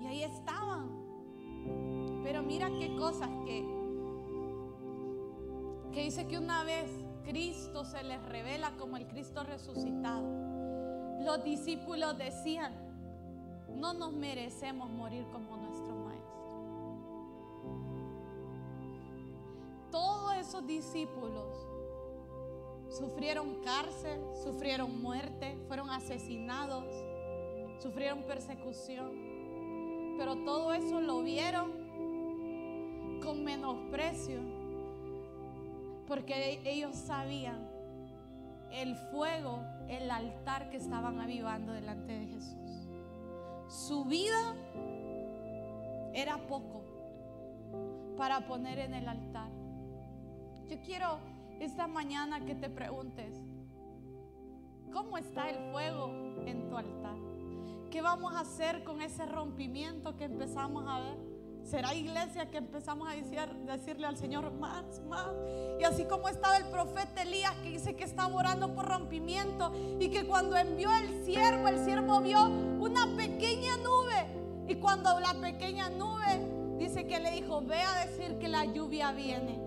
Y 0.00 0.06
ahí 0.06 0.22
estaban. 0.22 0.90
Pero 2.22 2.42
mira 2.42 2.70
qué 2.78 2.96
cosas 2.96 3.28
que, 3.44 3.81
que 5.92 6.04
dice 6.04 6.26
que 6.26 6.38
una 6.38 6.64
vez 6.64 6.90
Cristo 7.24 7.84
se 7.84 8.02
les 8.02 8.22
revela 8.24 8.72
como 8.78 8.96
el 8.96 9.06
Cristo 9.06 9.44
resucitado. 9.44 10.42
los 11.20 11.44
discípulos 11.44 12.18
decían, 12.18 12.74
no 13.68 13.94
nos 13.94 14.12
merecemos 14.12 14.90
morir 14.90 15.24
como 15.30 15.56
nuestro 15.56 15.94
maestro. 15.94 16.22
Todos 19.92 20.34
esos 20.36 20.66
discípulos 20.66 21.56
sufrieron 22.90 23.62
cárcel, 23.62 24.20
sufrieron 24.42 25.00
muerte, 25.00 25.56
fueron 25.68 25.90
asesinados, 25.90 26.84
sufrieron 27.80 28.24
persecución. 28.24 29.12
Pero 30.18 30.36
todo 30.44 30.72
eso 30.72 31.00
lo 31.00 31.22
vieron 31.22 31.70
con 33.22 33.44
menosprecio, 33.44 34.40
porque 36.12 36.60
ellos 36.66 36.94
sabían 36.94 37.66
el 38.70 38.96
fuego, 38.96 39.64
el 39.88 40.10
altar 40.10 40.68
que 40.68 40.76
estaban 40.76 41.18
avivando 41.18 41.72
delante 41.72 42.12
de 42.12 42.26
Jesús. 42.26 42.86
Su 43.66 44.04
vida 44.04 44.54
era 46.12 46.36
poco 46.48 46.84
para 48.18 48.46
poner 48.46 48.78
en 48.80 48.92
el 48.92 49.08
altar. 49.08 49.48
Yo 50.68 50.82
quiero 50.82 51.18
esta 51.60 51.86
mañana 51.86 52.44
que 52.44 52.56
te 52.56 52.68
preguntes, 52.68 53.40
¿cómo 54.92 55.16
está 55.16 55.48
el 55.48 55.72
fuego 55.72 56.10
en 56.44 56.68
tu 56.68 56.76
altar? 56.76 57.16
¿Qué 57.90 58.02
vamos 58.02 58.34
a 58.34 58.40
hacer 58.40 58.84
con 58.84 59.00
ese 59.00 59.24
rompimiento 59.24 60.14
que 60.18 60.24
empezamos 60.24 60.84
a 60.86 61.00
ver? 61.00 61.31
Será 61.64 61.94
iglesia 61.94 62.50
que 62.50 62.58
empezamos 62.58 63.08
a 63.08 63.12
decir, 63.12 63.38
decirle 63.64 64.06
al 64.06 64.16
Señor 64.16 64.52
más, 64.52 65.00
más. 65.08 65.28
Y 65.80 65.84
así 65.84 66.04
como 66.04 66.28
estaba 66.28 66.56
el 66.56 66.66
profeta 66.66 67.22
Elías 67.22 67.54
que 67.62 67.70
dice 67.70 67.94
que 67.96 68.04
estaba 68.04 68.34
orando 68.34 68.74
por 68.74 68.86
rompimiento 68.86 69.72
y 69.98 70.08
que 70.10 70.26
cuando 70.26 70.56
envió 70.56 70.90
el 70.94 71.24
siervo, 71.24 71.68
el 71.68 71.84
siervo 71.84 72.20
vio 72.20 72.44
una 72.44 73.06
pequeña 73.16 73.76
nube. 73.78 74.26
Y 74.68 74.74
cuando 74.76 75.18
la 75.20 75.34
pequeña 75.34 75.88
nube 75.90 76.78
dice 76.78 77.06
que 77.06 77.20
le 77.20 77.30
dijo, 77.32 77.62
ve 77.62 77.80
a 77.80 78.06
decir 78.06 78.38
que 78.38 78.48
la 78.48 78.64
lluvia 78.64 79.12
viene. 79.12 79.61